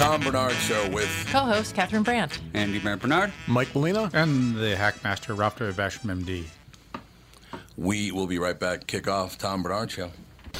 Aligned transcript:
Tom 0.00 0.22
Barnard 0.22 0.54
Show 0.54 0.88
with 0.88 1.26
Co-host 1.28 1.74
Catherine 1.74 2.02
Brandt. 2.02 2.40
Andy 2.54 2.78
Brandt 2.78 3.02
Barnard. 3.02 3.34
Mike 3.46 3.74
Molina. 3.74 4.08
And 4.14 4.56
the 4.56 4.74
Hackmaster, 4.74 5.36
Ralph 5.36 5.58
W. 5.58 5.74
Basham, 5.74 6.06
MD. 6.06 6.44
We 7.76 8.10
will 8.10 8.26
be 8.26 8.38
right 8.38 8.58
back. 8.58 8.86
Kick 8.86 9.08
off 9.08 9.36
Tom 9.36 9.62
Barnard 9.62 9.90
Show. 9.90 10.10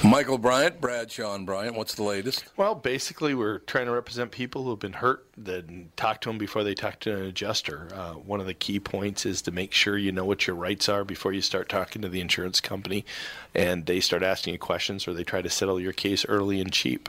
Michael 0.04 0.36
Bryant, 0.36 0.78
Bradshaw 0.82 1.34
and 1.34 1.46
Bryant, 1.46 1.74
what's 1.74 1.94
the 1.94 2.02
latest? 2.02 2.44
Well, 2.58 2.74
basically, 2.74 3.32
we're 3.32 3.60
trying 3.60 3.86
to 3.86 3.92
represent 3.92 4.30
people 4.30 4.64
who 4.64 4.70
have 4.70 4.78
been 4.78 4.92
hurt, 4.92 5.26
then 5.38 5.88
talk 5.96 6.20
to 6.20 6.28
them 6.28 6.36
before 6.36 6.62
they 6.62 6.74
talk 6.74 7.00
to 7.00 7.16
an 7.16 7.22
adjuster. 7.24 7.88
Uh, 7.94 8.12
one 8.12 8.40
of 8.40 8.46
the 8.46 8.52
key 8.52 8.78
points 8.78 9.24
is 9.24 9.40
to 9.42 9.50
make 9.50 9.72
sure 9.72 9.96
you 9.96 10.12
know 10.12 10.26
what 10.26 10.46
your 10.46 10.54
rights 10.54 10.86
are 10.86 11.02
before 11.02 11.32
you 11.32 11.40
start 11.40 11.70
talking 11.70 12.02
to 12.02 12.10
the 12.10 12.20
insurance 12.20 12.60
company 12.60 13.06
and 13.54 13.86
they 13.86 14.00
start 14.00 14.22
asking 14.22 14.52
you 14.52 14.58
questions 14.58 15.08
or 15.08 15.14
they 15.14 15.24
try 15.24 15.40
to 15.40 15.48
settle 15.48 15.80
your 15.80 15.92
case 15.92 16.26
early 16.26 16.60
and 16.60 16.72
cheap. 16.72 17.08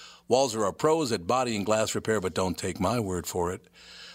Walser 0.31 0.63
are 0.63 0.71
pros 0.71 1.11
at 1.11 1.27
body 1.27 1.57
and 1.57 1.65
glass 1.65 1.93
repair, 1.93 2.21
but 2.21 2.33
don't 2.33 2.57
take 2.57 2.79
my 2.79 3.01
word 3.01 3.27
for 3.27 3.51
it. 3.51 3.67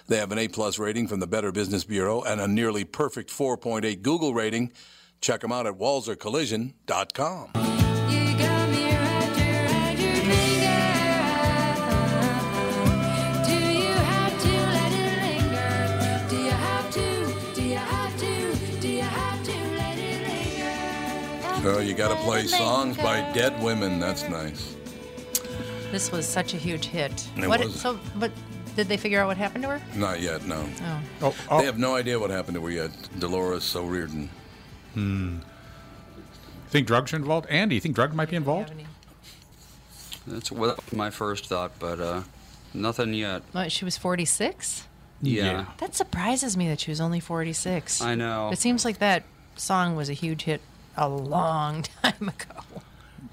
They 0.08 0.16
have 0.16 0.32
an 0.32 0.38
A 0.38 0.48
plus 0.48 0.78
rating 0.78 1.08
from 1.08 1.20
the 1.20 1.26
Better 1.26 1.52
Business 1.52 1.84
Bureau 1.84 2.22
and 2.22 2.40
a 2.40 2.48
nearly 2.48 2.84
perfect 2.84 3.28
4.8 3.28 4.00
Google 4.00 4.32
rating. 4.32 4.72
Check 5.20 5.42
them 5.42 5.52
out 5.52 5.66
at 5.66 5.74
walsercollision.com. 5.74 7.50
You 7.54 8.38
got 8.38 8.70
me 8.70 8.92
wrapped 8.92 9.40
around 9.40 9.98
your 10.00 10.14
finger. 10.24 10.72
Do 13.44 13.58
you 13.60 13.92
have 13.92 14.40
to 14.40 14.48
let 14.72 14.92
it 14.92 15.20
linger? 15.20 16.26
Do 16.30 16.36
you 16.36 16.50
have 16.50 16.90
to? 16.94 17.26
Do 17.54 17.62
you 17.62 17.76
have 17.76 18.18
to? 18.20 18.80
Do 18.80 18.88
you 18.88 19.02
have 19.02 19.44
to 19.44 19.52
let 19.52 19.98
it 19.98 20.22
linger? 20.26 21.74
So 21.74 21.80
you 21.80 21.92
got 21.92 22.08
to 22.08 22.24
play 22.24 22.46
songs 22.46 22.96
by 22.96 23.20
dead 23.34 23.62
women. 23.62 24.00
That's 24.00 24.26
nice. 24.30 24.76
This 25.96 26.12
was 26.12 26.28
such 26.28 26.52
a 26.52 26.58
huge 26.58 26.84
hit. 26.84 27.26
It 27.38 27.48
what? 27.48 27.64
was. 27.64 27.80
So, 27.80 27.98
but 28.16 28.30
did 28.76 28.86
they 28.86 28.98
figure 28.98 29.18
out 29.18 29.28
what 29.28 29.38
happened 29.38 29.64
to 29.64 29.70
her? 29.70 29.80
Not 29.94 30.20
yet, 30.20 30.44
no. 30.44 30.68
Oh, 30.82 31.02
Oh, 31.22 31.34
oh, 31.50 31.58
They 31.60 31.64
have 31.64 31.78
no 31.78 31.94
idea 31.96 32.18
what 32.18 32.28
happened 32.28 32.56
to 32.56 32.62
her 32.64 32.70
yet. 32.70 32.90
Dolores 33.18 33.74
O'Riordan. 33.74 34.28
Hmm. 34.92 35.38
Think 36.68 36.86
drugs 36.86 37.14
are 37.14 37.16
involved? 37.16 37.46
Andy, 37.48 37.76
you 37.76 37.80
think 37.80 37.94
drugs 37.94 38.14
might 38.14 38.26
be 38.26 38.36
do 38.36 38.44
you 38.44 38.50
have 38.50 38.68
involved? 38.68 38.86
That's 40.26 40.52
what 40.52 40.92
my 40.92 41.08
first 41.08 41.46
thought, 41.46 41.72
but 41.78 41.98
uh, 41.98 42.24
nothing 42.74 43.14
yet. 43.14 43.40
What, 43.52 43.72
she 43.72 43.86
was 43.86 43.96
46. 43.96 44.86
Yeah. 45.22 45.64
That 45.78 45.94
surprises 45.94 46.58
me 46.58 46.68
that 46.68 46.80
she 46.80 46.90
was 46.90 47.00
only 47.00 47.20
46. 47.20 48.02
I 48.02 48.14
know. 48.14 48.50
It 48.52 48.58
seems 48.58 48.84
like 48.84 48.98
that 48.98 49.22
song 49.54 49.96
was 49.96 50.10
a 50.10 50.12
huge 50.12 50.42
hit 50.42 50.60
a 50.94 51.08
long 51.08 51.84
time 52.02 52.28
ago. 52.28 52.82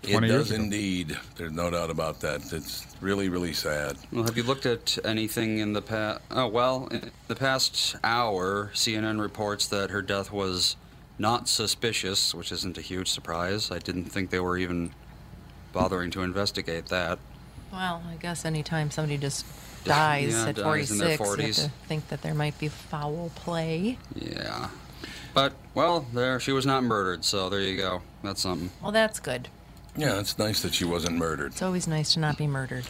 It 0.01 0.09
years 0.09 0.31
does 0.31 0.51
ago. 0.51 0.63
indeed. 0.63 1.17
There's 1.37 1.51
no 1.51 1.69
doubt 1.69 1.89
about 1.89 2.19
that. 2.21 2.51
It's 2.51 2.85
really, 3.01 3.29
really 3.29 3.53
sad. 3.53 3.97
Well, 4.11 4.23
have 4.23 4.35
you 4.37 4.43
looked 4.43 4.65
at 4.65 4.97
anything 5.05 5.59
in 5.59 5.73
the 5.73 5.81
past? 5.81 6.21
Oh, 6.31 6.47
well, 6.47 6.87
in 6.91 7.11
the 7.27 7.35
past 7.35 7.95
hour, 8.03 8.71
CNN 8.73 9.21
reports 9.21 9.67
that 9.67 9.89
her 9.91 10.01
death 10.01 10.31
was 10.31 10.75
not 11.19 11.47
suspicious, 11.47 12.33
which 12.33 12.51
isn't 12.51 12.77
a 12.77 12.81
huge 12.81 13.09
surprise. 13.09 13.71
I 13.71 13.79
didn't 13.79 14.05
think 14.05 14.29
they 14.29 14.39
were 14.39 14.57
even 14.57 14.91
bothering 15.71 16.11
to 16.11 16.21
investigate 16.21 16.87
that. 16.87 17.19
Well, 17.71 18.03
I 18.09 18.15
guess 18.15 18.45
anytime 18.45 18.91
somebody 18.91 19.17
just 19.17 19.45
dies 19.83 20.33
Yeah, 20.33 20.49
at 20.49 20.55
dies 20.55 20.91
in 20.91 20.97
their 20.99 21.17
46, 21.17 21.57
you 21.57 21.63
have 21.63 21.71
to 21.71 21.87
think 21.87 22.07
that 22.09 22.21
there 22.21 22.33
might 22.33 22.57
be 22.59 22.67
foul 22.67 23.31
play. 23.35 23.97
Yeah. 24.15 24.69
But, 25.33 25.53
well, 25.73 26.05
there, 26.13 26.39
she 26.39 26.51
was 26.51 26.65
not 26.65 26.83
murdered, 26.83 27.25
so 27.25 27.49
there 27.49 27.61
you 27.61 27.75
go. 27.77 28.01
That's 28.23 28.41
something. 28.41 28.69
Well, 28.81 28.91
that's 28.91 29.19
good. 29.19 29.49
Yeah, 29.95 30.19
it's 30.19 30.37
nice 30.37 30.61
that 30.61 30.73
she 30.73 30.85
wasn't 30.85 31.17
murdered. 31.17 31.51
It's 31.51 31.61
always 31.61 31.87
nice 31.87 32.13
to 32.13 32.19
not 32.19 32.37
be 32.37 32.47
murdered. 32.47 32.85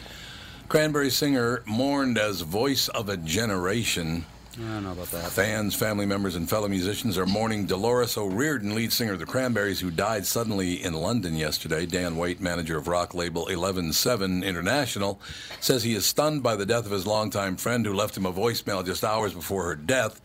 Cranberry 0.68 1.10
singer 1.10 1.62
mourned 1.66 2.16
as 2.16 2.40
voice 2.40 2.88
of 2.88 3.08
a 3.08 3.16
generation. 3.18 4.24
I 4.56 4.60
don't 4.60 4.84
know 4.84 4.92
about 4.92 5.10
that. 5.10 5.30
Fans, 5.30 5.74
family 5.74 6.06
members, 6.06 6.36
and 6.36 6.48
fellow 6.48 6.68
musicians 6.68 7.18
are 7.18 7.26
mourning 7.26 7.66
Dolores 7.66 8.16
O'Riordan, 8.16 8.74
lead 8.74 8.92
singer 8.92 9.14
of 9.14 9.18
the 9.18 9.26
Cranberries, 9.26 9.80
who 9.80 9.90
died 9.90 10.24
suddenly 10.24 10.82
in 10.82 10.94
London 10.94 11.34
yesterday. 11.34 11.86
Dan 11.86 12.16
Waite, 12.16 12.40
manager 12.40 12.78
of 12.78 12.86
rock 12.86 13.14
label 13.14 13.46
117 13.46 14.44
International, 14.44 15.20
says 15.60 15.82
he 15.82 15.94
is 15.94 16.06
stunned 16.06 16.42
by 16.42 16.54
the 16.56 16.66
death 16.66 16.86
of 16.86 16.92
his 16.92 17.06
longtime 17.06 17.56
friend 17.56 17.84
who 17.84 17.92
left 17.92 18.16
him 18.16 18.26
a 18.26 18.32
voicemail 18.32 18.86
just 18.86 19.04
hours 19.04 19.34
before 19.34 19.64
her 19.64 19.74
death. 19.74 20.20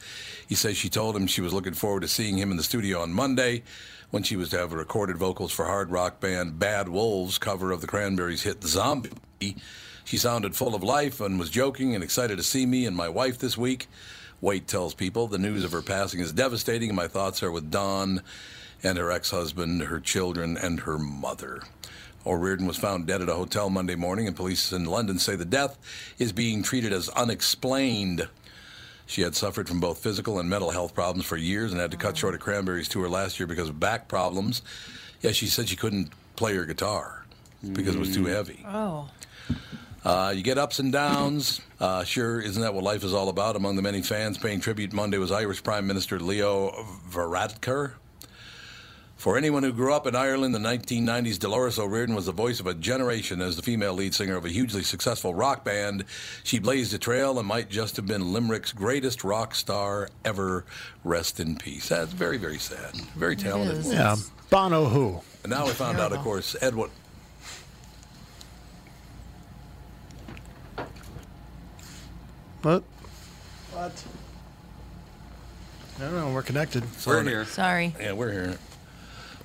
He 0.48 0.56
says 0.56 0.78
she 0.78 0.90
told 0.90 1.16
him 1.16 1.28
she 1.28 1.42
was 1.42 1.54
looking 1.54 1.74
forward 1.74 2.02
to 2.02 2.08
seeing 2.08 2.38
him 2.38 2.52
in 2.52 2.58
the 2.58 2.64
studio 2.64 3.02
on 3.02 3.12
Monday 3.12 3.64
when 4.12 4.24
she 4.24 4.36
was 4.36 4.50
to 4.50 4.58
have 4.58 4.74
recorded 4.74 5.18
vocals 5.18 5.52
for 5.52 5.66
hard 5.66 5.92
rock 5.92 6.20
band 6.20 6.58
Bad 6.58 6.90
Wolves' 6.90 7.38
cover 7.38 7.72
of 7.72 7.82
the 7.82 7.88
Cranberries' 7.88 8.44
hit 8.44 8.64
Zombie. 8.64 9.12
She 10.04 10.18
sounded 10.18 10.56
full 10.56 10.74
of 10.74 10.82
life 10.82 11.22
and 11.22 11.38
was 11.38 11.50
joking 11.50 11.94
and 11.94 12.04
excited 12.04 12.38
to 12.38 12.44
see 12.44 12.66
me 12.66 12.86
and 12.86 12.96
my 12.96 13.10
wife 13.10 13.38
this 13.38 13.58
week. 13.58 13.88
Waite 14.42 14.68
tells 14.68 14.94
people 14.94 15.28
the 15.28 15.38
news 15.38 15.64
of 15.64 15.72
her 15.72 15.82
passing 15.82 16.20
is 16.20 16.34
devastating, 16.34 16.90
and 16.90 16.96
my 16.96 17.08
thoughts 17.08 17.44
are 17.44 17.52
with 17.52 17.70
Don 17.70 18.22
and 18.82 18.98
her 18.98 19.12
ex 19.12 19.30
husband, 19.30 19.84
her 19.84 20.00
children, 20.00 20.58
and 20.58 20.80
her 20.82 20.98
mother. 20.98 21.62
O'Riordan 22.26 22.66
was 22.66 22.78
found 22.78 23.06
dead 23.06 23.22
at 23.22 23.30
a 23.30 23.36
hotel 23.36 23.70
Monday 23.70 23.96
morning, 23.96 24.28
and 24.28 24.36
police 24.36 24.72
in 24.72 24.86
London 24.86 25.20
say 25.20 25.36
the 25.36 25.46
death 25.46 25.78
is 26.18 26.32
being 26.32 26.64
treated 26.64 26.94
as 26.94 27.10
unexplained. 27.10 28.28
She 29.10 29.24
had 29.24 29.34
suffered 29.34 29.68
from 29.68 29.80
both 29.80 29.98
physical 29.98 30.38
and 30.38 30.48
mental 30.48 30.70
health 30.70 30.94
problems 30.94 31.26
for 31.26 31.36
years 31.36 31.72
and 31.72 31.82
had 31.82 31.90
to 31.90 31.98
cut 31.98 32.16
short 32.16 32.36
a 32.36 32.38
Cranberries 32.38 32.88
tour 32.88 33.10
last 33.10 33.40
year 33.40 33.48
because 33.48 33.68
of 33.68 33.80
back 33.80 34.08
problems. 34.08 34.62
Yeah, 35.22 35.32
she 35.32 35.48
said 35.48 35.68
she 35.68 35.76
couldn't 35.76 36.12
play 36.36 36.56
her 36.56 36.64
guitar 36.64 37.26
because 37.74 37.96
it 37.96 38.00
was 38.00 38.14
too 38.14 38.26
heavy. 38.26 38.64
Oh. 38.68 39.10
Uh, 40.06 40.32
you 40.36 40.44
get 40.44 40.60
ups 40.60 40.78
and 40.78 40.94
downs. 40.94 41.60
Uh, 41.80 42.04
sure, 42.04 42.40
isn't 42.40 42.62
that 42.62 42.76
what 42.76 42.84
life 42.84 43.04
is 43.04 43.12
all 43.12 43.30
about? 43.30 43.56
Among 43.56 43.76
the 43.76 43.82
many 43.82 44.04
fans 44.04 44.38
paying 44.38 44.62
tribute 44.62 44.94
Monday 44.94 45.18
was 45.18 45.32
Irish 45.32 45.64
Prime 45.64 45.88
Minister 45.88 46.20
Leo 46.20 46.70
Varadkar. 47.10 47.94
For 49.20 49.38
anyone 49.38 49.64
who 49.64 49.74
grew 49.74 49.94
up 49.94 50.08
in 50.08 50.16
Ireland 50.16 50.56
in 50.56 50.62
the 50.62 50.70
1990s, 50.70 51.38
Dolores 51.38 51.78
O'Riordan 51.78 52.16
was 52.16 52.28
the 52.28 52.32
voice 52.32 52.62
of 52.62 52.68
a 52.68 52.74
generation 52.74 53.42
as 53.42 53.58
the 53.58 53.62
female 53.62 53.94
lead 53.94 54.16
singer 54.16 54.38
of 54.38 54.46
a 54.46 54.50
hugely 54.50 54.82
successful 54.82 55.36
rock 55.36 55.66
band. 55.66 56.06
She 56.46 56.58
blazed 56.58 56.94
a 56.94 56.98
trail 56.98 57.38
and 57.38 57.46
might 57.46 57.70
just 57.70 57.98
have 57.98 58.08
been 58.08 58.32
Limerick's 58.32 58.72
greatest 58.72 59.26
rock 59.26 59.56
star 59.56 60.08
ever. 60.24 60.64
Rest 61.04 61.42
in 61.42 61.58
peace. 61.58 61.90
That's 61.90 62.14
very, 62.14 62.38
very 62.38 62.60
sad. 62.60 62.96
Very 63.18 63.36
talented. 63.36 63.80
is. 63.80 63.92
Yeah, 63.92 64.16
Bono 64.50 64.86
who? 64.86 65.20
And 65.44 65.52
now 65.52 65.66
we 65.66 65.74
found 65.74 66.00
out, 66.00 66.14
of 66.14 66.20
course, 66.20 66.56
Edwin. 66.62 66.90
What? 72.62 72.84
What? 73.74 74.04
I 75.98 76.02
don't 76.04 76.16
know. 76.16 76.34
We're 76.34 76.42
connected. 76.42 76.86
We're 77.06 77.24
here. 77.24 77.44
Sorry. 77.44 77.94
Yeah, 78.00 78.14
we're 78.14 78.32
here. 78.32 78.58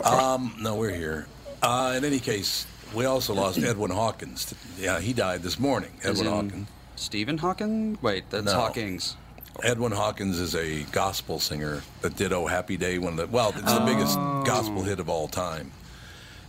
Um, 0.03 0.57
no, 0.61 0.77
we're 0.77 0.95
here. 0.95 1.27
Uh, 1.63 1.95
in 1.97 2.05
any 2.05 2.19
case, 2.21 2.67
we 2.95 3.05
also 3.05 3.35
lost 3.35 3.59
Edwin 3.63 3.91
Hawkins. 3.91 4.55
Yeah, 4.79 5.01
he 5.01 5.13
died 5.13 5.43
this 5.43 5.59
morning. 5.59 5.91
As 6.03 6.21
Edwin 6.21 6.33
Hawkins. 6.33 6.69
Stephen 6.97 7.39
Hawkins? 7.39 8.03
Wait, 8.03 8.25
that's 8.31 8.45
No. 8.47 8.55
Hawkins. 8.55 9.17
Edwin 9.63 9.93
Hawkins 9.93 10.39
is 10.41 10.55
a 10.57 10.83
gospel 10.91 11.39
singer 11.39 11.83
that 12.03 12.17
did 12.17 12.33
"Oh 12.33 12.47
Happy 12.47 12.77
Day." 12.77 12.99
One 12.99 13.13
of 13.13 13.19
the 13.19 13.27
well, 13.29 13.51
it's 13.57 13.73
the 13.73 13.85
biggest 13.87 14.17
gospel 14.45 14.83
hit 14.83 14.99
of 14.99 15.09
all 15.09 15.29
time, 15.29 15.71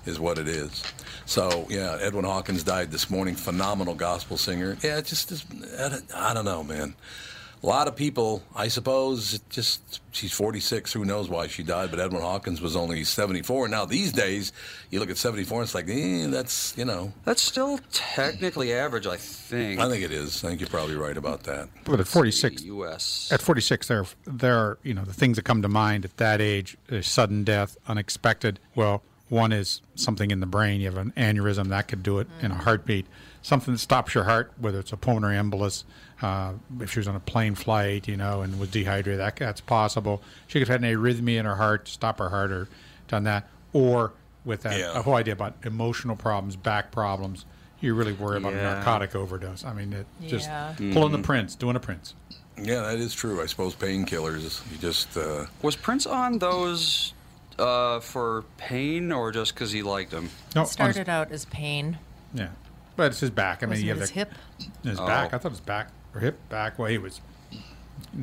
is 0.07 0.19
what 0.19 0.39
it 0.39 0.47
is. 0.47 0.81
So 1.27 1.67
yeah, 1.69 1.99
Edwin 2.01 2.25
Hawkins 2.25 2.63
died 2.63 2.89
this 2.91 3.11
morning. 3.11 3.35
Phenomenal 3.35 3.93
gospel 3.93 4.37
singer. 4.37 4.75
Yeah, 4.81 5.01
just. 5.01 5.31
I 5.79 5.89
don't- 5.89 6.15
I 6.15 6.33
don't 6.33 6.45
know, 6.45 6.63
man. 6.63 6.95
A 7.65 7.67
lot 7.67 7.87
of 7.87 7.95
people, 7.95 8.43
I 8.55 8.67
suppose, 8.67 9.39
just 9.49 9.99
she's 10.11 10.31
46. 10.31 10.93
Who 10.93 11.03
knows 11.03 11.29
why 11.29 11.47
she 11.47 11.63
died? 11.63 11.89
But 11.89 11.99
Edwin 11.99 12.21
Hawkins 12.21 12.61
was 12.61 12.75
only 12.75 13.03
74. 13.03 13.69
Now 13.69 13.85
these 13.85 14.11
days, 14.11 14.53
you 14.91 14.99
look 14.99 15.09
at 15.09 15.17
74, 15.17 15.61
and 15.61 15.65
it's 15.65 15.73
like, 15.73 15.89
eh, 15.89 16.27
that's 16.27 16.77
you 16.77 16.85
know. 16.85 17.11
That's 17.23 17.41
still 17.41 17.79
technically 17.91 18.71
average, 18.71 19.07
I 19.07 19.17
think. 19.17 19.79
I 19.79 19.89
think 19.89 20.03
it 20.03 20.11
is. 20.11 20.43
I 20.43 20.49
think 20.49 20.59
you're 20.59 20.69
probably 20.69 20.95
right 20.95 21.17
about 21.17 21.41
that. 21.45 21.69
But 21.85 21.99
at 21.99 22.07
46, 22.07 22.61
U.S. 22.65 23.29
at 23.31 23.41
46, 23.41 23.87
there, 23.87 24.05
there 24.27 24.57
are, 24.57 24.77
you 24.83 24.93
know, 24.93 25.03
the 25.03 25.13
things 25.13 25.37
that 25.37 25.45
come 25.45 25.63
to 25.63 25.67
mind 25.67 26.05
at 26.05 26.15
that 26.17 26.41
age, 26.41 26.77
is 26.89 27.07
sudden 27.07 27.43
death, 27.43 27.77
unexpected. 27.87 28.59
Well, 28.75 29.01
one 29.29 29.51
is 29.51 29.81
something 29.95 30.29
in 30.29 30.39
the 30.39 30.45
brain. 30.45 30.81
You 30.81 30.91
have 30.91 30.97
an 30.97 31.13
aneurysm 31.17 31.69
that 31.69 31.87
could 31.87 32.03
do 32.03 32.19
it 32.19 32.27
in 32.43 32.51
a 32.51 32.55
heartbeat. 32.55 33.07
Something 33.41 33.73
that 33.73 33.79
stops 33.79 34.13
your 34.13 34.25
heart, 34.25 34.53
whether 34.59 34.79
it's 34.79 34.91
a 34.91 34.97
pulmonary 34.97 35.35
embolus. 35.35 35.83
Uh, 36.21 36.53
if 36.79 36.91
she 36.91 36.99
was 36.99 37.07
on 37.07 37.15
a 37.15 37.19
plane 37.19 37.55
flight, 37.55 38.07
you 38.07 38.15
know, 38.15 38.41
and 38.41 38.57
was 38.59 38.69
dehydrated, 38.69 39.19
that, 39.19 39.35
that's 39.35 39.61
possible. 39.61 40.21
She 40.47 40.59
could 40.59 40.67
have 40.69 40.81
had 40.81 40.89
an 40.89 40.97
arrhythmia 40.97 41.39
in 41.39 41.45
her 41.45 41.55
heart, 41.55 41.87
stop 41.89 42.19
her 42.19 42.29
heart, 42.29 42.51
or 42.51 42.67
done 43.07 43.23
that. 43.25 43.47
Or 43.73 44.13
with 44.45 44.61
that 44.63 44.79
Yeah. 44.79 44.97
a 44.97 45.01
whole 45.01 45.15
idea 45.15 45.33
about 45.33 45.55
emotional 45.63 46.15
problems, 46.15 46.55
back 46.55 46.91
problems. 46.91 47.45
You 47.81 47.93
really 47.95 48.13
worry 48.13 48.37
about 48.37 48.53
a 48.53 48.55
narcotic 48.55 49.13
overdose. 49.15 49.65
I 49.65 49.73
mean, 49.73 49.91
it 49.91 50.07
just 50.25 50.47
Yeah. 50.47 50.73
pulling 50.93 51.11
the 51.11 51.17
prince, 51.19 51.53
doing 51.55 51.75
a 51.75 51.79
prince. 51.79 52.13
Yeah, 52.57 52.81
that 52.83 52.97
is 52.99 53.13
true. 53.13 53.41
I 53.41 53.47
suppose 53.47 53.75
painkillers. 53.75 54.61
You 54.71 54.77
just. 54.77 55.17
Uh, 55.17 55.47
Was 55.61 55.75
Prince 55.75 56.05
on 56.05 56.39
those 56.39 57.13
uh, 57.59 57.99
for 57.99 58.45
pain 58.57 59.11
or 59.11 59.31
just 59.33 59.53
because 59.53 59.73
he 59.73 59.83
liked 59.83 60.11
them? 60.11 60.29
No, 60.55 60.61
It 60.61 60.67
started 60.67 61.09
out 61.09 61.31
as 61.33 61.43
pain. 61.45 61.97
Yeah, 62.33 62.47
but 62.95 63.11
it's 63.11 63.19
his 63.19 63.29
back. 63.29 63.61
I 63.61 63.65
mean, 63.65 63.71
Was 63.71 63.83
you 63.83 63.89
it 63.91 63.93
have 63.95 63.99
his 64.01 64.09
the, 64.11 64.15
hip? 64.15 64.33
His 64.83 64.99
Oh. 65.01 65.05
back. 65.05 65.33
I 65.33 65.37
thought 65.37 65.51
his 65.51 65.59
back 65.59 65.89
or 66.15 66.21
hip 66.21 66.37
back. 66.49 66.79
Well, 66.79 66.89
he 66.89 66.97
was 66.97 67.21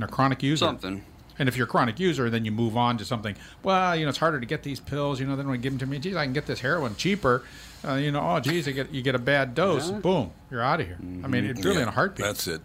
a 0.00 0.06
chronic 0.06 0.42
user. 0.42 0.66
Something. 0.66 1.04
And 1.38 1.48
if 1.48 1.56
you're 1.56 1.66
a 1.66 1.70
chronic 1.70 1.98
user, 1.98 2.30
then 2.30 2.44
you 2.44 2.52
move 2.52 2.76
on 2.76 2.98
to 2.98 3.04
something. 3.04 3.36
Well, 3.62 3.96
you 3.96 4.04
know, 4.04 4.10
it's 4.10 4.18
harder 4.18 4.38
to 4.38 4.46
get 4.46 4.62
these 4.62 4.80
pills. 4.80 5.18
You 5.18 5.26
know, 5.26 5.34
then 5.34 5.46
when 5.46 5.56
you 5.56 5.62
give 5.62 5.72
them 5.72 5.78
to 5.80 5.86
me, 5.86 5.98
geez, 5.98 6.14
I 6.14 6.24
can 6.24 6.32
get 6.32 6.46
this 6.46 6.60
heroin 6.60 6.94
cheaper. 6.96 7.42
Uh, 7.86 7.94
you 7.94 8.12
know, 8.12 8.20
oh, 8.20 8.38
geez, 8.40 8.66
you 8.66 8.72
get 8.72 8.92
you 8.92 9.02
get 9.02 9.14
a 9.14 9.18
bad 9.18 9.54
dose. 9.54 9.90
Yeah. 9.90 9.98
Boom, 9.98 10.30
you're 10.50 10.62
out 10.62 10.80
of 10.80 10.86
here. 10.86 10.98
I 11.00 11.26
mean, 11.26 11.44
it's 11.44 11.64
really 11.64 11.76
yeah, 11.76 11.82
in 11.82 11.88
a 11.88 11.92
heartbeat. 11.92 12.24
That's 12.24 12.46
it. 12.46 12.60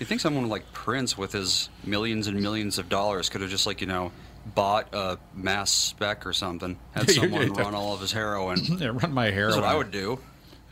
You 0.00 0.06
think 0.06 0.20
someone 0.20 0.48
like 0.48 0.72
Prince, 0.72 1.16
with 1.16 1.32
his 1.32 1.68
millions 1.84 2.26
and 2.26 2.40
millions 2.40 2.78
of 2.78 2.88
dollars, 2.88 3.28
could 3.28 3.40
have 3.40 3.50
just 3.50 3.66
like 3.66 3.80
you 3.80 3.86
know 3.86 4.10
bought 4.54 4.92
a 4.92 5.18
mass 5.34 5.70
spec 5.70 6.26
or 6.26 6.32
something, 6.32 6.76
had 6.92 7.08
someone 7.10 7.52
run 7.52 7.74
all 7.74 7.94
of 7.94 8.00
his 8.00 8.10
heroin? 8.10 8.58
yeah, 8.78 8.88
run 8.88 9.12
my 9.12 9.30
hair. 9.30 9.46
That's 9.46 9.60
what 9.60 9.66
I 9.66 9.76
would 9.76 9.92
do. 9.92 10.18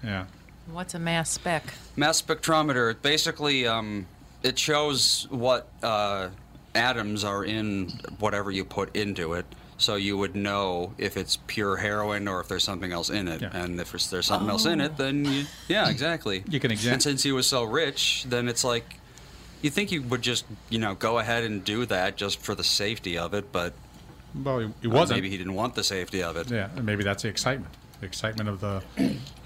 Yeah. 0.02 0.24
What's 0.72 0.94
a 0.94 0.98
mass 0.98 1.30
spec? 1.30 1.64
Mass 1.96 2.20
spectrometer. 2.22 3.00
Basically, 3.00 3.66
um, 3.66 4.06
it 4.42 4.58
shows 4.58 5.26
what 5.30 5.68
uh, 5.82 6.28
atoms 6.74 7.24
are 7.24 7.44
in 7.44 7.88
whatever 8.18 8.50
you 8.50 8.64
put 8.64 8.94
into 8.96 9.34
it. 9.34 9.46
So 9.78 9.94
you 9.96 10.18
would 10.18 10.36
know 10.36 10.92
if 10.98 11.16
it's 11.16 11.38
pure 11.46 11.76
heroin 11.78 12.28
or 12.28 12.40
if 12.40 12.48
there's 12.48 12.64
something 12.64 12.92
else 12.92 13.08
in 13.08 13.28
it. 13.28 13.40
Yeah. 13.40 13.50
And 13.56 13.80
if 13.80 13.92
there's, 13.92 14.10
there's 14.10 14.26
something 14.26 14.50
else 14.50 14.66
in 14.66 14.80
it, 14.80 14.98
then 14.98 15.24
you, 15.24 15.44
yeah, 15.68 15.88
exactly. 15.88 16.44
You 16.48 16.60
can 16.60 16.70
examine- 16.70 16.94
And 16.94 17.02
since 17.02 17.22
he 17.22 17.32
was 17.32 17.46
so 17.46 17.64
rich, 17.64 18.24
then 18.28 18.46
it's 18.46 18.62
like 18.62 18.96
you 19.62 19.70
think 19.70 19.90
you 19.90 20.02
would 20.02 20.20
just 20.22 20.44
you 20.68 20.78
know 20.78 20.94
go 20.94 21.18
ahead 21.18 21.44
and 21.44 21.64
do 21.64 21.86
that 21.86 22.16
just 22.16 22.40
for 22.40 22.54
the 22.54 22.64
safety 22.64 23.16
of 23.16 23.32
it, 23.32 23.52
but 23.52 23.72
Well, 24.34 24.58
he, 24.58 24.68
he 24.82 24.88
uh, 24.88 24.90
wasn't. 24.90 25.16
maybe 25.16 25.30
he 25.30 25.38
didn't 25.38 25.54
want 25.54 25.74
the 25.74 25.84
safety 25.84 26.22
of 26.22 26.36
it. 26.36 26.50
Yeah, 26.50 26.68
maybe 26.82 27.02
that's 27.02 27.22
the 27.22 27.28
excitement, 27.30 27.74
the 28.00 28.06
excitement 28.06 28.48
of 28.48 28.60
the 28.60 28.82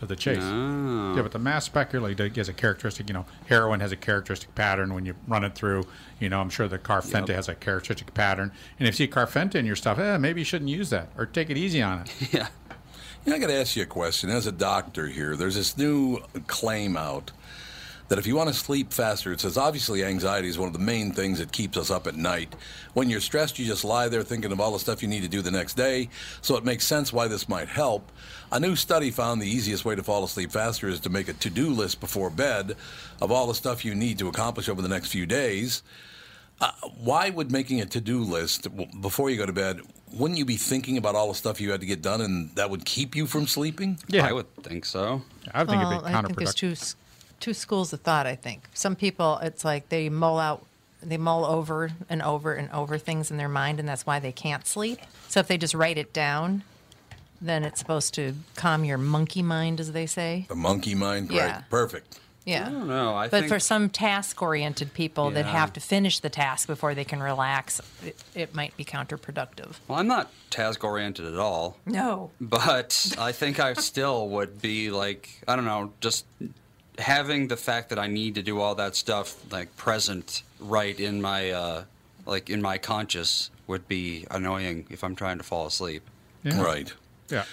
of 0.00 0.08
the 0.08 0.16
chase. 0.16 0.38
Oh. 0.40 1.14
Yeah, 1.16 1.22
but 1.22 1.32
the 1.32 1.38
mass 1.38 1.64
spec 1.66 1.92
really 1.92 2.14
does- 2.14 2.34
has 2.36 2.48
a 2.48 2.52
characteristic. 2.52 3.08
You 3.08 3.14
know, 3.14 3.26
heroin 3.46 3.80
has 3.80 3.92
a 3.92 3.96
characteristic 3.96 4.54
pattern 4.54 4.94
when 4.94 5.04
you 5.06 5.14
run 5.28 5.44
it 5.44 5.54
through. 5.54 5.84
You 6.20 6.28
know, 6.28 6.40
I'm 6.40 6.50
sure 6.50 6.68
the 6.68 6.78
carfenta 6.78 7.28
Yep. 7.28 7.36
has 7.36 7.48
a 7.48 7.54
characteristic 7.54 8.14
pattern. 8.14 8.52
And 8.78 8.88
if 8.88 8.98
you 8.98 9.06
see 9.06 9.12
carfenta 9.12 9.56
in 9.56 9.66
your 9.66 9.76
stuff, 9.76 9.98
eh, 9.98 10.16
maybe 10.18 10.40
you 10.40 10.44
shouldn't 10.44 10.70
use 10.70 10.90
that 10.90 11.08
or 11.18 11.26
take 11.26 11.50
it 11.50 11.56
easy 11.58 11.82
on 11.82 12.00
it. 12.00 12.12
Yeah. 12.32 12.48
Yeah, 13.26 13.34
I 13.34 13.38
got 13.38 13.46
to 13.46 13.54
ask 13.54 13.74
you 13.74 13.82
a 13.82 13.86
question. 13.86 14.28
As 14.28 14.46
a 14.46 14.52
doctor 14.52 15.06
here, 15.06 15.34
there's 15.34 15.54
this 15.54 15.78
new 15.78 16.20
claim 16.46 16.94
out 16.94 17.32
that 18.08 18.18
if 18.18 18.26
you 18.26 18.36
want 18.36 18.48
to 18.48 18.54
sleep 18.54 18.92
faster, 18.92 19.32
it 19.32 19.40
says 19.40 19.56
obviously 19.56 20.04
anxiety 20.04 20.48
is 20.48 20.58
one 20.58 20.66
of 20.66 20.72
the 20.72 20.78
main 20.78 21.12
things 21.12 21.38
that 21.38 21.52
keeps 21.52 21.76
us 21.76 21.90
up 21.90 22.06
at 22.06 22.14
night. 22.16 22.54
When 22.92 23.08
you're 23.08 23.20
stressed, 23.20 23.58
you 23.58 23.64
just 23.64 23.84
lie 23.84 24.08
there 24.08 24.22
thinking 24.22 24.52
of 24.52 24.60
all 24.60 24.72
the 24.72 24.78
stuff 24.78 25.02
you 25.02 25.08
need 25.08 25.22
to 25.22 25.28
do 25.28 25.42
the 25.42 25.50
next 25.50 25.74
day, 25.74 26.08
so 26.42 26.56
it 26.56 26.64
makes 26.64 26.86
sense 26.86 27.12
why 27.12 27.28
this 27.28 27.48
might 27.48 27.68
help. 27.68 28.10
A 28.52 28.60
new 28.60 28.76
study 28.76 29.10
found 29.10 29.40
the 29.40 29.48
easiest 29.48 29.84
way 29.84 29.94
to 29.94 30.02
fall 30.02 30.22
asleep 30.24 30.52
faster 30.52 30.88
is 30.88 31.00
to 31.00 31.08
make 31.08 31.28
a 31.28 31.32
to 31.32 31.50
do 31.50 31.70
list 31.70 32.00
before 32.00 32.30
bed 32.30 32.76
of 33.20 33.32
all 33.32 33.46
the 33.46 33.54
stuff 33.54 33.84
you 33.84 33.94
need 33.94 34.18
to 34.18 34.28
accomplish 34.28 34.68
over 34.68 34.82
the 34.82 34.88
next 34.88 35.08
few 35.08 35.26
days. 35.26 35.82
Uh, 36.60 36.70
why 36.98 37.30
would 37.30 37.50
making 37.50 37.80
a 37.80 37.86
to-do 37.86 38.20
list 38.20 38.68
before 39.00 39.28
you 39.28 39.36
go 39.36 39.44
to 39.44 39.52
bed 39.52 39.80
wouldn't 40.12 40.38
you 40.38 40.44
be 40.44 40.56
thinking 40.56 40.96
about 40.96 41.16
all 41.16 41.28
the 41.28 41.34
stuff 41.34 41.60
you 41.60 41.72
had 41.72 41.80
to 41.80 41.86
get 41.86 42.00
done 42.00 42.20
and 42.20 42.54
that 42.54 42.70
would 42.70 42.84
keep 42.84 43.16
you 43.16 43.26
from 43.26 43.46
sleeping 43.46 43.98
Yeah, 44.06 44.26
I 44.26 44.32
would 44.32 44.54
think 44.62 44.84
so. 44.84 45.22
I 45.52 45.62
would 45.62 45.68
think 45.68 45.82
well, 45.82 45.92
it'd 45.92 46.04
be 46.04 46.14
I 46.14 46.22
think 46.22 46.38
there's 46.38 46.54
counterproductive. 46.54 46.94
Two 47.40 47.54
schools 47.54 47.92
of 47.92 48.00
thought. 48.00 48.26
I 48.26 48.34
think 48.36 48.64
some 48.74 48.96
people, 48.96 49.38
it's 49.42 49.64
like 49.64 49.88
they 49.88 50.08
mull 50.08 50.38
out, 50.38 50.64
they 51.02 51.16
mull 51.18 51.44
over 51.44 51.90
and 52.08 52.22
over 52.22 52.54
and 52.54 52.70
over 52.70 52.98
things 52.98 53.30
in 53.30 53.36
their 53.36 53.48
mind, 53.48 53.78
and 53.80 53.88
that's 53.88 54.06
why 54.06 54.18
they 54.18 54.32
can't 54.32 54.66
sleep. 54.66 54.98
So 55.28 55.40
if 55.40 55.48
they 55.48 55.58
just 55.58 55.74
write 55.74 55.98
it 55.98 56.12
down, 56.12 56.62
then 57.40 57.64
it's 57.64 57.78
supposed 57.78 58.14
to 58.14 58.34
calm 58.56 58.84
your 58.84 58.96
monkey 58.98 59.42
mind, 59.42 59.80
as 59.80 59.92
they 59.92 60.06
say. 60.06 60.46
the 60.48 60.54
monkey 60.54 60.94
mind 60.94 61.30
Yeah. 61.30 61.52
right 61.56 61.64
perfect 61.68 62.18
Yeah. 62.46 62.66
I 62.68 62.70
don't 62.70 62.88
know. 62.88 63.14
I 63.14 63.28
but 63.28 63.40
think 63.40 63.48
for 63.48 63.58
some 63.58 63.88
task-oriented 63.90 64.92
people 64.94 65.30
that 65.32 65.46
have 65.46 65.72
to 65.74 65.80
finish 65.80 66.20
the 66.20 66.28
task 66.30 66.66
before 66.68 66.94
they 66.94 67.04
can 67.04 67.22
relax, 67.22 67.80
it, 68.04 68.22
it 68.34 68.54
might 68.54 68.76
be 68.76 68.84
counterproductive. 68.84 69.76
well, 69.88 69.98
I'm 69.98 70.06
not 70.06 70.30
task 70.50 70.84
oriented 70.84 71.26
at 71.26 71.38
all. 71.38 71.76
No. 71.86 72.30
But 72.40 73.14
I 73.18 73.32
think 73.32 73.60
I 73.60 73.72
still 73.74 74.28
would 74.28 74.60
be 74.62 74.90
like, 74.90 75.42
I 75.48 75.56
don't 75.56 75.64
know, 75.64 75.92
just 76.00 76.24
having 76.98 77.48
the 77.48 77.56
fact 77.56 77.88
that 77.88 77.98
I 77.98 78.06
need 78.06 78.36
to 78.36 78.42
do 78.42 78.60
all 78.60 78.74
that 78.76 78.94
stuff 78.96 79.36
like 79.50 79.76
present 79.76 80.42
right 80.60 80.98
in 80.98 81.20
my 81.20 81.50
uh 81.50 81.84
like 82.26 82.50
in 82.50 82.62
my 82.62 82.78
conscious 82.78 83.50
would 83.66 83.86
be 83.88 84.26
annoying 84.30 84.86
if 84.90 85.04
I'm 85.04 85.16
trying 85.16 85.38
to 85.38 85.44
fall 85.44 85.66
asleep. 85.66 86.02
Yeah. 86.42 86.62
right 86.62 86.92
Yeah, 87.30 87.44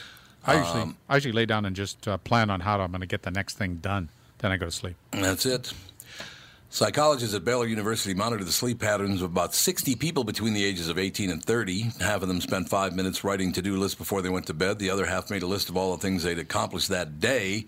I 0.46 0.58
usually 0.58 0.82
Um, 0.82 0.98
I 1.10 1.16
usually 1.16 1.34
lay 1.34 1.46
down 1.46 1.66
and 1.66 1.76
just 1.76 2.08
uh, 2.08 2.18
plan 2.18 2.50
on 2.50 2.60
how 2.60 2.80
I'm 2.80 2.92
going 2.92 3.02
to 3.02 3.08
get 3.08 3.24
the 3.24 3.32
next 3.32 3.58
thing 3.58 3.78
done. 3.78 4.10
Then 4.40 4.52
I 4.52 4.58
go 4.58 4.66
to 4.66 4.72
sleep. 4.72 4.96
that's 5.12 5.46
it 5.46 5.74
psychologists 6.74 7.36
at 7.36 7.44
baylor 7.44 7.68
university 7.68 8.14
monitored 8.14 8.48
the 8.48 8.52
sleep 8.52 8.80
patterns 8.80 9.22
of 9.22 9.30
about 9.30 9.54
60 9.54 9.94
people 9.98 10.24
between 10.24 10.54
the 10.54 10.64
ages 10.64 10.88
of 10.88 10.98
18 10.98 11.30
and 11.30 11.44
30 11.44 11.92
half 12.00 12.22
of 12.22 12.30
them 12.30 12.40
spent 12.40 12.70
five 12.70 12.96
minutes 12.96 13.26
writing 13.26 13.52
to-do 13.52 13.76
lists 13.76 13.98
before 13.98 14.22
they 14.22 14.30
went 14.30 14.48
to 14.48 14.54
bed 14.54 14.80
the 14.80 14.90
other 14.90 15.06
half 15.06 15.30
made 15.30 15.44
a 15.44 15.48
list 15.48 15.68
of 15.68 15.76
all 15.76 15.92
the 15.92 16.02
things 16.02 16.24
they'd 16.24 16.40
accomplished 16.40 16.88
that 16.88 17.20
day 17.20 17.66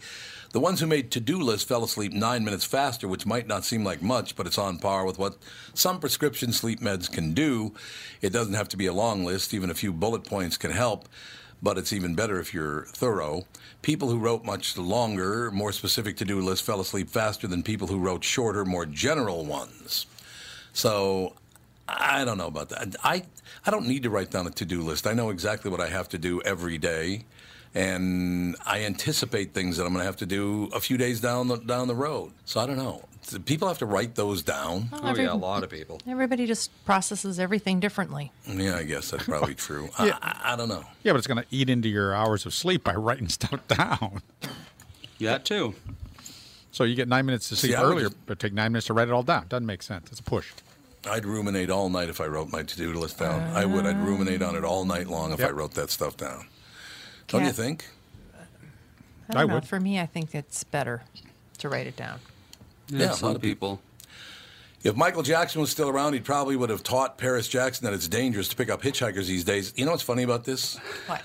the 0.53 0.59
ones 0.59 0.79
who 0.79 0.87
made 0.87 1.11
to-do 1.11 1.37
lists 1.37 1.67
fell 1.67 1.83
asleep 1.83 2.13
nine 2.13 2.45
minutes 2.45 2.63
faster 2.63 3.07
which 3.07 3.25
might 3.25 3.47
not 3.47 3.65
seem 3.65 3.83
like 3.83 4.01
much 4.01 4.35
but 4.35 4.47
it's 4.47 4.57
on 4.57 4.77
par 4.77 5.05
with 5.05 5.19
what 5.19 5.37
some 5.73 5.99
prescription 5.99 6.53
sleep 6.53 6.79
meds 6.79 7.11
can 7.11 7.33
do 7.33 7.73
it 8.21 8.31
doesn't 8.31 8.53
have 8.53 8.69
to 8.69 8.77
be 8.77 8.85
a 8.85 8.93
long 8.93 9.25
list 9.25 9.53
even 9.53 9.69
a 9.69 9.75
few 9.75 9.91
bullet 9.91 10.23
points 10.23 10.55
can 10.55 10.71
help 10.71 11.09
but 11.63 11.77
it's 11.77 11.93
even 11.93 12.13
better 12.13 12.39
if 12.41 12.53
you're 12.53 12.83
thorough. 12.87 13.45
People 13.81 14.09
who 14.09 14.19
wrote 14.19 14.43
much 14.43 14.77
longer, 14.77 15.49
more 15.49 15.71
specific 15.71 16.17
to 16.17 16.25
do 16.25 16.41
lists 16.41 16.65
fell 16.65 16.81
asleep 16.81 17.09
faster 17.09 17.47
than 17.47 17.63
people 17.63 17.87
who 17.87 17.99
wrote 17.99 18.23
shorter, 18.23 18.65
more 18.65 18.85
general 18.85 19.45
ones. 19.45 20.05
So 20.73 21.33
I 21.87 22.25
don't 22.25 22.37
know 22.37 22.47
about 22.47 22.69
that. 22.69 22.95
I 23.01 23.23
I 23.65 23.71
don't 23.71 23.87
need 23.87 24.03
to 24.03 24.09
write 24.09 24.29
down 24.29 24.45
a 24.45 24.51
to 24.51 24.65
do 24.65 24.81
list. 24.81 25.07
I 25.07 25.13
know 25.13 25.29
exactly 25.29 25.71
what 25.71 25.79
I 25.79 25.87
have 25.87 26.09
to 26.09 26.17
do 26.17 26.41
every 26.41 26.77
day, 26.77 27.23
and 27.75 28.55
I 28.65 28.81
anticipate 28.83 29.53
things 29.53 29.77
that 29.77 29.83
I'm 29.85 29.93
going 29.93 30.01
to 30.01 30.05
have 30.05 30.17
to 30.17 30.25
do 30.25 30.69
a 30.73 30.79
few 30.79 30.97
days 30.97 31.19
down 31.21 31.47
the 31.47 31.57
down 31.57 31.87
the 31.87 31.95
road. 31.95 32.31
So 32.45 32.59
I 32.59 32.65
don't 32.67 32.77
know. 32.77 33.03
Do 33.29 33.39
People 33.39 33.69
have 33.69 33.77
to 33.79 33.85
write 33.85 34.15
those 34.15 34.43
down. 34.43 34.89
Well, 34.91 35.01
Oh 35.03 35.07
every- 35.07 35.23
yeah, 35.23 35.31
a 35.31 35.35
lot 35.35 35.63
of 35.63 35.69
people. 35.69 36.01
Everybody 36.07 36.45
just 36.45 36.69
processes 36.85 37.39
everything 37.39 37.79
differently. 37.79 38.31
Yeah, 38.45 38.75
I 38.75 38.83
guess 38.83 39.11
that's 39.11 39.23
probably 39.23 39.55
true. 39.67 39.89
Yeah. 39.99 40.17
I, 40.21 40.35
I, 40.43 40.53
I 40.53 40.55
don't 40.57 40.67
know. 40.67 40.83
Yeah, 41.03 41.13
but 41.13 41.19
it's 41.19 41.27
going 41.27 41.41
to 41.41 41.45
eat 41.49 41.69
into 41.69 41.87
your 41.87 42.13
hours 42.13 42.45
of 42.45 42.53
sleep 42.53 42.83
by 42.83 42.93
writing 42.95 43.29
stuff 43.29 43.65
down. 43.69 44.21
Yeah, 45.19 45.37
too. 45.37 45.73
So 46.73 46.83
you 46.83 46.95
get 46.95 47.07
nine 47.07 47.25
minutes 47.25 47.47
to 47.49 47.55
See, 47.55 47.67
sleep 47.67 47.79
I 47.79 47.83
would 47.83 47.91
earlier, 47.93 48.05
just- 48.09 48.25
but 48.25 48.39
take 48.39 48.51
nine 48.53 48.71
minutes 48.73 48.87
to 48.87 48.93
write 48.93 49.07
it 49.07 49.13
all 49.13 49.23
down. 49.23 49.47
Doesn't 49.47 49.65
make 49.65 49.83
sense. 49.83 50.11
It's 50.11 50.19
a 50.19 50.23
push. 50.23 50.51
I'd 51.09 51.25
ruminate 51.25 51.69
all 51.69 51.89
night 51.89 52.09
if 52.09 52.19
I 52.19 52.25
wrote 52.27 52.51
my 52.51 52.63
to 52.63 52.77
do 52.77 52.93
list 52.93 53.19
down. 53.19 53.41
I 53.55 53.63
would. 53.65 53.85
I'd 53.85 53.95
uh. 53.95 53.99
ruminate 53.99 54.41
on 54.41 54.55
it 54.55 54.63
all 54.65 54.83
night 54.85 55.07
long 55.07 55.31
if 55.33 55.41
I 55.43 55.49
wrote 55.49 55.73
that 55.75 55.89
stuff 55.91 56.17
down. 56.17 56.45
Don't 57.33 57.45
you 57.47 57.51
think? 57.51 57.85
I 58.33 59.33
don't 59.33 59.41
I 59.41 59.45
know. 59.45 59.55
would. 59.55 59.65
For 59.65 59.79
me, 59.79 59.99
I 59.99 60.05
think 60.05 60.35
it's 60.35 60.63
better 60.63 61.03
to 61.59 61.69
write 61.69 61.87
it 61.87 61.95
down. 61.95 62.19
Yeah, 62.87 62.99
Yeah, 62.99 63.15
a 63.21 63.25
lot 63.25 63.35
of 63.35 63.41
people. 63.41 63.81
If 64.83 64.95
Michael 64.97 65.23
Jackson 65.23 65.61
was 65.61 65.71
still 65.71 65.87
around, 65.87 66.13
he 66.13 66.19
probably 66.19 66.57
would 66.57 66.69
have 66.69 66.83
taught 66.83 67.17
Paris 67.17 67.47
Jackson 67.47 67.85
that 67.85 67.93
it's 67.93 68.07
dangerous 68.07 68.49
to 68.49 68.55
pick 68.55 68.69
up 68.69 68.81
hitchhikers 68.81 69.27
these 69.27 69.45
days. 69.45 69.73
You 69.77 69.85
know 69.85 69.91
what's 69.91 70.03
funny 70.03 70.23
about 70.23 70.43
this? 70.43 70.77
What? 71.07 71.21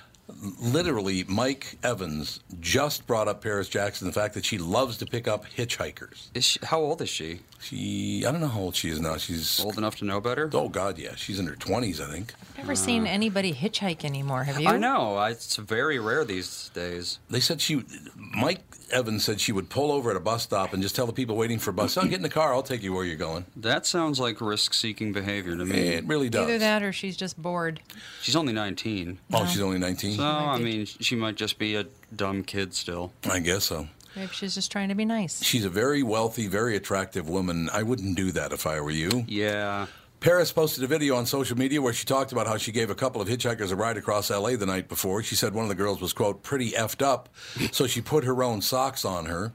Literally, 0.61 1.25
Mike 1.25 1.78
Evans 1.82 2.40
just 2.61 3.06
brought 3.06 3.28
up 3.28 3.42
Paris 3.42 3.68
Jackson, 3.68 4.06
the 4.06 4.12
fact 4.12 4.35
that 4.35 4.44
she 4.44 4.58
loves 4.58 4.99
to 4.99 5.06
pick 5.06 5.26
up 5.26 5.47
hitchhikers. 5.47 6.28
Is 6.35 6.44
she, 6.44 6.61
how 6.62 6.80
old 6.80 7.00
is 7.00 7.08
she? 7.08 7.40
She, 7.61 8.25
I 8.26 8.30
don't 8.30 8.40
know 8.40 8.49
how 8.49 8.61
old 8.61 8.76
she 8.76 8.90
is 8.90 9.00
now. 9.00 9.16
She's, 9.16 9.64
Old 9.64 9.78
enough 9.78 9.97
to 9.97 10.04
know 10.04 10.20
better? 10.20 10.49
oh, 10.52 10.68
God, 10.68 10.99
yeah. 10.99 11.14
She's 11.16 11.40
in 11.40 11.47
her 11.47 11.54
20s, 11.54 12.00
I 12.00 12.11
think. 12.11 12.35
I've 12.50 12.58
never 12.58 12.75
seen 12.75 13.02
hmm. 13.02 13.08
anybody 13.08 13.52
hitchhike 13.52 14.04
anymore. 14.04 14.44
Have 14.44 14.61
you? 14.61 14.68
I 14.68 14.76
know. 14.76 15.20
It's 15.25 15.56
very 15.56 15.99
rare 15.99 16.25
these 16.25 16.70
days. 16.75 17.18
They 17.30 17.40
said 17.40 17.61
she, 17.61 17.82
Mike 18.14 18.62
Evans 18.90 19.25
said 19.25 19.40
she 19.40 19.52
would 19.52 19.68
pull 19.68 19.92
over 19.92 20.11
at 20.11 20.16
a 20.16 20.21
bus 20.21 20.42
stop 20.42 20.73
and 20.73 20.83
just 20.83 20.97
tell 20.97 21.07
the 21.07 21.12
people 21.12 21.37
waiting 21.37 21.59
for 21.59 21.71
a 21.71 21.73
bus, 21.73 21.97
oh, 21.97 22.02
get 22.02 22.14
in 22.14 22.23
the 22.23 22.28
car, 22.28 22.52
I'll 22.52 22.62
take 22.62 22.83
you 22.83 22.92
where 22.92 23.04
you're 23.04 23.16
going. 23.16 23.45
That 23.57 23.87
sounds 23.87 24.18
like 24.18 24.40
risk-seeking 24.40 25.12
behavior 25.12 25.57
to 25.57 25.64
me. 25.64 25.78
It 25.78 26.07
really 26.07 26.28
does. 26.28 26.49
Either 26.49 26.59
that 26.59 26.83
or 26.83 26.92
she's 26.92 27.16
just 27.16 27.40
bored. 27.40 27.80
She's 28.23 28.37
only 28.37 28.52
19. 28.52 29.18
Oh, 29.33 29.47
she's 29.47 29.61
only 29.61 29.78
19? 29.78 30.16
So, 30.16 30.25
I 30.25 30.59
mean, 30.59 30.87
she 30.87 31.16
might 31.16 31.37
just 31.37 31.59
be 31.59 31.75
a 31.75 31.87
dumb 32.14 32.45
kid 32.45 32.75
still. 32.75 33.12
I 33.28 33.40
guess 33.40 33.64
so. 33.64 33.88
Maybe 34.16 34.33
she's 34.33 34.54
just 34.54 34.73
trying 34.73 34.88
to 34.88 34.95
be 34.95 35.04
nice. 35.04 35.45
She's 35.45 35.64
a 35.64 35.71
very 35.71 36.02
wealthy, 36.02 36.49
very 36.49 36.75
attractive 36.75 37.28
woman. 37.28 37.68
I 37.73 37.83
wouldn't 37.83 38.16
do 38.16 38.33
that 38.33 38.52
if 38.52 38.66
I 38.66 38.80
were 38.80 38.90
you. 38.90 39.25
Yeah. 39.28 39.87
Paris 40.21 40.51
posted 40.51 40.83
a 40.83 40.87
video 40.87 41.15
on 41.15 41.27
social 41.27 41.57
media 41.57 41.81
where 41.81 41.93
she 41.93 42.05
talked 42.05 42.33
about 42.33 42.47
how 42.49 42.57
she 42.57 42.73
gave 42.73 42.91
a 42.91 42.95
couple 42.95 43.21
of 43.23 43.29
hitchhikers 43.29 43.71
a 43.71 43.77
ride 43.77 43.97
across 43.97 44.31
LA 44.31 44.57
the 44.57 44.67
night 44.67 44.89
before. 44.89 45.23
She 45.23 45.37
said 45.37 45.55
one 45.55 45.65
of 45.65 45.69
the 45.69 45.75
girls 45.77 46.01
was, 46.01 46.13
quote, 46.13 46.43
pretty 46.43 46.73
effed 46.73 47.03
up, 47.03 47.29
so 47.71 47.87
she 47.87 48.01
put 48.01 48.25
her 48.25 48.43
own 48.43 48.61
socks 48.61 49.05
on 49.05 49.27
her 49.27 49.53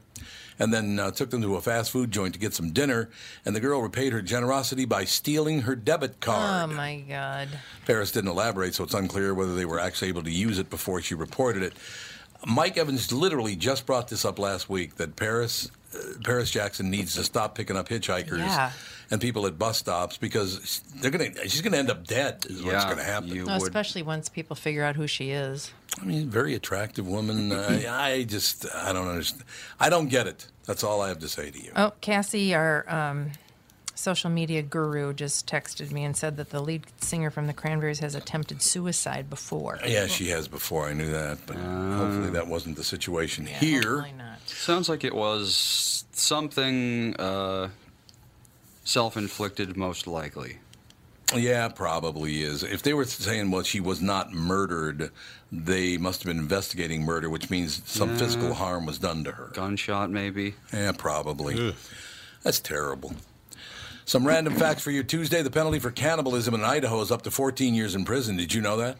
and 0.58 0.72
then 0.72 0.98
uh, 0.98 1.10
took 1.10 1.30
them 1.30 1.42
to 1.42 1.56
a 1.56 1.60
fast 1.60 1.90
food 1.90 2.10
joint 2.10 2.32
to 2.32 2.40
get 2.40 2.54
some 2.54 2.70
dinner. 2.70 3.10
And 3.44 3.54
the 3.54 3.60
girl 3.60 3.82
repaid 3.82 4.12
her 4.12 4.22
generosity 4.22 4.84
by 4.86 5.04
stealing 5.04 5.62
her 5.62 5.74
debit 5.76 6.20
card. 6.20 6.70
Oh 6.70 6.74
my 6.74 7.04
God. 7.06 7.48
Paris 7.86 8.12
didn't 8.12 8.30
elaborate, 8.30 8.74
so 8.74 8.84
it's 8.84 8.94
unclear 8.94 9.34
whether 9.34 9.54
they 9.54 9.64
were 9.66 9.80
actually 9.80 10.08
able 10.08 10.22
to 10.22 10.30
use 10.30 10.58
it 10.58 10.70
before 10.70 11.02
she 11.02 11.14
reported 11.14 11.62
it. 11.62 11.74
Mike 12.46 12.76
Evans 12.78 13.10
literally 13.12 13.56
just 13.56 13.84
brought 13.84 14.08
this 14.08 14.24
up 14.24 14.38
last 14.38 14.68
week 14.70 14.96
that 14.96 15.16
Paris 15.16 15.70
uh, 15.94 15.98
Paris 16.24 16.50
Jackson 16.50 16.90
needs 16.90 17.14
to 17.14 17.24
stop 17.24 17.54
picking 17.54 17.76
up 17.76 17.88
hitchhikers 17.88 18.38
Yeah. 18.38 18.70
And 19.10 19.20
people 19.20 19.46
at 19.46 19.58
bus 19.58 19.78
stops 19.78 20.16
because 20.16 20.80
they're 20.96 21.10
gonna 21.10 21.30
she's 21.48 21.60
gonna 21.60 21.76
end 21.76 21.90
up 21.90 22.06
dead 22.06 22.46
is 22.48 22.62
what's 22.62 22.84
gonna 22.84 23.02
happen. 23.02 23.28
you- 23.28 23.44
No, 23.44 23.54
would- 23.58 23.62
especially 23.62 24.02
once 24.02 24.28
people 24.28 24.56
figure 24.56 24.84
out 24.84 24.96
who 24.96 25.06
she 25.06 25.30
is. 25.30 25.72
I 26.00 26.04
mean, 26.04 26.28
very 26.28 26.54
attractive 26.54 27.06
woman. 27.06 27.52
Uh, 27.52 27.82
I 27.88 28.24
just 28.24 28.66
I 28.74 28.92
don't 28.92 29.08
understand. 29.08 29.44
I 29.78 29.88
don't 29.90 30.08
get 30.08 30.26
it. 30.26 30.46
That's 30.66 30.82
all 30.82 31.00
I 31.02 31.08
have 31.08 31.18
to 31.20 31.28
say 31.28 31.50
to 31.50 31.58
you. 31.62 31.70
Oh, 31.76 31.92
Cassie, 32.00 32.54
our 32.54 32.84
um, 32.92 33.30
social 33.94 34.30
media 34.30 34.62
guru, 34.62 35.12
just 35.14 35.46
texted 35.46 35.92
me 35.92 36.02
and 36.02 36.16
said 36.16 36.36
that 36.38 36.50
the 36.50 36.60
lead 36.60 36.84
singer 37.00 37.30
from 37.30 37.46
the 37.46 37.52
Cranberries 37.52 38.00
has 38.00 38.14
attempted 38.16 38.60
suicide 38.62 39.30
before. 39.30 39.78
Yeah, 39.86 40.06
she 40.08 40.30
has 40.30 40.48
before. 40.48 40.86
I 40.88 40.94
knew 40.94 41.10
that, 41.12 41.38
but 41.46 41.56
hopefully 41.56 42.30
that 42.30 42.48
wasn't 42.48 42.76
the 42.76 42.82
situation 42.84 43.46
Yeah, 43.46 43.58
here. 43.58 43.96
not. 44.16 44.40
Sounds 44.48 44.88
like 44.88 45.04
it 45.04 45.14
was 45.14 46.04
something 46.12 47.14
uh, 47.16 47.68
self-inflicted, 48.84 49.76
most 49.76 50.06
likely. 50.06 50.58
Yeah, 51.34 51.68
probably 51.68 52.42
is. 52.42 52.62
If 52.62 52.82
they 52.82 52.92
were 52.94 53.06
saying, 53.06 53.50
well, 53.50 53.62
she 53.62 53.80
was 53.80 54.00
not 54.02 54.32
murdered, 54.32 55.10
they 55.50 55.96
must 55.96 56.22
have 56.22 56.26
been 56.30 56.38
investigating 56.38 57.02
murder, 57.02 57.28
which 57.30 57.50
means 57.50 57.82
some 57.86 58.10
Yeah. 58.10 58.16
physical 58.18 58.54
harm 58.54 58.86
was 58.86 58.98
done 58.98 59.24
to 59.24 59.32
her. 59.32 59.50
Gunshot, 59.54 60.10
maybe. 60.10 60.54
Yeah, 60.72 60.92
probably. 60.92 61.74
That's 62.42 62.60
terrible. 62.60 63.14
Some 64.04 64.26
random 64.26 64.54
facts 64.54 64.82
for 64.82 64.90
you 64.90 65.02
Tuesday. 65.02 65.40
The 65.40 65.50
penalty 65.50 65.78
for 65.78 65.90
cannibalism 65.90 66.54
in 66.54 66.62
Idaho 66.62 67.00
is 67.00 67.10
up 67.10 67.22
to 67.22 67.30
14 67.30 67.74
years 67.74 67.94
in 67.94 68.04
prison. 68.04 68.36
Did 68.36 68.52
you 68.52 68.60
know 68.60 68.76
that? 68.76 68.98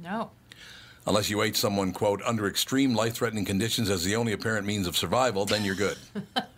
No. 0.00 0.30
Unless 1.04 1.30
you 1.30 1.42
ate 1.42 1.56
someone, 1.56 1.92
quote, 1.92 2.22
under 2.24 2.46
extreme 2.46 2.94
life 2.94 3.14
threatening 3.14 3.44
conditions 3.44 3.90
as 3.90 4.04
the 4.04 4.14
only 4.14 4.32
apparent 4.32 4.66
means 4.66 4.86
of 4.86 4.96
survival, 4.96 5.46
then 5.46 5.64
you're 5.64 5.74
good. 5.74 5.98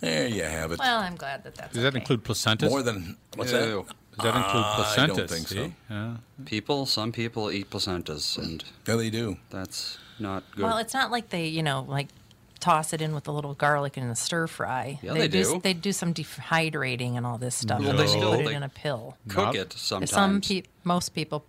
there 0.00 0.28
you 0.28 0.42
have 0.42 0.72
it. 0.72 0.78
Well, 0.78 1.00
I'm 1.00 1.16
glad 1.16 1.44
that 1.44 1.54
that's 1.54 1.72
Does 1.74 1.82
that 1.82 1.88
okay. 1.88 1.98
include 2.00 2.24
placentas? 2.24 2.68
More 2.70 2.82
than, 2.82 3.16
what's 3.36 3.52
Ew. 3.52 3.58
that? 3.58 3.94
Does 4.16 4.24
that 4.32 4.36
include 4.36 4.64
placenta? 4.74 5.12
I 5.12 5.16
don't 5.16 5.30
think 5.30 5.48
so. 5.48 5.72
Yeah. 5.90 6.16
People, 6.44 6.86
some 6.86 7.12
people 7.12 7.50
eat 7.52 7.70
placentas, 7.70 8.36
and 8.38 8.64
Yeah, 8.86 8.96
they 8.96 9.10
do. 9.10 9.36
that's 9.50 9.98
not 10.18 10.42
good. 10.54 10.64
Well, 10.64 10.78
it's 10.78 10.94
not 10.94 11.10
like 11.10 11.28
they, 11.30 11.46
you 11.46 11.62
know, 11.62 11.84
like 11.88 12.08
toss 12.60 12.92
it 12.92 13.00
in 13.00 13.14
with 13.14 13.28
a 13.28 13.32
little 13.32 13.54
garlic 13.54 13.96
in 13.96 14.08
the 14.08 14.16
stir 14.16 14.48
fry. 14.48 14.98
Yeah, 15.02 15.14
they 15.14 15.28
do. 15.28 15.60
They 15.62 15.72
do 15.74 15.92
some 15.92 16.12
dehydrating 16.12 17.16
and 17.16 17.24
all 17.24 17.38
this 17.38 17.54
stuff. 17.54 17.78
Well, 17.78 17.90
and 17.90 17.98
they 17.98 18.06
then 18.06 18.18
still- 18.18 18.30
put 18.32 18.40
it 18.40 18.46
they- 18.48 18.54
in 18.54 18.62
a 18.64 18.68
pill. 18.68 19.16
Cook 19.28 19.44
Not- 19.44 19.54
it 19.54 19.72
sometimes. 19.74 20.10
Some 20.10 20.40
pe- 20.40 20.62
most 20.82 21.10
people 21.14 21.44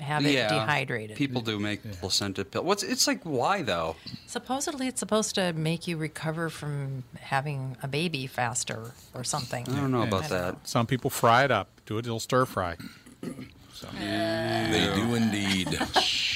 have 0.00 0.24
it 0.24 0.32
yeah, 0.34 0.48
dehydrated. 0.48 1.16
People 1.16 1.40
do 1.42 1.58
make 1.58 1.82
placenta 2.00 2.44
pill. 2.44 2.62
What's 2.64 2.82
it's 2.82 3.06
like? 3.06 3.22
Why 3.24 3.62
though? 3.62 3.96
Supposedly, 4.26 4.86
it's 4.88 5.00
supposed 5.00 5.34
to 5.34 5.52
make 5.52 5.86
you 5.86 5.96
recover 5.96 6.48
from 6.48 7.04
having 7.20 7.76
a 7.82 7.88
baby 7.88 8.26
faster 8.26 8.92
or 9.14 9.24
something. 9.24 9.68
I 9.68 9.76
don't 9.76 9.90
know 9.90 10.02
Yeah. 10.02 10.08
about 10.08 10.22
don't 10.22 10.30
that. 10.30 10.52
know. 10.54 10.60
Some 10.64 10.86
people 10.86 11.10
fry 11.10 11.44
it 11.44 11.50
up. 11.50 11.68
Do 11.86 11.94
a 11.94 11.96
little 11.96 12.20
stir 12.20 12.44
fry. 12.46 12.76
They 13.20 14.92
do 14.94 15.14
indeed. 15.14 15.78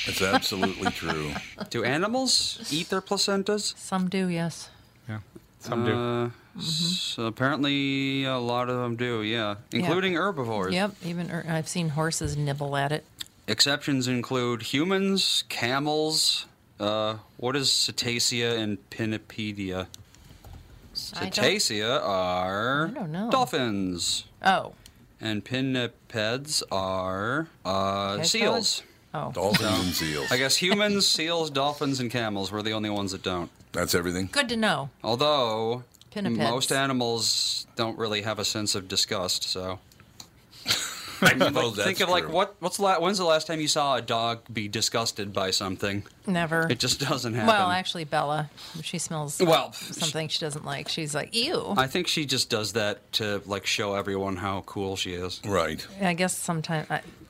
It's 0.09 0.23
absolutely 0.23 0.93
true. 0.93 1.33
Do 1.69 1.83
animals 1.83 2.65
eat 2.71 2.91
their 2.91 3.00
placentas? 3.00 3.76
Some 3.76 4.09
do, 4.09 4.29
yes. 4.29 4.71
Yeah. 5.09 5.19
Some 5.59 5.85
do. 5.85 5.93
Uh, 5.99 6.61
so 6.62 7.26
apparently, 7.26 8.25
a 8.25 8.38
lot 8.38 8.71
of 8.71 8.76
them 8.76 8.95
do. 8.95 9.23
Yeah, 9.23 9.57
including 9.73 10.15
herbivores. 10.15 10.73
Yep. 10.73 10.95
Even 11.05 11.31
er, 11.33 11.45
I've 11.49 11.67
seen 11.67 11.88
horses 11.91 12.37
nibble 12.37 12.76
at 12.76 12.93
it. 12.93 13.05
Exceptions 13.49 14.09
include 14.09 14.62
humans, 14.62 15.45
camels. 15.49 16.47
Uh, 16.81 17.17
what 17.37 17.57
is 17.57 17.69
cetacea 17.69 18.59
and 18.59 18.79
pinnipedia? 18.91 19.87
I 21.15 21.29
don't- 21.29 21.33
Cetacea 21.35 22.03
are 22.05 22.87
I 22.88 22.91
don't 22.91 23.12
know. 23.12 23.31
dolphins, 23.31 24.25
Oh. 24.45 24.73
and 25.21 25.45
pinnipeds 25.45 26.62
are 26.73 27.49
uh, 27.65 28.17
Hedgehogs? 28.19 28.31
seals. 28.31 28.83
Oh. 29.15 29.31
Dolphins 29.33 29.71
and 29.87 29.95
seals. 29.95 30.31
I 30.33 30.37
guess 30.37 30.57
humans, 30.57 31.07
seals, 31.07 31.49
dolphins, 31.50 32.00
and 32.00 32.11
camels 32.11 32.50
were 32.50 32.62
the 32.62 32.73
only 32.73 32.91
ones 32.91 33.12
that 33.12 33.23
don't. 33.23 33.50
That's 33.73 33.95
everything. 33.95 34.29
Good 34.33 34.49
to 34.50 34.57
know. 34.57 34.91
Although 35.05 35.85
Pinnipeds. 36.15 36.37
most 36.50 36.73
animals 36.73 37.67
don't 37.76 37.97
really 37.99 38.23
have 38.23 38.38
a 38.38 38.45
sense 38.45 38.75
of 38.75 38.88
disgust, 38.88 39.45
so 39.45 39.79
I 41.23 41.38
suppose 41.38 41.76
that's 41.76 41.87
think 41.87 42.00
of 42.00 42.08
like 42.08 42.28
what 42.28 42.56
what's 42.61 42.76
the 42.78 42.82
la- 42.85 42.99
when's 43.00 43.18
the 43.18 43.25
last 43.25 43.46
time 43.46 43.61
you 43.61 43.68
saw 43.68 43.96
a 43.96 44.02
dog 44.02 44.40
be 44.52 44.68
disgusted 44.68 45.32
by 45.32 45.50
something? 45.50 46.04
Never. 46.26 46.66
It 46.70 46.78
just 46.78 47.00
doesn't 47.00 47.35
happen. 47.35 47.46
well, 47.49 47.70
actually, 47.70 48.04
Bella, 48.04 48.50
she 48.82 48.99
smells 48.99 49.40
Well, 49.40 49.73
something 49.73 50.28
she 50.28 50.38
doesn't 50.40 50.64
like, 50.64 50.88
she's 50.88 51.14
like, 51.14 51.35
ew. 51.35 51.75
I 51.76 51.87
think 51.87 52.06
she 52.08 52.26
just 52.26 52.50
does 52.50 52.73
that 52.75 53.12
to 53.14 53.42
like 53.46 53.66
show 53.66 53.94
everyone 53.94 54.37
how 54.37 54.62
cool 54.66 54.96
she 54.96 55.12
is. 55.14 55.40
Right. 55.44 55.87
I 56.00 56.14
guess 56.14 56.37
sometimes 56.37 56.88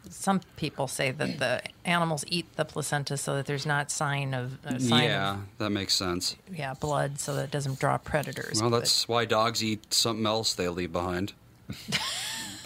some 0.08 0.40
people 0.56 0.86
say 0.88 1.10
that 1.10 1.38
the 1.40 1.60
animals 1.84 2.24
eat 2.28 2.46
the 2.56 2.64
placenta 2.64 3.16
so 3.16 3.34
that 3.34 3.46
there's 3.46 3.66
not 3.66 3.90
sign 3.90 4.34
of 4.34 4.64
uh, 4.64 4.78
sign 4.78 5.02
Yeah, 5.04 5.36
that 5.58 5.70
makes 5.70 5.94
sense. 5.94 6.36
yeah 6.52 6.74
blood, 6.74 7.18
so 7.18 7.34
that 7.34 7.44
it 7.44 7.50
doesn't 7.50 7.78
draw 7.80 7.98
predators. 7.98 8.60
Well, 8.62 8.70
But- 8.70 8.78
that's 8.80 9.08
why 9.08 9.24
dogs 9.24 9.62
eat 9.64 9.92
something 9.92 10.24
else 10.24 10.54
they 10.54 10.68
leave 10.68 10.92
behind. 10.92 11.32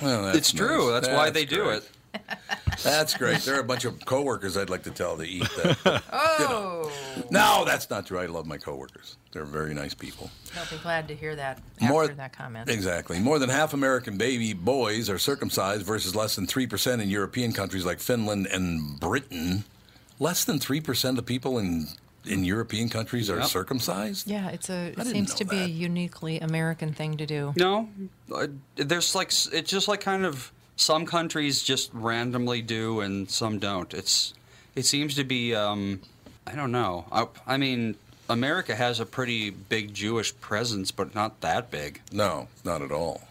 Well, 0.02 0.22
that's 0.22 0.38
it's 0.38 0.52
true. 0.52 0.90
nice. 0.92 1.02
That's, 1.02 1.08
why 1.14 1.30
they 1.30 1.44
do 1.44 1.70
it. 1.70 1.88
That's 2.82 3.16
great. 3.16 3.40
There 3.42 3.56
are 3.56 3.60
a 3.60 3.64
bunch 3.64 3.84
of 3.84 4.04
coworkers 4.04 4.56
I'd 4.56 4.70
like 4.70 4.82
to 4.84 4.90
tell 4.90 5.16
to 5.16 5.22
eat 5.22 5.48
that. 5.62 6.02
Oh, 6.12 6.90
No, 7.30 7.64
that's 7.66 7.90
not 7.90 8.06
true. 8.06 8.18
I 8.18 8.26
love 8.26 8.46
my 8.46 8.56
coworkers. 8.56 9.16
They're 9.32 9.44
very 9.44 9.74
nice 9.74 9.94
people. 9.94 10.30
I'll 10.58 10.64
be 10.70 10.82
glad 10.82 11.06
to 11.08 11.14
hear 11.14 11.36
that 11.36 11.60
after 11.80 11.86
More 11.92 12.08
that 12.08 12.32
comment. 12.32 12.68
Exactly. 12.70 13.18
More 13.20 13.38
than 13.38 13.48
half 13.50 13.74
American 13.74 14.16
baby 14.16 14.54
boys 14.54 15.08
are 15.10 15.18
circumcised 15.18 15.82
versus 15.84 16.16
less 16.16 16.34
than 16.36 16.46
3% 16.46 17.00
in 17.00 17.10
European 17.10 17.52
countries 17.52 17.84
like 17.84 18.00
Finland 18.00 18.46
and 18.46 18.98
Britain. 18.98 19.64
Less 20.18 20.44
than 20.44 20.58
3% 20.58 21.18
of 21.18 21.26
people 21.26 21.58
in 21.58 21.88
in 22.26 22.44
European 22.44 22.88
countries 22.88 23.30
are 23.30 23.38
Yep. 23.38 23.48
circumcised? 23.48 24.26
Yeah, 24.28 24.48
it's 24.50 24.68
a. 24.70 24.88
It 24.88 24.96
didn't 24.96 25.12
seems 25.12 25.30
know 25.30 25.36
to 25.36 25.44
be 25.46 25.56
a 25.56 25.60
that. 25.62 25.70
uniquely 25.70 26.38
American 26.40 26.92
thing 26.92 27.16
to 27.16 27.26
do. 27.26 27.52
No, 27.56 27.88
uh, 28.34 28.46
there's 28.76 29.14
like 29.14 29.28
s- 29.28 29.48
it's 29.52 29.70
just 29.70 29.88
like 29.88 30.00
kind 30.00 30.24
of 30.24 30.52
some 30.76 31.06
countries 31.06 31.62
just 31.62 31.90
randomly 31.92 32.62
do 32.62 33.00
and 33.00 33.30
some 33.30 33.58
don't. 33.58 33.92
It's 33.94 34.34
it 34.74 34.84
seems 34.86 35.14
to 35.16 35.24
be 35.24 35.54
um, 35.54 36.00
I 36.46 36.54
don't 36.54 36.72
know. 36.72 37.06
I, 37.12 37.26
I 37.46 37.56
mean, 37.56 37.96
America 38.28 38.74
has 38.74 39.00
a 39.00 39.06
pretty 39.06 39.50
big 39.50 39.94
Jewish 39.94 40.38
presence, 40.40 40.90
but 40.90 41.14
not 41.14 41.40
that 41.40 41.70
big. 41.70 42.00
No, 42.12 42.48
not 42.64 42.82
at 42.82 42.92
all. 42.92 43.22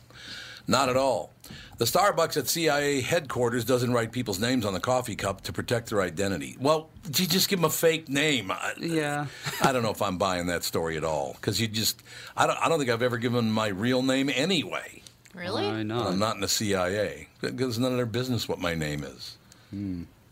Not 0.67 0.89
at 0.89 0.97
all. 0.97 1.31
The 1.77 1.85
Starbucks 1.85 2.37
at 2.37 2.47
CIA 2.47 3.01
headquarters 3.01 3.63
doesn't 3.63 3.93
write 3.93 4.11
people's 4.11 4.39
names 4.39 4.65
on 4.65 4.73
the 4.73 4.79
coffee 4.79 5.15
cup 5.15 5.41
to 5.41 5.53
protect 5.53 5.89
their 5.89 6.01
identity. 6.01 6.57
Well, 6.59 6.89
you 7.05 7.25
just 7.25 7.47
give 7.47 7.59
them 7.59 7.65
a 7.65 7.69
fake 7.69 8.09
name. 8.09 8.51
Yeah. 8.79 9.27
I 9.61 9.71
don't 9.71 9.83
know 9.83 9.91
if 9.91 10.01
I'm 10.01 10.17
buying 10.17 10.47
that 10.47 10.63
story 10.63 10.97
at 10.97 11.03
all 11.03 11.33
because 11.33 11.59
you 11.61 11.67
just 11.67 12.03
I 12.35 12.47
don't 12.47 12.57
I 12.59 12.67
don't 12.67 12.79
think 12.79 12.91
I've 12.91 13.01
ever 13.01 13.17
given 13.17 13.51
my 13.51 13.67
real 13.67 14.01
name 14.01 14.29
anyway. 14.29 15.01
Really? 15.33 15.65
I 15.65 15.83
know. 15.83 15.99
I'm 15.99 16.19
not 16.19 16.35
in 16.35 16.41
the 16.41 16.47
CIA 16.47 17.27
because 17.39 17.69
it's 17.69 17.77
none 17.77 17.91
of 17.91 17.97
their 17.97 18.05
business 18.05 18.49
what 18.49 18.59
my 18.59 18.73
name 18.75 19.03
is. 19.03 19.37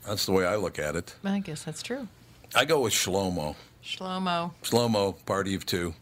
That's 0.06 0.26
the 0.26 0.32
way 0.32 0.46
I 0.46 0.56
look 0.56 0.80
at 0.80 0.96
it. 0.96 1.16
I 1.24 1.40
guess 1.40 1.64
that's 1.64 1.82
true. 1.82 2.08
I 2.56 2.66
go 2.66 2.82
with 2.82 2.94
Shlomo. 2.94 3.56
Shlomo. 3.84 4.52
Shlomo, 4.64 5.26
party 5.26 5.54
of 5.56 5.66
two. 5.66 5.94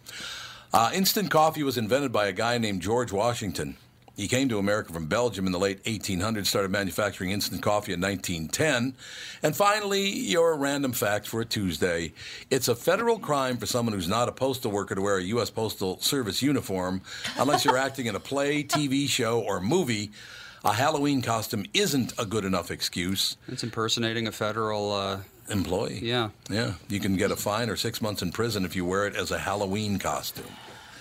Uh, 0.73 0.91
instant 0.93 1.29
coffee 1.29 1.63
was 1.63 1.77
invented 1.77 2.11
by 2.11 2.27
a 2.27 2.31
guy 2.31 2.57
named 2.57 2.81
George 2.81 3.11
Washington. 3.11 3.77
He 4.15 4.27
came 4.27 4.47
to 4.49 4.57
America 4.57 4.93
from 4.93 5.07
Belgium 5.07 5.45
in 5.45 5.51
the 5.51 5.59
late 5.59 5.83
1800s, 5.83 6.47
started 6.47 6.71
manufacturing 6.71 7.31
instant 7.31 7.61
coffee 7.61 7.93
in 7.93 7.99
1910. 7.99 8.95
And 9.43 9.55
finally, 9.55 10.09
your 10.09 10.55
random 10.55 10.93
fact 10.93 11.27
for 11.27 11.41
a 11.41 11.45
Tuesday. 11.45 12.13
It's 12.49 12.67
a 12.67 12.75
federal 12.75 13.19
crime 13.19 13.57
for 13.57 13.65
someone 13.65 13.93
who's 13.93 14.07
not 14.07 14.29
a 14.29 14.31
postal 14.31 14.71
worker 14.71 14.95
to 14.95 15.01
wear 15.01 15.17
a 15.17 15.23
U.S. 15.23 15.49
Postal 15.49 15.99
Service 15.99 16.41
uniform 16.41 17.01
unless 17.37 17.65
you're 17.65 17.77
acting 17.77 18.05
in 18.05 18.15
a 18.15 18.19
play, 18.19 18.63
TV 18.63 19.07
show, 19.09 19.41
or 19.41 19.59
movie. 19.59 20.11
A 20.63 20.73
Halloween 20.73 21.21
costume 21.21 21.65
isn't 21.73 22.13
a 22.17 22.25
good 22.25 22.45
enough 22.45 22.71
excuse. 22.71 23.37
It's 23.47 23.63
impersonating 23.63 24.27
a 24.27 24.31
federal. 24.31 24.93
Uh, 24.93 25.19
Employee. 25.47 25.99
Yeah. 26.01 26.29
Yeah. 26.49 26.73
You 26.89 26.99
can 26.99 27.17
get 27.17 27.29
a 27.29 27.35
fine 27.35 27.69
or 27.69 27.75
six 27.75 28.01
months 28.01 28.23
in 28.23 28.31
prison 28.31 28.65
if 28.65 28.75
you 28.75 28.83
wear 28.83 29.05
it 29.05 29.15
as 29.15 29.29
a 29.29 29.37
Halloween 29.37 29.99
costume. 29.99 30.45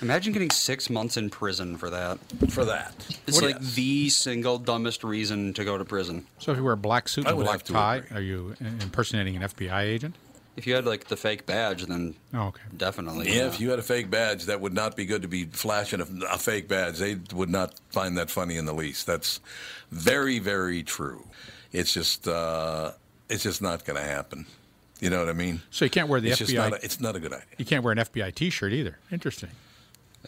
Imagine 0.02 0.32
getting 0.32 0.50
six 0.50 0.88
months 0.90 1.16
in 1.16 1.30
prison 1.30 1.76
for 1.76 1.90
that. 1.90 2.18
For 2.50 2.64
that. 2.64 2.94
It's 3.26 3.40
like 3.42 3.56
Yes. 3.60 3.74
the 3.74 4.08
single 4.10 4.58
dumbest 4.58 5.04
reason 5.04 5.52
to 5.54 5.64
go 5.64 5.78
to 5.78 5.84
prison. 5.84 6.26
So 6.38 6.52
if 6.52 6.58
you 6.58 6.64
wear 6.64 6.74
a 6.74 6.76
black 6.76 7.08
suit 7.08 7.26
I 7.26 7.30
and 7.30 7.34
a 7.34 7.36
would 7.36 7.44
black 7.44 7.54
have 7.54 7.64
to 7.64 7.72
tie, 7.72 7.96
agree. 7.96 8.16
are 8.16 8.20
you 8.20 8.56
impersonating 8.60 9.36
an 9.36 9.42
FBI 9.42 9.82
agent? 9.82 10.16
If 10.56 10.68
you 10.68 10.74
had 10.76 10.84
like 10.86 11.06
the 11.08 11.16
fake 11.16 11.46
badge, 11.46 11.84
then 11.86 12.14
Oh, 12.32 12.42
okay. 12.48 12.62
definitely. 12.76 13.26
Yeah, 13.34 13.46
if 13.48 13.58
you 13.60 13.70
had 13.70 13.80
a 13.80 13.82
fake 13.82 14.08
badge, 14.08 14.44
that 14.44 14.60
would 14.60 14.72
not 14.72 14.94
be 14.96 15.04
good 15.04 15.22
to 15.22 15.28
be 15.28 15.44
flashing 15.46 16.00
a, 16.00 16.06
a 16.30 16.38
fake 16.38 16.68
badge. 16.68 16.98
They 16.98 17.16
would 17.34 17.50
not 17.50 17.74
find 17.90 18.16
that 18.18 18.30
funny 18.30 18.56
in 18.56 18.64
the 18.64 18.72
least. 18.74 19.04
That's 19.06 19.40
very, 19.90 20.38
very 20.38 20.84
true. 20.84 21.26
It's 21.72 21.92
just, 21.92 22.28
uh, 22.28 22.92
it's 23.28 23.42
just 23.42 23.62
not 23.62 23.84
going 23.84 23.96
to 24.00 24.04
happen. 24.08 24.46
You 25.00 25.10
know 25.10 25.18
what 25.18 25.28
I 25.28 25.32
mean? 25.32 25.60
So 25.72 25.84
you 25.84 25.90
can't 25.90 26.08
wear 26.08 26.20
the 26.20 26.28
it's 26.30 26.38
just 26.38 26.52
FBI. 26.52 26.56
not. 26.70 26.72
A, 26.74 26.84
it's 26.84 27.00
not 27.00 27.16
a 27.16 27.20
good 27.20 27.32
idea. 27.32 27.46
you 27.58 27.64
can't 27.64 27.82
wear 27.82 27.90
an 27.90 27.98
FBI 27.98 28.32
T-shirt 28.32 28.72
either. 28.72 28.96
Interesting. 29.10 29.50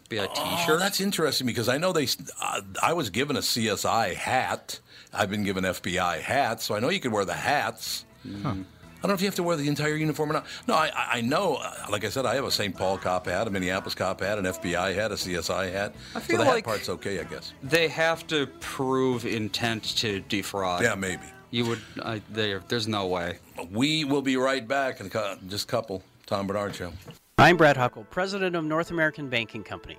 Be 0.08 0.18
a 0.18 0.28
Oh, 0.28 0.34
T-shirt. 0.34 0.78
that's 0.78 1.00
interesting 1.00 1.46
because 1.46 1.68
I 1.68 1.78
know 1.78 1.92
they. 1.92 2.06
Uh, 2.40 2.60
I 2.82 2.92
was 2.92 3.10
given 3.10 3.36
a 3.36 3.40
CSI 3.40 4.14
hat. 4.14 4.80
I've 5.12 5.30
been 5.30 5.44
given 5.44 5.64
FBI 5.64 6.20
hats, 6.20 6.64
so 6.64 6.74
I 6.74 6.80
know 6.80 6.88
you 6.90 7.00
can 7.00 7.10
wear 7.12 7.24
the 7.24 7.34
hats. 7.34 8.04
Huh. 8.42 8.50
I 8.50 8.54
don't 9.02 9.08
know 9.10 9.14
if 9.14 9.20
you 9.20 9.26
have 9.26 9.34
to 9.36 9.42
wear 9.42 9.56
the 9.56 9.68
entire 9.68 9.94
uniform 9.94 10.30
or 10.30 10.34
not. 10.34 10.46
No, 10.66 10.74
I, 10.74 10.86
I 10.88 11.06
I 11.18 11.20
know. 11.20 11.56
uh, 11.56 11.72
Like 11.90 12.04
I 12.04 12.08
said, 12.08 12.26
I 12.26 12.34
have 12.34 12.44
a 12.44 12.50
St. 12.50 12.74
Paul 12.76 12.98
cop 12.98 13.26
hat, 13.26 13.46
a 13.46 13.50
Minneapolis 13.50 13.94
cop 13.94 14.20
hat, 14.20 14.38
an 14.38 14.44
FBI 14.46 14.94
hat, 14.94 15.12
a 15.12 15.14
CSI 15.14 15.70
hat. 15.72 15.94
I 16.14 16.20
feel 16.20 16.38
so 16.38 16.42
the 16.44 16.48
like- 16.50 16.64
hat 16.64 16.70
part's 16.70 16.88
okay, 16.88 17.20
I 17.20 17.24
guess. 17.24 17.52
They 17.62 17.88
have 17.88 18.26
to 18.28 18.46
prove 18.60 19.24
intent 19.26 19.84
to 19.98 20.20
defraud. 20.20 20.82
Yeah, 20.82 20.94
maybe. 20.94 21.22
You 21.50 21.66
would. 21.66 21.82
I, 22.02 22.20
there, 22.30 22.62
there's 22.68 22.88
no 22.88 23.06
way. 23.06 23.38
We 23.70 24.04
will 24.04 24.22
be 24.22 24.36
right 24.36 24.66
back 24.66 25.00
in 25.00 25.06
a 25.14 25.38
just 25.46 25.64
a 25.64 25.70
couple. 25.70 26.02
Tom 26.26 26.46
Barnard 26.48 26.74
Show. 26.74 26.92
I'm 27.38 27.58
Brad 27.58 27.76
Huckle, 27.76 28.04
president 28.04 28.56
of 28.56 28.64
North 28.64 28.90
American 28.90 29.28
Banking 29.28 29.62
Company. 29.62 29.98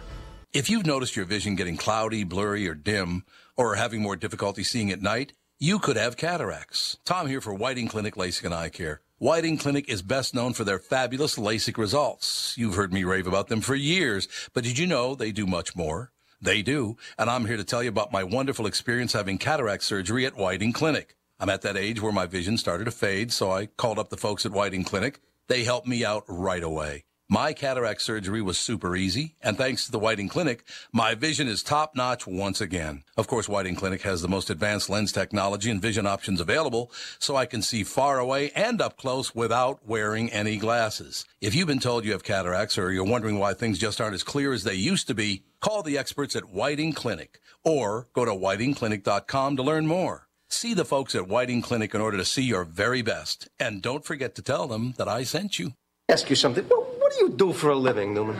If 0.53 0.69
you've 0.69 0.85
noticed 0.85 1.15
your 1.15 1.23
vision 1.23 1.55
getting 1.55 1.77
cloudy, 1.77 2.25
blurry, 2.25 2.67
or 2.67 2.73
dim, 2.75 3.23
or 3.55 3.71
are 3.71 3.75
having 3.75 4.01
more 4.01 4.17
difficulty 4.17 4.65
seeing 4.65 4.91
at 4.91 5.01
night, 5.01 5.31
you 5.59 5.79
could 5.79 5.95
have 5.95 6.17
cataracts. 6.17 6.97
Tom 7.05 7.27
here 7.27 7.39
for 7.39 7.53
Whiting 7.53 7.87
Clinic 7.87 8.15
LASIK 8.15 8.43
and 8.43 8.53
Eye 8.53 8.67
Care. 8.67 8.99
Whiting 9.17 9.57
Clinic 9.57 9.87
is 9.87 10.01
best 10.01 10.35
known 10.35 10.51
for 10.51 10.65
their 10.65 10.77
fabulous 10.77 11.37
LASIK 11.37 11.77
results. 11.77 12.53
You've 12.57 12.75
heard 12.75 12.91
me 12.91 13.05
rave 13.05 13.27
about 13.27 13.47
them 13.47 13.61
for 13.61 13.75
years, 13.75 14.27
but 14.53 14.65
did 14.65 14.77
you 14.77 14.87
know 14.87 15.15
they 15.15 15.31
do 15.31 15.47
much 15.47 15.73
more? 15.73 16.11
They 16.41 16.61
do, 16.61 16.97
and 17.17 17.29
I'm 17.29 17.45
here 17.45 17.55
to 17.55 17.63
tell 17.63 17.81
you 17.81 17.87
about 17.87 18.11
my 18.11 18.25
wonderful 18.25 18.65
experience 18.65 19.13
having 19.13 19.37
cataract 19.37 19.83
surgery 19.83 20.25
at 20.25 20.35
Whiting 20.35 20.73
Clinic. 20.73 21.15
I'm 21.39 21.49
at 21.49 21.61
that 21.61 21.77
age 21.77 22.01
where 22.01 22.11
my 22.11 22.25
vision 22.25 22.57
started 22.57 22.85
to 22.85 22.91
fade, 22.91 23.31
so 23.31 23.51
I 23.53 23.67
called 23.67 23.99
up 23.99 24.09
the 24.09 24.17
folks 24.17 24.45
at 24.45 24.51
Whiting 24.51 24.83
Clinic. 24.83 25.21
They 25.47 25.63
helped 25.63 25.87
me 25.87 26.03
out 26.03 26.25
right 26.27 26.63
away. 26.63 27.05
My 27.33 27.53
cataract 27.53 28.01
surgery 28.01 28.41
was 28.41 28.57
super 28.57 28.93
easy, 28.93 29.35
and 29.41 29.57
thanks 29.57 29.85
to 29.85 29.91
the 29.93 29.99
Whiting 29.99 30.27
Clinic, 30.27 30.65
my 30.91 31.15
vision 31.15 31.47
is 31.47 31.63
top 31.63 31.95
notch 31.95 32.27
once 32.27 32.59
again. 32.59 33.05
Of 33.15 33.27
course, 33.27 33.47
Whiting 33.47 33.75
Clinic 33.75 34.01
has 34.01 34.21
the 34.21 34.27
most 34.27 34.49
advanced 34.49 34.89
lens 34.89 35.13
technology 35.13 35.71
and 35.71 35.81
vision 35.81 36.05
options 36.05 36.41
available, 36.41 36.91
so 37.19 37.37
I 37.37 37.45
can 37.45 37.61
see 37.61 37.85
far 37.85 38.19
away 38.19 38.51
and 38.53 38.81
up 38.81 38.97
close 38.97 39.33
without 39.33 39.87
wearing 39.87 40.29
any 40.29 40.57
glasses. 40.57 41.23
If 41.39 41.55
you've 41.55 41.69
been 41.69 41.79
told 41.79 42.03
you 42.03 42.11
have 42.11 42.25
cataracts 42.25 42.77
or 42.77 42.91
you're 42.91 43.05
wondering 43.05 43.39
why 43.39 43.53
things 43.53 43.79
just 43.79 44.01
aren't 44.01 44.13
as 44.15 44.23
clear 44.23 44.51
as 44.51 44.65
they 44.65 44.73
used 44.73 45.07
to 45.07 45.13
be, 45.13 45.43
call 45.61 45.83
the 45.83 45.97
experts 45.97 46.35
at 46.35 46.49
Whiting 46.49 46.91
Clinic 46.91 47.39
or 47.63 48.09
go 48.11 48.25
to 48.25 48.31
whitingclinic.com 48.31 49.55
to 49.55 49.63
learn 49.63 49.87
more. 49.87 50.27
See 50.49 50.73
the 50.73 50.83
folks 50.83 51.15
at 51.15 51.29
Whiting 51.29 51.61
Clinic 51.61 51.95
in 51.95 52.01
order 52.01 52.17
to 52.17 52.25
see 52.25 52.43
your 52.43 52.65
very 52.65 53.01
best. 53.01 53.47
And 53.57 53.81
don't 53.81 54.03
forget 54.03 54.35
to 54.35 54.41
tell 54.41 54.67
them 54.67 54.95
that 54.97 55.07
I 55.07 55.23
sent 55.23 55.59
you. 55.59 55.75
ask 56.09 56.29
you 56.29 56.35
something. 56.35 56.69
What 57.11 57.19
do 57.19 57.25
you 57.25 57.37
do 57.37 57.53
for 57.53 57.69
a 57.71 57.75
living, 57.75 58.13
Newman? 58.13 58.39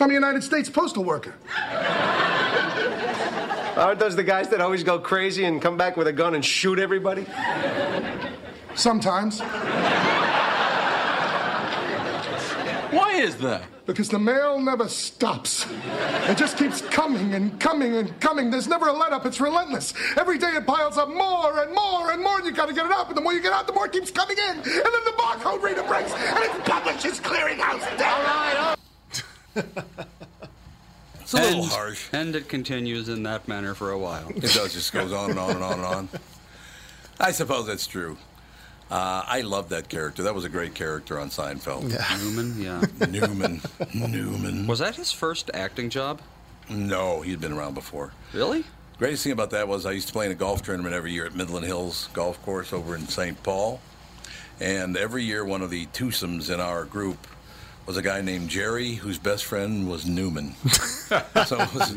I'm 0.00 0.10
a 0.10 0.12
United 0.12 0.42
States 0.42 0.68
postal 0.68 1.04
worker. 1.04 1.34
Aren't 3.76 4.00
those 4.00 4.16
the 4.16 4.24
guys 4.24 4.48
that 4.48 4.60
always 4.60 4.82
go 4.82 4.98
crazy 4.98 5.44
and 5.44 5.62
come 5.62 5.76
back 5.76 5.96
with 5.96 6.06
a 6.06 6.12
gun 6.12 6.34
and 6.34 6.44
shoot 6.44 6.78
everybody? 6.78 7.26
Sometimes. 8.74 9.40
Why 13.16 13.22
is 13.22 13.36
that? 13.38 13.62
Because 13.86 14.10
the 14.10 14.18
mail 14.18 14.60
never 14.60 14.88
stops. 14.88 15.64
It 16.28 16.36
just 16.36 16.58
keeps 16.58 16.82
coming 16.82 17.32
and 17.32 17.58
coming 17.58 17.96
and 17.96 18.20
coming. 18.20 18.50
There's 18.50 18.68
never 18.68 18.88
a 18.88 18.92
let 18.92 19.10
up. 19.10 19.24
It's 19.24 19.40
relentless. 19.40 19.94
Every 20.18 20.36
day 20.36 20.48
it 20.48 20.66
piles 20.66 20.98
up 20.98 21.08
more 21.08 21.62
and 21.62 21.74
more 21.74 22.12
and 22.12 22.22
more, 22.22 22.36
and 22.36 22.44
you've 22.44 22.54
gotta 22.56 22.74
get 22.74 22.84
it 22.84 22.92
out. 22.92 23.08
And 23.08 23.16
the 23.16 23.22
more 23.22 23.32
you 23.32 23.40
get 23.40 23.54
out, 23.54 23.66
the 23.66 23.72
more 23.72 23.86
it 23.86 23.92
keeps 23.92 24.10
coming 24.10 24.36
in. 24.36 24.56
And 24.58 24.64
then 24.64 25.04
the 25.06 25.14
barcode 25.16 25.62
reader 25.62 25.82
breaks, 25.84 26.12
and 26.12 26.38
it's 26.40 26.68
Publishers 26.68 27.20
Clearinghouse 27.20 27.96
Day. 27.96 28.04
All 28.04 28.22
right, 28.22 28.76
oh. 29.56 29.62
It's 31.22 31.32
a 31.32 31.36
little 31.38 31.62
and, 31.62 31.72
harsh. 31.72 32.08
and 32.12 32.36
it 32.36 32.50
continues 32.50 33.08
in 33.08 33.22
that 33.22 33.48
manner 33.48 33.72
for 33.72 33.92
a 33.92 33.98
while. 33.98 34.28
It 34.28 34.42
does, 34.42 34.74
just 34.74 34.92
goes 34.92 35.14
on 35.14 35.30
and 35.30 35.38
on 35.38 35.52
and 35.52 35.64
on 35.64 35.72
and 35.72 35.84
on. 35.84 36.08
I 37.18 37.32
suppose 37.32 37.66
that's 37.66 37.86
true. 37.86 38.18
Uh, 38.90 39.24
I 39.26 39.40
love 39.40 39.70
that 39.70 39.88
character. 39.88 40.22
That 40.22 40.34
was 40.34 40.44
a 40.44 40.48
great 40.48 40.74
character 40.74 41.18
on 41.18 41.28
Seinfeld. 41.30 41.92
Yeah. 41.92 42.18
Newman, 42.22 42.60
yeah. 42.60 42.82
Newman. 43.10 43.60
Newman. 43.94 44.66
Was 44.66 44.78
that 44.78 44.94
his 44.94 45.10
first 45.10 45.50
acting 45.54 45.90
job? 45.90 46.20
No, 46.68 47.20
he'd 47.20 47.40
been 47.40 47.52
around 47.52 47.74
before. 47.74 48.12
Really? 48.32 48.64
Greatest 48.98 49.24
thing 49.24 49.32
about 49.32 49.50
that 49.50 49.68
was 49.68 49.86
I 49.86 49.90
used 49.92 50.06
to 50.08 50.12
play 50.12 50.26
in 50.26 50.32
a 50.32 50.36
golf 50.36 50.62
tournament 50.62 50.94
every 50.94 51.12
year 51.12 51.26
at 51.26 51.34
Midland 51.34 51.66
Hills 51.66 52.08
Golf 52.12 52.40
Course 52.44 52.72
over 52.72 52.94
in 52.94 53.06
St. 53.08 53.40
Paul. 53.42 53.80
And 54.60 54.96
every 54.96 55.22
year, 55.24 55.44
one 55.44 55.62
of 55.62 55.70
the 55.70 55.86
twosomes 55.86 56.52
in 56.52 56.60
our 56.60 56.84
group 56.84 57.26
was 57.86 57.96
a 57.96 58.02
guy 58.02 58.20
named 58.20 58.48
Jerry, 58.48 58.94
whose 58.94 59.18
best 59.18 59.44
friend 59.44 59.88
was 59.88 60.06
Newman. 60.06 60.54
so 60.70 61.60
it 61.60 61.74
was, 61.74 61.90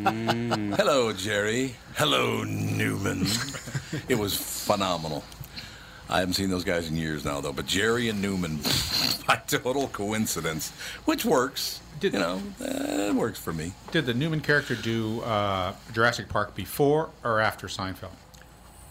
hello, 0.78 1.14
Jerry. 1.14 1.76
Hello, 1.96 2.44
Newman. 2.44 3.26
it 4.08 4.16
was 4.20 4.36
phenomenal. 4.36 5.24
I 6.10 6.20
haven't 6.20 6.34
seen 6.34 6.50
those 6.50 6.64
guys 6.64 6.88
in 6.90 6.96
years 6.96 7.24
now, 7.24 7.40
though. 7.40 7.54
But 7.54 7.68
Jerry 7.68 8.10
and 8.10 8.22
Newman, 8.22 8.58
by 9.28 9.36
total 9.48 9.88
coincidence, 9.90 10.72
which 11.06 11.24
works. 11.24 11.82
you 12.02 12.10
know, 12.12 12.42
eh, 12.64 13.10
it 13.10 13.16
works 13.16 13.40
for 13.40 13.54
me. 13.54 13.74
Did 13.92 14.06
the 14.06 14.14
Newman 14.14 14.42
character 14.42 14.76
do 14.76 15.22
uh, 15.22 15.74
Jurassic 15.94 16.28
Park 16.30 16.56
before 16.56 17.12
or 17.24 17.40
after 17.40 17.68
Seinfeld? 17.68 18.12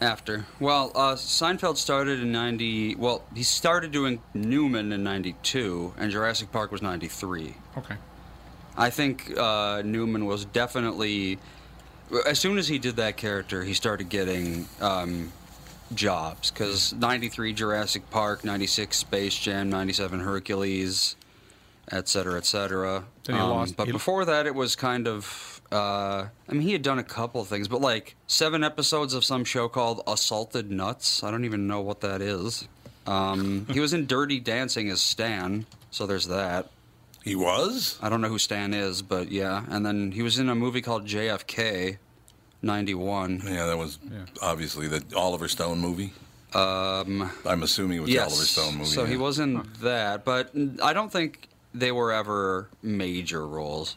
After. 0.00 0.46
Well, 0.60 0.92
uh, 0.94 1.14
Seinfeld 1.16 1.76
started 1.76 2.20
in 2.20 2.30
90. 2.30 2.94
Well, 2.94 3.24
he 3.34 3.42
started 3.42 3.90
doing 3.90 4.20
Newman 4.32 4.92
in 4.92 5.02
92, 5.02 5.94
and 5.98 6.12
Jurassic 6.12 6.52
Park 6.52 6.70
was 6.70 6.82
93. 6.82 7.54
Okay. 7.78 7.96
I 8.76 8.90
think 8.90 9.36
uh, 9.36 9.82
Newman 9.84 10.24
was 10.26 10.44
definitely. 10.44 11.40
As 12.26 12.38
soon 12.38 12.58
as 12.58 12.68
he 12.68 12.78
did 12.78 12.94
that 12.96 13.16
character, 13.16 13.64
he 13.64 13.74
started 13.74 14.08
getting 14.08 14.66
um, 14.80 15.32
jobs. 15.94 16.50
Because 16.50 16.92
93 16.94 17.52
Jurassic 17.52 18.08
Park, 18.10 18.44
96 18.44 18.96
Space 18.96 19.36
Jam, 19.36 19.70
97 19.70 20.20
Hercules, 20.20 21.16
et 21.90 22.08
cetera, 22.08 22.36
et 22.38 22.46
cetera. 22.46 23.04
Then 23.24 23.36
Um, 23.36 23.50
lost- 23.50 23.76
but 23.76 23.86
he- 23.86 23.92
before 23.92 24.24
that, 24.24 24.46
it 24.46 24.54
was 24.54 24.76
kind 24.76 25.06
of. 25.08 25.60
Uh, 25.70 26.28
I 26.48 26.52
mean, 26.52 26.62
he 26.62 26.72
had 26.72 26.80
done 26.82 26.98
a 26.98 27.02
couple 27.04 27.42
of 27.42 27.48
things, 27.48 27.68
but 27.68 27.80
like 27.82 28.16
seven 28.26 28.64
episodes 28.64 29.12
of 29.12 29.22
some 29.24 29.44
show 29.44 29.68
called 29.68 30.00
Assaulted 30.06 30.70
Nuts. 30.70 31.22
I 31.22 31.30
don't 31.30 31.44
even 31.44 31.66
know 31.66 31.80
what 31.82 32.00
that 32.00 32.22
is. 32.22 32.66
Um, 33.06 33.66
he 33.70 33.78
was 33.80 33.92
in 33.92 34.06
Dirty 34.06 34.40
Dancing 34.40 34.88
as 34.88 35.00
Stan, 35.02 35.66
so 35.90 36.06
there's 36.06 36.26
that. 36.28 36.70
He 37.22 37.34
was? 37.36 37.98
I 38.00 38.08
don't 38.08 38.22
know 38.22 38.28
who 38.28 38.38
Stan 38.38 38.72
is, 38.72 39.02
but 39.02 39.30
yeah. 39.30 39.64
And 39.68 39.84
then 39.84 40.12
he 40.12 40.22
was 40.22 40.38
in 40.38 40.48
a 40.48 40.54
movie 40.54 40.80
called 40.80 41.06
JFK, 41.06 41.98
91. 42.62 43.42
Yeah, 43.44 43.66
that 43.66 43.78
was 43.78 43.98
obviously 44.42 44.88
the 44.88 45.04
Oliver 45.16 45.48
Stone 45.48 45.78
movie. 45.78 46.12
Um, 46.54 47.30
I'm 47.44 47.62
assuming 47.62 47.98
it 47.98 48.00
was 48.00 48.10
the 48.10 48.18
Oliver 48.20 48.44
Stone 48.44 48.74
movie. 48.78 48.90
So 48.90 49.04
he 49.04 49.16
was 49.16 49.38
in 49.38 49.62
that, 49.82 50.24
but 50.24 50.50
I 50.82 50.92
don't 50.92 51.12
think 51.12 51.48
they 51.74 51.92
were 51.92 52.12
ever 52.12 52.68
major 52.82 53.46
roles. 53.46 53.96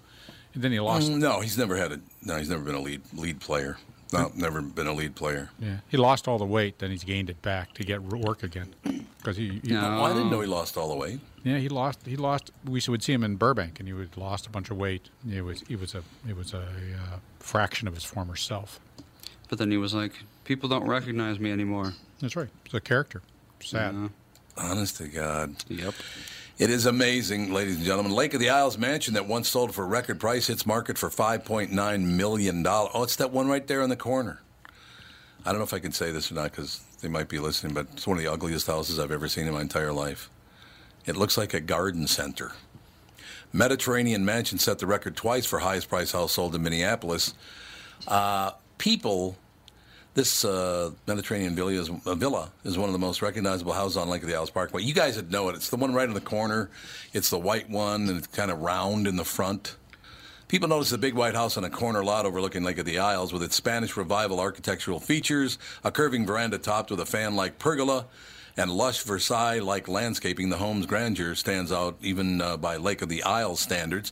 And 0.53 0.61
then 0.63 0.71
he 0.73 0.79
lost. 0.81 1.09
Mm, 1.09 1.19
No, 1.19 1.39
he's 1.39 1.57
never 1.57 1.77
had 1.77 1.93
a. 1.93 2.01
No, 2.23 2.35
he's 2.37 2.49
never 2.49 2.63
been 2.63 2.75
a 2.75 2.81
lead 2.81 3.01
lead 3.13 3.39
player. 3.39 3.77
No, 4.11 4.31
never 4.35 4.61
been 4.61 4.87
a 4.87 4.93
lead 4.93 5.15
player. 5.15 5.49
Yeah, 5.59 5.77
he 5.87 5.97
lost 5.97 6.27
all 6.27 6.37
the 6.37 6.45
weight, 6.45 6.79
then 6.79 6.91
he's 6.91 7.03
gained 7.03 7.29
it 7.29 7.41
back 7.41 7.73
to 7.75 7.83
get 7.83 8.01
work 8.01 8.43
again. 8.43 8.73
Because 9.17 9.37
he, 9.37 9.61
he 9.63 9.75
Oh, 9.75 10.03
I 10.03 10.13
didn't 10.13 10.31
know 10.31 10.41
he 10.41 10.47
lost 10.47 10.77
all 10.77 10.89
the 10.89 10.95
weight. 10.95 11.19
Yeah, 11.43 11.57
he 11.57 11.69
lost. 11.69 12.05
He 12.05 12.15
lost. 12.15 12.51
We 12.65 12.81
would 12.87 13.01
see 13.03 13.13
him 13.13 13.23
in 13.23 13.35
Burbank, 13.35 13.79
and 13.79 13.87
he 13.87 13.93
would 13.93 14.17
lost 14.17 14.45
a 14.47 14.49
bunch 14.49 14.69
of 14.69 14.77
weight. 14.77 15.09
It 15.29 15.41
was. 15.41 15.61
He 15.67 15.75
was 15.75 15.95
a. 15.95 16.03
It 16.27 16.35
was 16.35 16.53
a 16.53 16.59
uh, 16.61 17.17
fraction 17.39 17.87
of 17.87 17.93
his 17.93 18.03
former 18.03 18.35
self. 18.35 18.79
But 19.49 19.57
then 19.57 19.69
he 19.71 19.77
was 19.77 19.93
like, 19.93 20.13
people 20.45 20.69
don't 20.69 20.87
recognize 20.87 21.39
me 21.39 21.51
anymore. 21.51 21.93
That's 22.19 22.35
right. 22.35 22.47
It's 22.65 22.73
a 22.73 22.79
character. 22.79 23.21
Sad. 23.59 24.09
Honest 24.57 24.97
to 24.97 25.07
God. 25.07 25.55
Yep. 25.67 25.93
It 26.57 26.69
is 26.69 26.85
amazing, 26.85 27.51
ladies 27.53 27.77
and 27.77 27.85
gentlemen. 27.85 28.11
Lake 28.11 28.33
of 28.33 28.39
the 28.39 28.49
Isles 28.49 28.77
mansion 28.77 29.13
that 29.15 29.25
once 29.25 29.49
sold 29.49 29.73
for 29.73 29.83
a 29.83 29.87
record 29.87 30.19
price 30.19 30.47
hits 30.47 30.65
market 30.65 30.97
for 30.97 31.09
$5.9 31.09 32.01
million. 32.03 32.67
Oh, 32.67 33.03
it's 33.03 33.15
that 33.15 33.31
one 33.31 33.47
right 33.47 33.65
there 33.65 33.81
in 33.81 33.89
the 33.89 33.95
corner. 33.95 34.41
I 35.43 35.49
don't 35.49 35.57
know 35.57 35.63
if 35.63 35.73
I 35.73 35.79
can 35.79 35.91
say 35.91 36.11
this 36.11 36.31
or 36.31 36.35
not 36.35 36.51
because 36.51 36.81
they 37.01 37.07
might 37.07 37.29
be 37.29 37.39
listening, 37.39 37.73
but 37.73 37.87
it's 37.93 38.05
one 38.05 38.17
of 38.17 38.23
the 38.23 38.31
ugliest 38.31 38.67
houses 38.67 38.99
I've 38.99 39.11
ever 39.11 39.27
seen 39.27 39.47
in 39.47 39.53
my 39.53 39.61
entire 39.61 39.91
life. 39.91 40.29
It 41.05 41.15
looks 41.15 41.37
like 41.37 41.55
a 41.55 41.61
garden 41.61 42.05
center. 42.05 42.51
Mediterranean 43.53 44.23
Mansion 44.23 44.59
set 44.59 44.77
the 44.77 44.85
record 44.85 45.15
twice 45.15 45.45
for 45.45 45.59
highest 45.59 45.89
price 45.89 46.11
house 46.11 46.33
sold 46.33 46.53
in 46.53 46.61
Minneapolis. 46.61 47.33
Uh, 48.07 48.51
people, 48.77 49.35
this 50.13 50.43
uh, 50.43 50.91
Mediterranean 51.07 51.55
villa 51.55 51.71
is, 51.71 51.89
uh, 52.05 52.15
villa 52.15 52.51
is 52.65 52.77
one 52.77 52.89
of 52.89 52.93
the 52.93 52.99
most 52.99 53.21
recognizable 53.21 53.73
houses 53.73 53.97
on 53.97 54.09
Lake 54.09 54.23
of 54.23 54.27
the 54.27 54.35
Isles 54.35 54.49
Parkway. 54.49 54.83
You 54.83 54.93
guys 54.93 55.15
would 55.15 55.31
know 55.31 55.49
it. 55.49 55.55
It's 55.55 55.69
the 55.69 55.77
one 55.77 55.93
right 55.93 56.07
in 56.07 56.13
the 56.13 56.21
corner. 56.21 56.69
It's 57.13 57.29
the 57.29 57.39
white 57.39 57.69
one, 57.69 58.09
and 58.09 58.17
it's 58.17 58.27
kind 58.27 58.51
of 58.51 58.59
round 58.59 59.07
in 59.07 59.15
the 59.15 59.23
front. 59.23 59.75
People 60.49 60.67
notice 60.67 60.89
the 60.89 60.97
big 60.97 61.13
white 61.13 61.33
house 61.33 61.55
on 61.55 61.63
a 61.63 61.69
corner 61.69 62.03
lot 62.03 62.25
overlooking 62.25 62.63
Lake 62.63 62.77
of 62.77 62.85
the 62.85 62.99
Isles 62.99 63.31
with 63.31 63.41
its 63.41 63.55
Spanish 63.55 63.95
Revival 63.95 64.41
architectural 64.41 64.99
features, 64.99 65.57
a 65.81 65.91
curving 65.91 66.25
veranda 66.25 66.57
topped 66.57 66.91
with 66.91 66.99
a 66.99 67.05
fan 67.05 67.37
like 67.37 67.57
pergola, 67.57 68.05
and 68.57 68.69
lush 68.69 69.03
Versailles 69.03 69.59
like 69.59 69.87
landscaping. 69.87 70.49
The 70.49 70.57
home's 70.57 70.85
grandeur 70.87 71.35
stands 71.35 71.71
out 71.71 71.95
even 72.01 72.41
uh, 72.41 72.57
by 72.57 72.75
Lake 72.75 73.01
of 73.01 73.07
the 73.07 73.23
Isles 73.23 73.61
standards. 73.61 74.11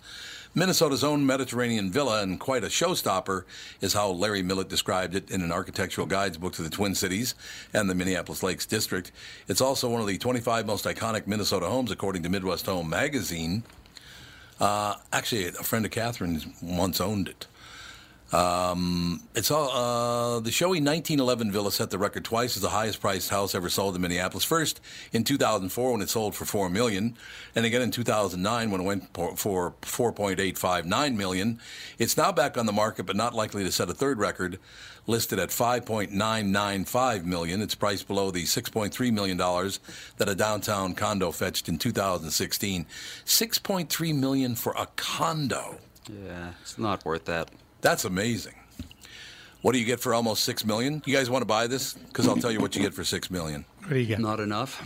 Minnesota's 0.56 1.04
own 1.04 1.26
Mediterranean 1.26 1.92
villa 1.92 2.24
and 2.24 2.40
quite 2.40 2.64
a 2.64 2.68
showstopper 2.68 3.44
is 3.82 3.94
how 3.94 4.10
Larry 4.10 4.42
Millett 4.42 4.68
described 4.68 5.14
it 5.14 5.30
in 5.30 5.42
an 5.42 5.52
architectural 5.52 6.08
guides 6.08 6.38
book 6.38 6.54
to 6.54 6.64
the 6.64 6.72
Twin 6.72 6.96
Cities 6.96 7.36
and 7.72 7.88
the 7.88 7.94
Minneapolis 7.94 8.42
Lakes 8.42 8.66
District. 8.66 9.12
It's 9.48 9.62
also 9.62 9.90
one 9.90 10.02
of 10.02 10.08
the 10.08 10.18
25 10.18 10.66
most 10.66 10.86
iconic 10.86 11.28
Minnesota 11.28 11.68
homes 11.68 11.92
according 11.92 12.24
to 12.24 12.30
Midwest 12.30 12.66
Home 12.66 12.90
magazine. 12.90 13.62
Uh, 14.60 14.96
actually, 15.14 15.46
a 15.48 15.52
friend 15.52 15.86
of 15.86 15.92
Catherine's 15.92 16.48
once 16.62 17.00
owned 17.00 17.28
it. 17.28 17.46
Um, 18.32 19.24
it's 19.34 19.50
all 19.50 19.70
uh, 19.70 20.40
the 20.40 20.52
showy 20.52 20.80
1911 20.80 21.52
villa 21.52 21.72
set 21.72 21.90
the 21.90 21.98
record 21.98 22.24
twice 22.24 22.56
as 22.56 22.62
the 22.62 22.70
highest 22.70 23.02
priced 23.02 23.30
house 23.30 23.56
ever 23.56 23.70
sold 23.70 23.96
in 23.96 24.02
Minneapolis. 24.02 24.44
First 24.44 24.80
in 25.12 25.24
2004 25.24 25.92
when 25.92 26.02
it 26.02 26.10
sold 26.10 26.36
for 26.36 26.46
four 26.46 26.70
million, 26.70 27.18
and 27.56 27.66
again 27.66 27.82
in 27.82 27.92
2009 27.92 28.72
when 28.72 28.82
it 28.82 28.84
went 28.84 29.14
for 29.14 29.72
4.859 29.82 31.16
million. 31.16 31.60
It's 31.98 32.18
now 32.18 32.32
back 32.32 32.58
on 32.58 32.68
the 32.68 32.72
market, 32.72 33.06
but 33.06 33.16
not 33.16 33.34
likely 33.34 33.64
to 33.64 33.72
set 33.72 33.90
a 33.90 33.94
third 33.94 34.20
record. 34.20 34.60
Listed 35.08 35.40
at 35.40 35.50
5.995 35.50 37.24
million, 37.24 37.64
it's 37.64 37.74
priced 37.74 38.08
below 38.08 38.30
the 38.30 38.44
6.3 38.44 39.12
million 39.12 39.38
dollars 39.38 39.80
that 40.18 40.30
a 40.30 40.36
downtown 40.36 40.94
condo 40.94 41.32
fetched 41.32 41.68
in 41.68 41.80
2016. 41.80 42.86
6.3 43.26 44.16
million 44.16 44.54
for 44.54 44.74
a 44.78 44.86
condo. 44.98 45.80
Yeah, 46.08 46.52
it's 46.62 46.78
not 46.78 47.06
worth 47.06 47.26
that. 47.26 47.50
That's 47.82 48.06
amazing. 48.06 48.56
What 49.62 49.74
do 49.74 49.80
you 49.80 49.86
get 49.86 50.00
for 50.00 50.14
almost 50.14 50.44
six 50.46 50.66
million? 50.66 51.02
You 51.06 51.16
guys 51.16 51.30
want 51.30 51.42
to 51.42 51.46
buy 51.48 51.68
this? 51.68 51.94
Because 51.94 52.28
I'll 52.28 52.38
tell 52.38 52.52
you 52.52 52.62
what 52.62 52.76
you 52.76 52.82
get 52.82 52.94
for 52.94 53.04
six 53.04 53.30
million. 53.30 53.66
What 53.82 53.90
do 53.90 54.00
you 54.00 54.06
get? 54.06 54.20
Not 54.20 54.40
enough. 54.40 54.86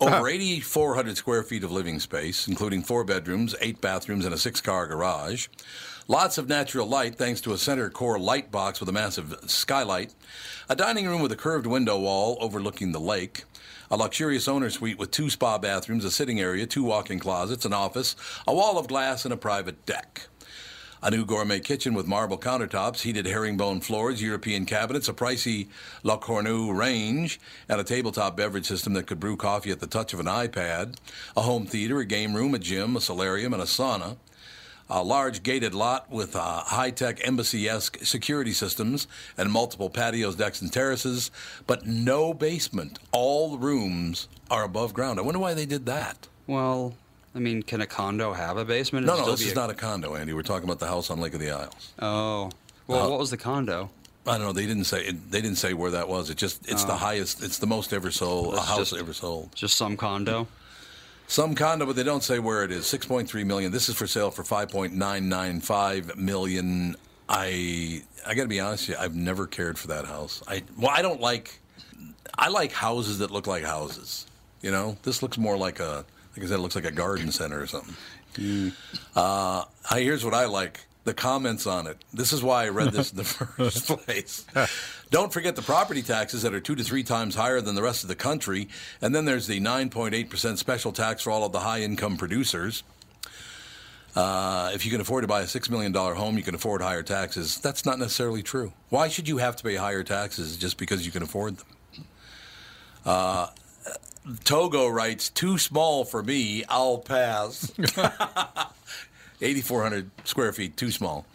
Over 0.00 0.28
8,400 0.28 1.16
square 1.16 1.44
feet 1.44 1.62
of 1.62 1.70
living 1.70 2.00
space, 2.00 2.48
including 2.48 2.82
four 2.82 3.04
bedrooms, 3.04 3.54
eight 3.60 3.80
bathrooms, 3.80 4.24
and 4.24 4.34
a 4.34 4.38
six-car 4.38 4.88
garage. 4.88 5.46
Lots 6.08 6.38
of 6.38 6.48
natural 6.48 6.88
light 6.88 7.14
thanks 7.14 7.40
to 7.42 7.52
a 7.52 7.58
center 7.58 7.88
core 7.88 8.18
light 8.18 8.50
box 8.50 8.80
with 8.80 8.88
a 8.88 8.92
massive 8.92 9.36
skylight. 9.46 10.12
A 10.68 10.74
dining 10.74 11.06
room 11.06 11.22
with 11.22 11.30
a 11.30 11.36
curved 11.36 11.66
window 11.66 11.98
wall 12.00 12.36
overlooking 12.40 12.90
the 12.90 12.98
lake. 13.00 13.44
A 13.92 13.96
luxurious 13.96 14.48
owner 14.48 14.70
suite 14.70 14.98
with 14.98 15.12
two 15.12 15.30
spa 15.30 15.58
bathrooms, 15.58 16.04
a 16.04 16.10
sitting 16.10 16.40
area, 16.40 16.66
two 16.66 16.82
walk-in 16.82 17.20
closets, 17.20 17.64
an 17.64 17.72
office, 17.72 18.16
a 18.48 18.54
wall 18.54 18.78
of 18.78 18.88
glass, 18.88 19.24
and 19.24 19.32
a 19.32 19.36
private 19.36 19.86
deck. 19.86 20.26
A 21.04 21.10
new 21.10 21.24
gourmet 21.24 21.58
kitchen 21.58 21.94
with 21.94 22.06
marble 22.06 22.38
countertops, 22.38 23.00
heated 23.00 23.26
herringbone 23.26 23.80
floors, 23.80 24.22
European 24.22 24.64
cabinets, 24.64 25.08
a 25.08 25.12
pricey 25.12 25.66
La 26.04 26.16
Cornue 26.16 26.72
range, 26.72 27.40
and 27.68 27.80
a 27.80 27.84
tabletop 27.84 28.36
beverage 28.36 28.66
system 28.66 28.92
that 28.92 29.08
could 29.08 29.18
brew 29.18 29.36
coffee 29.36 29.72
at 29.72 29.80
the 29.80 29.88
touch 29.88 30.14
of 30.14 30.20
an 30.20 30.26
iPad. 30.26 30.94
A 31.36 31.42
home 31.42 31.66
theater, 31.66 31.98
a 31.98 32.04
game 32.04 32.34
room, 32.34 32.54
a 32.54 32.58
gym, 32.60 32.94
a 32.94 33.00
solarium, 33.00 33.52
and 33.52 33.60
a 33.60 33.66
sauna. 33.66 34.16
A 34.88 35.02
large 35.02 35.42
gated 35.42 35.74
lot 35.74 36.08
with 36.08 36.36
uh, 36.36 36.60
high 36.60 36.90
tech 36.90 37.26
embassy 37.26 37.68
esque 37.68 37.98
security 38.04 38.52
systems 38.52 39.08
and 39.36 39.50
multiple 39.50 39.90
patios, 39.90 40.36
decks, 40.36 40.62
and 40.62 40.72
terraces, 40.72 41.32
but 41.66 41.84
no 41.84 42.32
basement. 42.32 43.00
All 43.10 43.58
rooms 43.58 44.28
are 44.52 44.62
above 44.62 44.94
ground. 44.94 45.18
I 45.18 45.22
wonder 45.22 45.40
why 45.40 45.54
they 45.54 45.66
did 45.66 45.84
that. 45.86 46.28
Well, 46.46 46.94
I 47.34 47.38
mean, 47.38 47.62
can 47.62 47.80
a 47.80 47.86
condo 47.86 48.32
have 48.32 48.56
a 48.58 48.64
basement? 48.64 49.06
No, 49.06 49.14
It'd 49.14 49.20
no, 49.20 49.24
still 49.24 49.36
this 49.36 49.46
is 49.46 49.52
a- 49.52 49.56
not 49.56 49.70
a 49.70 49.74
condo, 49.74 50.14
Andy. 50.14 50.32
We're 50.34 50.42
talking 50.42 50.64
about 50.64 50.80
the 50.80 50.86
house 50.86 51.10
on 51.10 51.20
Lake 51.20 51.34
of 51.34 51.40
the 51.40 51.50
Isles. 51.50 51.92
Oh, 52.00 52.50
well, 52.86 53.06
Uh, 53.06 53.10
what 53.10 53.18
was 53.18 53.30
the 53.30 53.36
condo? 53.38 53.90
I 54.26 54.32
don't 54.38 54.42
know. 54.46 54.52
They 54.52 54.66
didn't 54.66 54.84
say. 54.84 55.10
They 55.12 55.40
didn't 55.40 55.56
say 55.56 55.72
where 55.72 55.90
that 55.92 56.08
was. 56.08 56.30
It 56.30 56.36
just. 56.36 56.60
It's 56.68 56.84
the 56.84 56.92
Oh. 56.92 56.96
highest. 56.96 57.42
It's 57.42 57.58
the 57.58 57.66
most 57.66 57.92
ever 57.92 58.10
sold. 58.12 58.54
A 58.54 58.60
house 58.60 58.90
just- 58.90 59.00
ever 59.00 59.12
sold. 59.12 59.50
Just 59.54 59.76
some 59.76 59.96
condo. 59.96 60.46
Some 61.26 61.54
condo, 61.54 61.86
but 61.86 61.96
they 61.96 62.02
don't 62.04 62.22
say 62.22 62.38
where 62.38 62.62
it 62.62 62.70
is. 62.70 62.86
Six 62.86 63.06
point 63.06 63.28
three 63.28 63.42
million. 63.44 63.72
This 63.72 63.88
is 63.88 63.96
for 63.96 64.06
sale 64.06 64.30
for 64.30 64.44
five 64.44 64.68
point 64.68 64.92
nine 64.92 65.28
nine 65.28 65.60
five 65.60 66.16
million. 66.16 66.96
I. 67.28 68.02
I 68.26 68.34
got 68.34 68.42
to 68.42 68.48
be 68.48 68.60
honest. 68.60 68.88
with 68.88 68.96
you, 68.98 69.02
I've 69.04 69.16
never 69.16 69.46
cared 69.48 69.76
for 69.78 69.88
that 69.88 70.04
house. 70.04 70.42
I. 70.46 70.62
Well, 70.78 70.90
I 70.94 71.02
don't 71.02 71.20
like. 71.20 71.58
I 72.38 72.48
like 72.48 72.72
houses 72.72 73.18
that 73.18 73.30
look 73.32 73.46
like 73.48 73.64
houses. 73.64 74.26
You 74.60 74.70
know, 74.70 74.96
this 75.02 75.22
looks 75.22 75.38
more 75.38 75.56
like 75.56 75.80
a. 75.80 76.04
Like 76.36 76.44
I 76.44 76.48
said, 76.48 76.58
it 76.58 76.62
looks 76.62 76.74
like 76.74 76.84
a 76.84 76.90
garden 76.92 77.30
center 77.32 77.60
or 77.60 77.66
something. 77.66 77.94
Uh, 79.14 79.64
here's 79.90 80.24
what 80.24 80.34
I 80.34 80.46
like 80.46 80.80
the 81.04 81.14
comments 81.14 81.66
on 81.66 81.86
it. 81.86 81.98
This 82.12 82.32
is 82.32 82.42
why 82.42 82.64
I 82.64 82.68
read 82.68 82.92
this 82.92 83.10
in 83.10 83.16
the 83.16 83.24
first 83.56 83.86
place. 84.06 84.46
Don't 85.10 85.32
forget 85.32 85.56
the 85.56 85.62
property 85.62 86.02
taxes 86.02 86.42
that 86.42 86.54
are 86.54 86.60
two 86.60 86.74
to 86.76 86.84
three 86.84 87.02
times 87.02 87.34
higher 87.34 87.60
than 87.60 87.74
the 87.74 87.82
rest 87.82 88.04
of 88.04 88.08
the 88.08 88.14
country. 88.14 88.68
And 89.00 89.14
then 89.14 89.24
there's 89.24 89.46
the 89.46 89.60
9.8% 89.60 90.58
special 90.58 90.92
tax 90.92 91.22
for 91.22 91.30
all 91.30 91.44
of 91.44 91.52
the 91.52 91.60
high 91.60 91.80
income 91.80 92.16
producers. 92.16 92.82
Uh, 94.14 94.70
if 94.74 94.84
you 94.84 94.90
can 94.90 95.00
afford 95.00 95.22
to 95.22 95.28
buy 95.28 95.40
a 95.40 95.44
$6 95.44 95.70
million 95.70 95.92
home, 95.92 96.36
you 96.36 96.42
can 96.42 96.54
afford 96.54 96.82
higher 96.82 97.02
taxes. 97.02 97.58
That's 97.58 97.84
not 97.86 97.98
necessarily 97.98 98.42
true. 98.42 98.72
Why 98.90 99.08
should 99.08 99.26
you 99.26 99.38
have 99.38 99.56
to 99.56 99.62
pay 99.64 99.74
higher 99.74 100.04
taxes 100.04 100.56
just 100.56 100.76
because 100.76 101.04
you 101.04 101.12
can 101.12 101.22
afford 101.22 101.56
them? 101.56 101.66
Uh, 103.04 103.48
Togo 104.44 104.88
writes, 104.88 105.28
too 105.28 105.58
small 105.58 106.04
for 106.04 106.22
me, 106.22 106.64
I'll 106.68 106.98
pass. 106.98 107.72
8,400 109.40 110.10
square 110.24 110.52
feet, 110.52 110.76
too 110.76 110.92
small. 110.92 111.26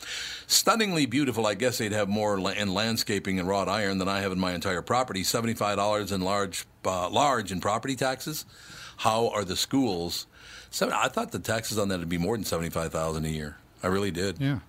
Stunningly 0.47 1.06
beautiful. 1.06 1.45
I 1.45 1.56
guess 1.56 1.78
they'd 1.78 1.91
have 1.91 2.08
more 2.08 2.38
in 2.38 2.73
landscaping 2.73 3.38
and 3.38 3.50
wrought 3.50 3.67
iron 3.67 3.97
than 3.97 4.08
I 4.08 4.21
have 4.21 4.32
in 4.32 4.39
my 4.39 4.54
entire 4.54 4.82
property. 4.82 5.23
Seventy-five 5.23 5.76
dollars 5.76 6.13
in 6.13 6.21
large, 6.21 6.65
uh, 6.86 7.10
large 7.10 7.52
in 7.52 7.60
property 7.60 7.97
taxes. 7.97 8.45
How 8.95 9.28
are 9.30 9.43
the 9.43 9.58
schools? 9.58 10.26
Seven, 10.69 10.93
I 10.97 11.10
thought 11.10 11.34
the 11.34 11.39
taxes 11.39 11.78
on 11.78 11.89
that 11.89 12.00
would 12.00 12.08
be 12.08 12.17
more 12.17 12.38
than 12.38 12.45
seventy-five 12.45 12.93
thousand 12.93 13.26
a 13.26 13.30
year. 13.30 13.58
I 13.84 13.88
really 13.88 14.12
did. 14.12 14.39
Yeah. 14.39 14.60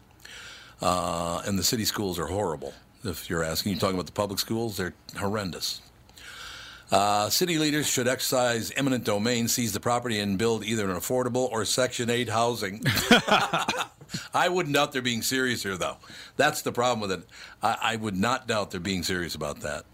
Uh, 0.82 1.42
and 1.46 1.56
the 1.56 1.62
city 1.62 1.84
schools 1.84 2.18
are 2.18 2.26
horrible. 2.26 2.74
If 3.04 3.30
you're 3.30 3.44
asking, 3.44 3.70
you're 3.72 3.80
talking 3.80 3.94
about 3.94 4.06
the 4.06 4.12
public 4.12 4.40
schools, 4.40 4.76
they're 4.76 4.94
horrendous. 5.16 5.80
Uh, 6.90 7.28
city 7.28 7.58
leaders 7.58 7.86
should 7.86 8.08
exercise 8.08 8.70
eminent 8.72 9.04
domain, 9.04 9.46
seize 9.46 9.72
the 9.72 9.80
property, 9.80 10.18
and 10.20 10.38
build 10.38 10.64
either 10.64 10.90
an 10.90 10.96
affordable 10.96 11.50
or 11.50 11.64
Section 11.64 12.08
8 12.08 12.30
housing. 12.30 12.82
I 14.34 14.48
wouldn't 14.48 14.74
doubt 14.74 14.92
they're 14.92 15.02
being 15.02 15.22
serious 15.22 15.62
here, 15.62 15.76
though. 15.76 15.98
That's 16.36 16.62
the 16.62 16.72
problem 16.72 17.00
with 17.00 17.12
it. 17.12 17.28
I, 17.62 17.76
I 17.82 17.96
would 17.96 18.16
not 18.16 18.46
doubt 18.46 18.70
they're 18.70 18.80
being 18.80 19.02
serious 19.02 19.34
about 19.34 19.60
that. 19.60 19.84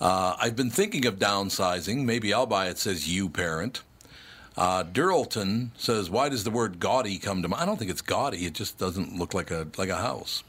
Uh, 0.00 0.36
I've 0.38 0.56
been 0.56 0.70
thinking 0.70 1.06
of 1.06 1.18
downsizing. 1.18 2.04
Maybe 2.04 2.34
I'll 2.34 2.46
buy 2.46 2.68
it, 2.68 2.78
says 2.78 3.08
you, 3.08 3.28
parent. 3.28 3.82
Uh, 4.56 4.84
says, 5.76 6.10
"Why 6.10 6.28
does 6.28 6.42
the 6.44 6.50
word 6.50 6.80
gaudy 6.80 7.18
come 7.18 7.42
to 7.42 7.48
mind?" 7.48 7.62
I 7.62 7.66
don't 7.66 7.78
think 7.78 7.90
it's 7.90 8.02
gaudy. 8.02 8.44
It 8.44 8.54
just 8.54 8.76
doesn't 8.76 9.16
look 9.16 9.32
like 9.32 9.50
a 9.52 9.68
like 9.76 9.88
a 9.88 9.96
house. 9.96 10.42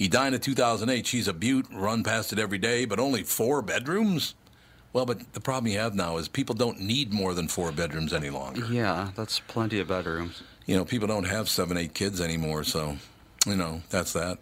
Edina, 0.00 0.38
2008. 0.38 1.06
She's 1.06 1.28
a 1.28 1.32
butte, 1.32 1.68
Run 1.72 2.02
past 2.02 2.32
it 2.32 2.38
every 2.38 2.58
day, 2.58 2.84
but 2.84 2.98
only 2.98 3.22
four 3.22 3.62
bedrooms. 3.62 4.34
Well, 4.92 5.04
but 5.06 5.32
the 5.34 5.40
problem 5.40 5.70
you 5.72 5.78
have 5.78 5.94
now 5.94 6.16
is 6.16 6.28
people 6.28 6.54
don't 6.54 6.80
need 6.80 7.12
more 7.12 7.34
than 7.34 7.48
four 7.48 7.70
bedrooms 7.72 8.12
any 8.12 8.30
longer. 8.30 8.64
Yeah, 8.66 9.10
that's 9.14 9.40
plenty 9.40 9.78
of 9.80 9.88
bedrooms. 9.88 10.42
You 10.64 10.76
know, 10.76 10.84
people 10.84 11.06
don't 11.06 11.24
have 11.24 11.48
seven, 11.48 11.76
eight 11.76 11.92
kids 11.94 12.20
anymore, 12.20 12.64
so 12.64 12.96
you 13.46 13.56
know 13.56 13.82
that's 13.90 14.12
that. 14.14 14.38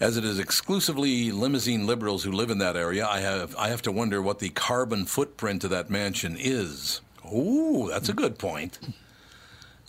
As 0.00 0.16
it 0.16 0.24
is 0.24 0.38
exclusively 0.38 1.32
limousine 1.32 1.86
liberals 1.86 2.22
who 2.22 2.30
live 2.30 2.50
in 2.50 2.58
that 2.58 2.76
area, 2.76 3.06
I 3.06 3.20
have 3.20 3.56
I 3.56 3.68
have 3.68 3.82
to 3.82 3.92
wonder 3.92 4.20
what 4.22 4.38
the 4.38 4.50
carbon 4.50 5.06
footprint 5.06 5.64
of 5.64 5.70
that 5.70 5.90
mansion 5.90 6.36
is. 6.38 7.00
Ooh, 7.34 7.88
that's 7.90 8.08
a 8.08 8.12
good 8.12 8.38
point. 8.38 8.78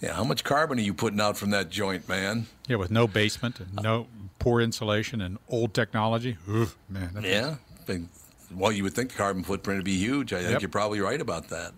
Yeah, 0.01 0.13
how 0.13 0.23
much 0.23 0.43
carbon 0.45 0.79
are 0.79 0.81
you 0.81 0.93
putting 0.93 1.19
out 1.19 1.37
from 1.37 1.49
that 1.49 1.69
joint, 1.69 2.07
man? 2.07 2.47
Yeah, 2.67 2.77
with 2.77 2.89
no 2.89 3.05
basement 3.05 3.59
and 3.59 3.75
no 3.83 4.07
poor 4.39 4.61
insulation 4.61 5.19
and 5.21 5.37
old 5.49 5.73
technology. 5.73 6.37
Oof, 6.49 6.77
man. 6.87 7.11
that's- 7.13 7.31
Yeah. 7.31 7.55
Big- 7.85 8.07
Well, 8.55 8.71
you 8.71 8.83
would 8.83 8.93
think 8.93 9.11
the 9.11 9.17
carbon 9.17 9.43
footprint 9.43 9.79
would 9.79 9.85
be 9.85 9.97
huge. 9.97 10.33
I 10.33 10.39
think 10.39 10.51
Yep. 10.53 10.61
you're 10.61 10.69
probably 10.69 10.99
right 11.01 11.21
about 11.21 11.49
that. 11.49 11.73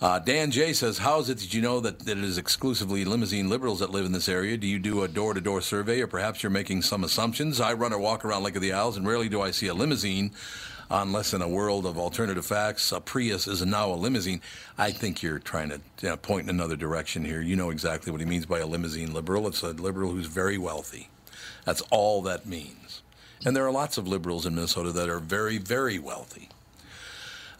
Uh, 0.00 0.18
Dan 0.18 0.50
J 0.50 0.72
says, 0.72 0.98
How 0.98 1.20
is 1.20 1.30
it 1.30 1.38
that 1.38 1.54
you 1.54 1.62
know 1.62 1.80
that, 1.80 2.00
that 2.00 2.18
it 2.18 2.24
is 2.24 2.36
exclusively 2.36 3.04
limousine 3.04 3.48
liberals 3.48 3.78
that 3.78 3.90
live 3.90 4.04
in 4.04 4.12
this 4.12 4.28
area? 4.28 4.56
Do 4.56 4.66
you 4.66 4.78
do 4.78 5.02
a 5.02 5.08
door 5.08 5.34
to 5.34 5.40
door 5.40 5.60
survey, 5.60 6.00
or 6.00 6.06
perhaps 6.06 6.42
you're 6.42 6.50
making 6.50 6.82
some 6.82 7.04
assumptions? 7.04 7.60
I 7.60 7.72
run 7.74 7.92
or 7.92 7.98
walk 7.98 8.24
around 8.24 8.42
Lake 8.42 8.56
of 8.56 8.62
the 8.62 8.72
Isles, 8.72 8.96
and 8.96 9.06
rarely 9.06 9.28
do 9.28 9.40
I 9.40 9.50
see 9.50 9.66
a 9.68 9.74
limousine, 9.74 10.32
unless 10.90 11.32
in 11.32 11.40
a 11.42 11.48
world 11.48 11.86
of 11.86 11.96
alternative 11.96 12.44
facts, 12.44 12.92
a 12.92 13.00
Prius 13.00 13.46
is 13.46 13.64
now 13.64 13.92
a 13.92 13.94
limousine. 13.94 14.42
I 14.76 14.90
think 14.90 15.22
you're 15.22 15.38
trying 15.38 15.70
to 15.70 15.80
you 16.02 16.08
know, 16.10 16.16
point 16.16 16.44
in 16.44 16.50
another 16.50 16.76
direction 16.76 17.24
here. 17.24 17.40
You 17.40 17.56
know 17.56 17.70
exactly 17.70 18.10
what 18.12 18.20
he 18.20 18.26
means 18.26 18.46
by 18.46 18.58
a 18.58 18.66
limousine 18.66 19.14
liberal. 19.14 19.46
It's 19.46 19.62
a 19.62 19.68
liberal 19.68 20.10
who's 20.10 20.26
very 20.26 20.58
wealthy. 20.58 21.08
That's 21.64 21.82
all 21.90 22.20
that 22.22 22.44
means. 22.46 22.83
And 23.44 23.54
there 23.54 23.66
are 23.66 23.72
lots 23.72 23.98
of 23.98 24.08
liberals 24.08 24.46
in 24.46 24.54
Minnesota 24.54 24.92
that 24.92 25.08
are 25.08 25.18
very, 25.18 25.58
very 25.58 25.98
wealthy. 25.98 26.48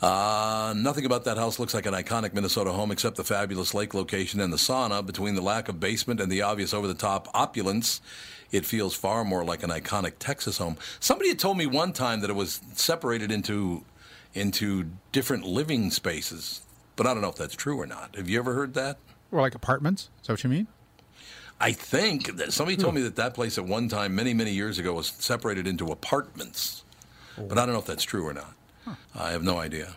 Uh, 0.00 0.74
nothing 0.76 1.06
about 1.06 1.24
that 1.24 1.36
house 1.36 1.58
looks 1.58 1.72
like 1.72 1.86
an 1.86 1.94
iconic 1.94 2.34
Minnesota 2.34 2.72
home 2.72 2.90
except 2.90 3.16
the 3.16 3.24
fabulous 3.24 3.72
lake 3.72 3.94
location 3.94 4.40
and 4.40 4.52
the 4.52 4.56
sauna. 4.56 5.04
Between 5.04 5.34
the 5.34 5.40
lack 5.40 5.68
of 5.68 5.80
basement 5.80 6.20
and 6.20 6.30
the 6.30 6.42
obvious 6.42 6.74
over 6.74 6.86
the 6.86 6.94
top 6.94 7.28
opulence, 7.32 8.00
it 8.50 8.66
feels 8.66 8.94
far 8.94 9.24
more 9.24 9.44
like 9.44 9.62
an 9.62 9.70
iconic 9.70 10.14
Texas 10.18 10.58
home. 10.58 10.76
Somebody 11.00 11.30
had 11.30 11.38
told 11.38 11.56
me 11.56 11.66
one 11.66 11.92
time 11.92 12.20
that 12.20 12.30
it 12.30 12.36
was 12.36 12.60
separated 12.74 13.30
into 13.30 13.84
into 14.34 14.90
different 15.12 15.44
living 15.44 15.90
spaces, 15.90 16.62
but 16.96 17.06
I 17.06 17.14
don't 17.14 17.22
know 17.22 17.28
if 17.28 17.36
that's 17.36 17.54
true 17.54 17.80
or 17.80 17.86
not. 17.86 18.16
Have 18.16 18.28
you 18.28 18.38
ever 18.38 18.52
heard 18.52 18.74
that? 18.74 18.98
Or 19.30 19.40
like 19.40 19.54
apartments? 19.54 20.10
Is 20.20 20.26
that 20.26 20.32
what 20.34 20.44
you 20.44 20.50
mean? 20.50 20.66
I 21.60 21.72
think 21.72 22.36
that 22.36 22.52
somebody 22.52 22.76
told 22.76 22.94
me 22.94 23.02
that 23.02 23.16
that 23.16 23.34
place 23.34 23.58
at 23.58 23.64
one 23.64 23.88
time, 23.88 24.14
many, 24.14 24.34
many 24.34 24.52
years 24.52 24.78
ago, 24.78 24.92
was 24.94 25.08
separated 25.18 25.66
into 25.66 25.90
apartments. 25.92 26.82
But 27.36 27.58
I 27.58 27.64
don't 27.64 27.72
know 27.72 27.78
if 27.80 27.86
that's 27.86 28.04
true 28.04 28.26
or 28.26 28.34
not. 28.34 28.52
I 29.14 29.30
have 29.30 29.42
no 29.42 29.58
idea. 29.58 29.94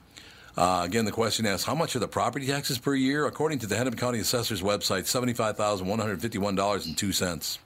Uh, 0.56 0.82
again, 0.86 1.06
the 1.06 1.12
question 1.12 1.46
asks, 1.46 1.65
how 1.65 1.76
much 1.76 1.96
are 1.96 2.00
the 2.00 2.08
property 2.08 2.48
taxes 2.48 2.78
per 2.80 2.96
year? 2.96 3.26
According 3.28 3.60
to 3.60 3.67
the 3.67 3.76
Hennepin 3.76 4.00
County 4.00 4.20
Assessor's 4.20 4.62
website, 4.62 5.04
$75,151.02. 5.04 7.58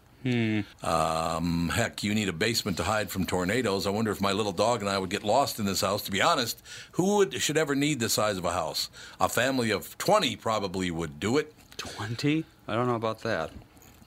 Um, 0.83 1.69
heck, 1.69 2.03
you 2.03 2.13
need 2.13 2.29
a 2.29 2.33
basement 2.33 2.77
to 2.77 2.83
hide 2.83 3.09
from 3.09 3.25
tornadoes. 3.25 3.87
I 3.87 3.89
wonder 3.91 4.11
if 4.11 4.21
my 4.21 4.31
little 4.33 4.51
dog 4.51 4.81
and 4.81 4.89
I 4.89 4.97
would 4.97 5.09
get 5.09 5.23
lost 5.23 5.59
in 5.59 5.65
this 5.65 5.81
house. 5.81 6.01
To 6.03 6.11
be 6.11 6.21
honest, 6.21 6.61
who 6.93 7.17
would, 7.17 7.41
should 7.41 7.57
ever 7.57 7.75
need 7.75 7.99
the 7.99 8.09
size 8.09 8.37
of 8.37 8.45
a 8.45 8.51
house? 8.51 8.89
A 9.19 9.29
family 9.29 9.71
of 9.71 9.97
20 9.97 10.35
probably 10.35 10.91
would 10.91 11.19
do 11.19 11.37
it. 11.37 11.53
20? 11.77 12.45
I 12.67 12.75
don't 12.75 12.87
know 12.87 12.95
about 12.95 13.21
that. 13.23 13.51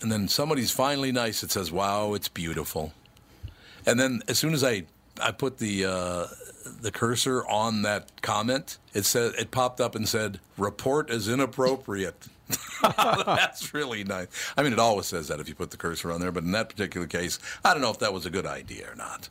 And 0.02 0.10
then 0.12 0.28
somebody's 0.28 0.70
finally 0.70 1.12
nice 1.12 1.40
that 1.40 1.50
says, 1.50 1.70
"Wow, 1.72 2.14
it's 2.14 2.28
beautiful." 2.28 2.92
And 3.86 3.98
then 3.98 4.22
as 4.28 4.38
soon 4.38 4.52
as 4.54 4.62
I 4.64 4.84
I 5.20 5.30
put 5.30 5.58
the 5.58 5.84
uh, 5.86 6.26
the 6.80 6.90
cursor 6.90 7.46
on 7.46 7.82
that 7.82 8.20
comment, 8.22 8.78
it 8.92 9.04
said 9.04 9.34
it 9.38 9.50
popped 9.50 9.80
up 9.80 9.94
and 9.94 10.08
said, 10.08 10.40
"Report 10.58 11.10
as 11.10 11.28
inappropriate." 11.28 12.26
That's 12.82 13.72
really 13.72 14.04
nice. 14.04 14.26
I 14.56 14.62
mean, 14.62 14.72
it 14.74 14.78
always 14.78 15.06
says 15.06 15.28
that 15.28 15.40
if 15.40 15.48
you 15.48 15.54
put 15.54 15.70
the 15.70 15.76
cursor 15.78 16.12
on 16.12 16.20
there, 16.20 16.32
but 16.32 16.44
in 16.44 16.52
that 16.52 16.68
particular 16.68 17.06
case, 17.06 17.38
I 17.64 17.72
don't 17.72 17.80
know 17.80 17.90
if 17.90 18.00
that 18.00 18.12
was 18.12 18.26
a 18.26 18.30
good 18.30 18.46
idea 18.46 18.90
or 18.90 18.94
not. 18.94 19.28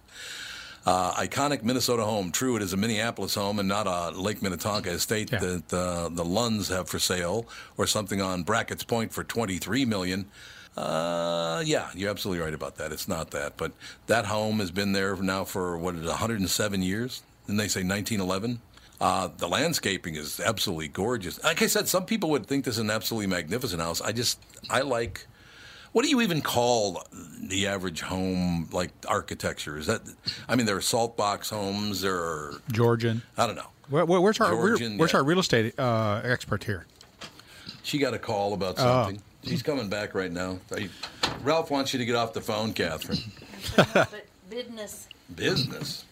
Uh, 0.85 1.13
iconic 1.13 1.63
Minnesota 1.63 2.03
home. 2.03 2.31
True, 2.31 2.55
it 2.57 2.61
is 2.61 2.73
a 2.73 2.77
Minneapolis 2.77 3.35
home 3.35 3.57
and 3.59 3.69
not 3.69 3.87
a 3.87 4.09
Lake 4.19 4.41
Minnetonka 4.41 4.89
estate 4.89 5.31
Yeah. 5.31 5.39
that 5.39 5.73
uh, 5.73 6.09
the 6.09 6.25
Lunds 6.25 6.69
have 6.69 6.89
for 6.89 6.99
sale, 6.99 7.47
or 7.77 7.87
something 7.87 8.19
on 8.21 8.43
Brackett's 8.43 8.83
Point 8.83 9.13
for 9.13 9.23
twenty-three 9.23 9.85
million. 9.85 10.25
Uh, 10.75 11.61
yeah, 11.65 11.89
you're 11.93 12.09
absolutely 12.09 12.43
right 12.43 12.53
about 12.53 12.77
that. 12.77 12.91
It's 12.91 13.07
not 13.07 13.31
that, 13.31 13.57
but 13.57 13.71
that 14.07 14.25
home 14.25 14.59
has 14.59 14.71
been 14.71 14.91
there 14.91 15.15
now 15.15 15.43
for 15.43 15.77
what 15.77 15.95
is 15.95 16.05
107 16.07 16.81
years? 16.81 17.21
Didn't 17.45 17.57
they 17.57 17.67
say 17.67 17.81
1911? 17.83 18.59
Uh, 18.99 19.29
the 19.37 19.47
landscaping 19.47 20.15
is 20.15 20.39
absolutely 20.39 20.87
gorgeous. 20.87 21.43
Like 21.43 21.61
I 21.61 21.67
said, 21.67 21.87
some 21.87 22.05
people 22.05 22.29
would 22.31 22.45
think 22.45 22.65
this 22.65 22.75
is 22.75 22.79
an 22.79 22.89
absolutely 22.89 23.27
magnificent 23.27 23.81
house. 23.81 24.01
I 24.01 24.11
just, 24.11 24.39
I 24.69 24.81
like. 24.81 25.27
What 25.91 26.03
do 26.03 26.09
you 26.09 26.21
even 26.21 26.41
call 26.41 27.03
the 27.39 27.67
average 27.67 28.01
home 28.01 28.67
like 28.71 28.91
architecture? 29.07 29.77
Is 29.77 29.85
that? 29.87 30.01
I 30.47 30.55
mean, 30.55 30.65
there 30.65 30.77
are 30.77 30.81
salt 30.81 31.17
box 31.17 31.49
homes. 31.49 32.01
There 32.01 32.15
are. 32.15 32.53
Georgian. 32.71 33.21
I 33.37 33.45
don't 33.45 33.55
know. 33.55 33.67
Where, 33.89 34.05
where- 34.05 34.21
where's 34.21 34.39
our 34.39 34.51
Georgian, 34.51 34.97
where's 34.97 35.11
yeah. 35.11 35.19
our 35.19 35.23
real 35.23 35.39
estate 35.39 35.77
uh, 35.77 36.21
expert 36.23 36.63
here? 36.63 36.87
She 37.83 37.97
got 37.97 38.13
a 38.13 38.19
call 38.19 38.53
about 38.53 38.77
something. 38.77 39.21
She's 39.45 39.61
coming 39.61 39.89
back 39.89 40.15
right 40.15 40.31
now. 40.31 40.59
Are 40.71 40.79
Ralph 41.41 41.69
wants 41.69 41.93
you 41.93 41.99
to 41.99 42.05
get 42.05 42.15
off 42.15 42.33
the 42.33 42.41
phone, 42.41 42.73
Catherine. 42.73 43.19
But 43.75 44.25
business. 44.49 45.07
Business. 45.35 46.05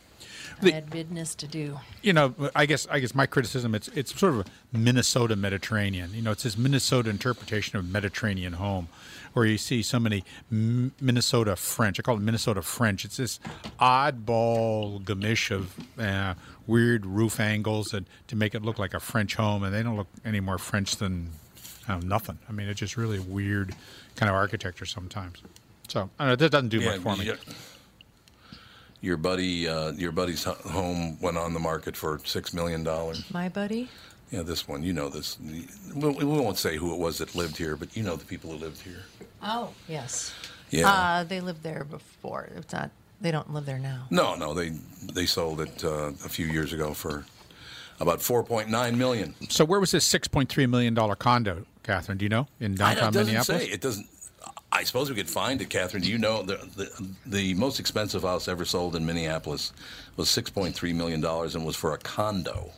I 0.63 0.71
had 0.71 0.89
business 0.89 1.33
to 1.35 1.47
do. 1.47 1.79
You 2.01 2.13
know, 2.13 2.35
I 2.55 2.65
guess 2.65 2.87
I 2.89 2.99
guess 2.99 3.15
my 3.15 3.25
criticism 3.25 3.73
it's 3.73 3.87
it's 3.89 4.17
sort 4.17 4.33
of 4.35 4.39
a 4.41 4.77
Minnesota 4.77 5.35
Mediterranean. 5.35 6.11
You 6.13 6.21
know, 6.21 6.31
it's 6.31 6.43
this 6.43 6.57
Minnesota 6.57 7.09
interpretation 7.09 7.77
of 7.79 7.89
Mediterranean 7.89 8.53
home, 8.53 8.87
where 9.33 9.45
you 9.45 9.57
see 9.57 9.81
so 9.81 9.99
many 9.99 10.23
M- 10.51 10.91
Minnesota 11.01 11.55
French. 11.55 11.99
I 11.99 12.03
call 12.03 12.17
it 12.17 12.21
Minnesota 12.21 12.61
French. 12.61 13.05
It's 13.05 13.17
this 13.17 13.39
oddball 13.79 15.03
gamish 15.03 15.51
of 15.51 15.73
uh, 15.99 16.35
weird 16.67 17.05
roof 17.05 17.39
angles 17.39 17.93
and 17.93 18.05
to 18.27 18.35
make 18.35 18.53
it 18.53 18.61
look 18.61 18.77
like 18.77 18.93
a 18.93 18.99
French 18.99 19.35
home, 19.35 19.63
and 19.63 19.73
they 19.73 19.81
don't 19.81 19.97
look 19.97 20.09
any 20.23 20.39
more 20.39 20.57
French 20.57 20.97
than 20.97 21.31
uh, 21.87 21.97
nothing. 21.97 22.37
I 22.47 22.51
mean, 22.51 22.67
it's 22.67 22.79
just 22.79 22.97
really 22.97 23.19
weird 23.19 23.75
kind 24.15 24.29
of 24.29 24.35
architecture 24.35 24.85
sometimes. 24.85 25.41
So 25.87 26.09
I 26.19 26.23
don't 26.23 26.27
know, 26.29 26.35
that 26.37 26.49
doesn't 26.51 26.69
do 26.69 26.81
much 26.81 26.99
for 27.01 27.15
me. 27.17 27.25
you- 27.25 27.37
Your 29.01 29.17
buddy, 29.17 29.67
uh, 29.67 29.91
your 29.93 30.11
buddy's 30.11 30.43
home 30.43 31.19
went 31.19 31.37
on 31.37 31.53
the 31.53 31.59
market 31.59 31.97
for 31.97 32.19
six 32.23 32.53
million 32.53 32.83
dollars. 32.83 33.23
My 33.33 33.49
buddy? 33.49 33.89
Yeah, 34.31 34.43
this 34.43 34.67
one, 34.67 34.83
you 34.83 34.93
know 34.93 35.09
this. 35.09 35.37
We, 35.93 36.07
we 36.09 36.23
won't 36.23 36.57
say 36.57 36.77
who 36.77 36.93
it 36.93 36.99
was 36.99 37.17
that 37.17 37.35
lived 37.35 37.57
here, 37.57 37.75
but 37.75 37.97
you 37.97 38.03
know 38.03 38.15
the 38.15 38.23
people 38.25 38.51
who 38.51 38.57
lived 38.57 38.79
here. 38.81 39.03
Oh, 39.43 39.71
yes. 39.89 40.33
Yeah. 40.69 40.89
Uh, 40.89 41.23
they 41.25 41.41
lived 41.41 41.63
there 41.63 41.83
before. 41.83 42.47
It's 42.55 42.71
not. 42.71 42.91
They 43.19 43.31
don't 43.31 43.51
live 43.53 43.65
there 43.65 43.77
now. 43.79 44.05
No, 44.09 44.35
no, 44.35 44.53
they 44.53 44.69
they 45.13 45.25
sold 45.25 45.61
it 45.61 45.83
uh, 45.83 46.11
a 46.25 46.29
few 46.29 46.45
years 46.45 46.71
ago 46.73 46.93
for 46.93 47.25
about 47.99 48.19
4.9 48.19 48.95
million. 48.97 49.35
So 49.49 49.65
where 49.65 49.79
was 49.79 49.91
this 49.91 50.05
six 50.05 50.27
point 50.27 50.49
three 50.49 50.65
million 50.65 50.93
dollar 50.93 51.15
condo, 51.15 51.65
Catherine? 51.83 52.17
Do 52.17 52.25
you 52.25 52.29
know 52.29 52.47
in 52.59 52.73
I 52.81 52.93
downtown 52.95 52.95
don't- 52.95 53.07
it 53.07 53.13
doesn't 53.13 53.25
Minneapolis? 53.27 53.63
say. 53.63 53.69
It 53.69 53.81
doesn't. 53.81 54.07
I 54.73 54.83
suppose 54.85 55.09
we 55.09 55.15
could 55.15 55.29
find 55.29 55.61
it, 55.61 55.69
Catherine. 55.69 56.01
Do 56.01 56.09
you 56.09 56.17
know 56.17 56.43
the, 56.43 56.55
the 56.75 57.07
the 57.25 57.53
most 57.55 57.79
expensive 57.79 58.21
house 58.23 58.47
ever 58.47 58.63
sold 58.65 58.95
in 58.95 59.05
Minneapolis 59.05 59.73
was 60.15 60.29
6.3 60.29 60.95
million 60.95 61.19
dollars 61.21 61.55
and 61.55 61.65
was 61.65 61.75
for 61.75 61.93
a 61.93 61.97
condo. 61.97 62.71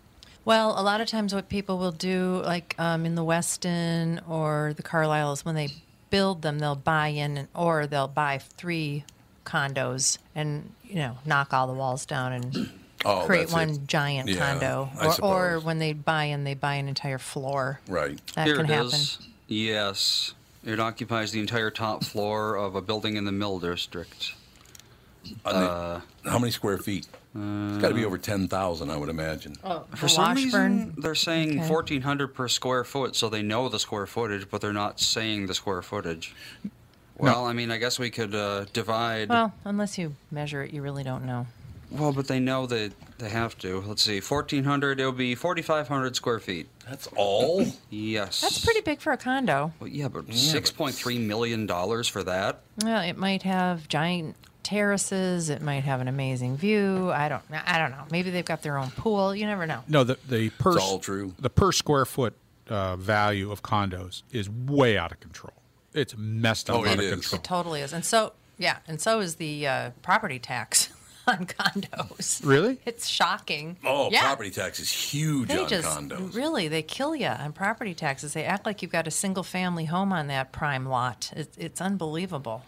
Well, 0.45 0.77
a 0.77 0.81
lot 0.83 0.99
of 1.01 1.07
times 1.07 1.33
what 1.33 1.47
people 1.49 1.77
will 1.77 1.91
do, 1.93 2.41
like 2.43 2.75
um, 2.79 3.05
in 3.05 3.15
the 3.15 3.23
Westin 3.23 4.27
or 4.27 4.73
the 4.75 4.83
Carlyle, 4.83 5.31
is 5.33 5.45
when 5.45 5.55
they 5.55 5.69
build 6.09 6.41
them, 6.41 6.59
they'll 6.59 6.75
buy 6.75 7.07
in, 7.09 7.37
and, 7.37 7.47
or 7.55 7.87
they'll 7.87 8.07
buy 8.09 8.39
three 8.39 9.05
condos 9.45 10.17
and 10.35 10.71
you 10.83 10.95
know 10.95 11.17
knock 11.25 11.53
all 11.53 11.67
the 11.67 11.73
walls 11.73 12.05
down 12.05 12.33
and 12.33 12.69
Oh, 13.05 13.25
create 13.25 13.51
one 13.51 13.69
it. 13.69 13.87
giant 13.87 14.29
Yeah, 14.29 14.37
condo. 14.59 14.89
Or, 15.21 15.55
or 15.55 15.59
when 15.59 15.79
they 15.79 15.93
buy 15.93 16.25
in, 16.25 16.43
they 16.43 16.53
buy 16.53 16.75
an 16.75 16.87
entire 16.87 17.17
floor. 17.17 17.79
Right. 17.87 18.19
That 18.35 18.47
Here 18.47 18.55
can 18.57 18.65
it 18.65 18.69
happen. 18.69 18.87
is. 18.87 19.17
Yes. 19.47 20.33
It 20.63 20.79
occupies 20.79 21.31
the 21.31 21.39
entire 21.39 21.69
top 21.69 22.03
floor 22.03 22.55
of 22.55 22.75
a 22.75 22.81
building 22.81 23.17
in 23.17 23.25
the 23.25 23.31
Mill 23.31 23.59
District. 23.59 24.33
Uh, 25.45 26.01
how 26.25 26.39
many 26.39 26.51
square 26.51 26.77
feet? 26.77 27.07
it's 27.35 27.81
got 27.81 27.89
to 27.89 27.95
be 27.95 28.05
over 28.05 28.17
10,000, 28.19 28.89
I 28.91 28.95
would 28.97 29.09
imagine. 29.09 29.55
Oh, 29.63 29.85
For 29.95 30.07
some 30.07 30.35
Washburn. 30.35 30.71
reason, 30.77 30.95
they're 30.99 31.15
saying 31.15 31.59
Okay. 31.61 31.69
1,400 31.69 32.27
per 32.27 32.47
square 32.47 32.83
foot, 32.83 33.15
so 33.15 33.27
they 33.27 33.41
know 33.41 33.69
the 33.69 33.79
square 33.79 34.05
footage, 34.05 34.49
but 34.51 34.61
they're 34.61 34.71
not 34.71 34.99
saying 34.99 35.47
the 35.47 35.55
square 35.55 35.81
footage. 35.81 36.35
Well, 37.17 37.45
I 37.45 37.53
mean, 37.53 37.71
I 37.71 37.77
guess 37.77 37.97
we 37.97 38.09
could 38.11 38.35
uh, 38.35 38.65
divide. 38.73 39.29
Well, 39.29 39.51
unless 39.65 39.97
you 39.97 40.15
measure 40.31 40.61
it, 40.63 40.73
you 40.73 40.81
really 40.83 41.03
don't 41.03 41.25
know. 41.25 41.47
Well, 41.93 42.11
but 42.11 42.27
they 42.27 42.39
know 42.39 42.65
that 42.65 42.91
they 43.19 43.29
have 43.29 43.57
to. 43.59 43.81
Let's 43.81 44.01
see, 44.01 44.19
1,400, 44.19 44.99
it'll 44.99 45.11
be 45.11 45.35
4,500 45.35 46.15
square 46.15 46.39
feet. 46.39 46.67
That's 46.89 47.07
all? 47.15 47.65
Yes. 47.89 48.41
That's 48.41 48.63
pretty 48.65 48.81
big 48.81 48.99
for 48.99 49.13
a 49.13 49.17
condo. 49.17 49.71
Well, 49.79 49.87
yeah, 49.87 50.07
but 50.07 50.25
$6.3 50.27 51.19
million 51.19 51.67
for 52.03 52.23
that? 52.23 52.61
Well, 52.83 53.01
it 53.01 53.17
might 53.17 53.43
have 53.43 53.87
giant 53.87 54.35
terraces. 54.63 55.49
It 55.49 55.61
might 55.61 55.83
have 55.83 56.01
an 56.01 56.07
amazing 56.07 56.57
view. 56.57 57.11
I 57.11 57.29
don't. 57.29 57.43
I 57.51 57.77
don't 57.77 57.91
know. 57.91 58.05
Maybe 58.11 58.29
they've 58.31 58.45
got 58.45 58.61
their 58.63 58.77
own 58.77 58.91
pool. 58.91 59.35
You 59.35 59.45
never 59.45 59.67
know. 59.67 59.81
No, 59.87 60.03
the 60.03 60.17
the 60.27 60.49
per 60.51 60.77
all 60.79 60.99
true. 60.99 61.33
The 61.37 61.49
per 61.49 61.71
square 61.73 62.05
foot 62.05 62.33
uh, 62.69 62.95
value 62.95 63.51
of 63.51 63.61
condos 63.61 64.23
is 64.31 64.49
way 64.49 64.97
out 64.97 65.11
of 65.11 65.19
control. 65.19 65.53
It's 65.93 66.15
messed 66.17 66.69
up 66.69 66.77
Oh, 66.77 66.85
out 66.85 66.93
it 66.93 66.99
of 66.99 66.99
is. 67.01 67.11
control. 67.11 67.39
It 67.39 67.43
totally 67.43 67.81
is. 67.81 67.93
And 67.93 68.03
so, 68.05 68.31
yeah, 68.57 68.77
and 68.87 68.99
so 69.01 69.19
is 69.19 69.35
the 69.35 69.67
uh, 69.67 69.89
property 70.01 70.39
tax 70.39 70.89
on 71.27 71.45
condos. 71.45 72.45
Really? 72.45 72.79
It's 72.85 73.07
shocking. 73.07 73.77
Oh, 73.85 74.09
yeah. 74.11 74.21
property 74.21 74.51
tax 74.51 74.79
is 74.79 74.91
huge 74.91 75.47
They 75.47 75.59
on 75.59 75.69
just 75.69 75.87
condos. 75.87 76.35
really 76.35 76.67
they 76.67 76.81
kill 76.81 77.15
you 77.15 77.27
on 77.27 77.53
property 77.53 77.93
taxes. 77.93 78.33
They 78.33 78.43
act 78.43 78.65
like 78.65 78.81
you've 78.81 78.91
got 78.91 79.07
a 79.07 79.11
single 79.11 79.43
family 79.43 79.85
home 79.85 80.11
on 80.11 80.27
that 80.27 80.51
prime 80.51 80.85
lot. 80.85 81.31
It's, 81.35 81.57
it's 81.57 81.81
unbelievable. 81.81 82.63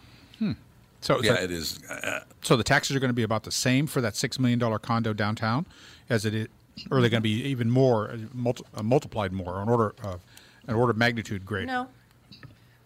So 1.06 1.22
yeah, 1.22 1.36
so, 1.36 1.42
it 1.42 1.50
is. 1.52 1.84
Uh, 1.88 2.20
so 2.42 2.56
the 2.56 2.64
taxes 2.64 2.96
are 2.96 3.00
going 3.00 3.10
to 3.10 3.14
be 3.14 3.22
about 3.22 3.44
the 3.44 3.52
same 3.52 3.86
for 3.86 4.00
that 4.00 4.16
six 4.16 4.38
million 4.40 4.58
dollar 4.58 4.78
condo 4.78 5.12
downtown 5.12 5.66
as 6.10 6.24
it 6.24 6.34
is, 6.34 6.48
or 6.90 6.98
are 6.98 7.00
they 7.00 7.08
going 7.08 7.20
to 7.22 7.28
be 7.28 7.44
even 7.44 7.70
more 7.70 8.10
uh, 8.10 8.16
multi, 8.34 8.64
uh, 8.74 8.82
multiplied 8.82 9.32
more, 9.32 9.60
an 9.60 9.68
order 9.68 9.94
of 10.02 10.20
an 10.66 10.74
order 10.74 10.90
of 10.90 10.96
magnitude 10.96 11.46
greater? 11.46 11.66
No. 11.66 11.88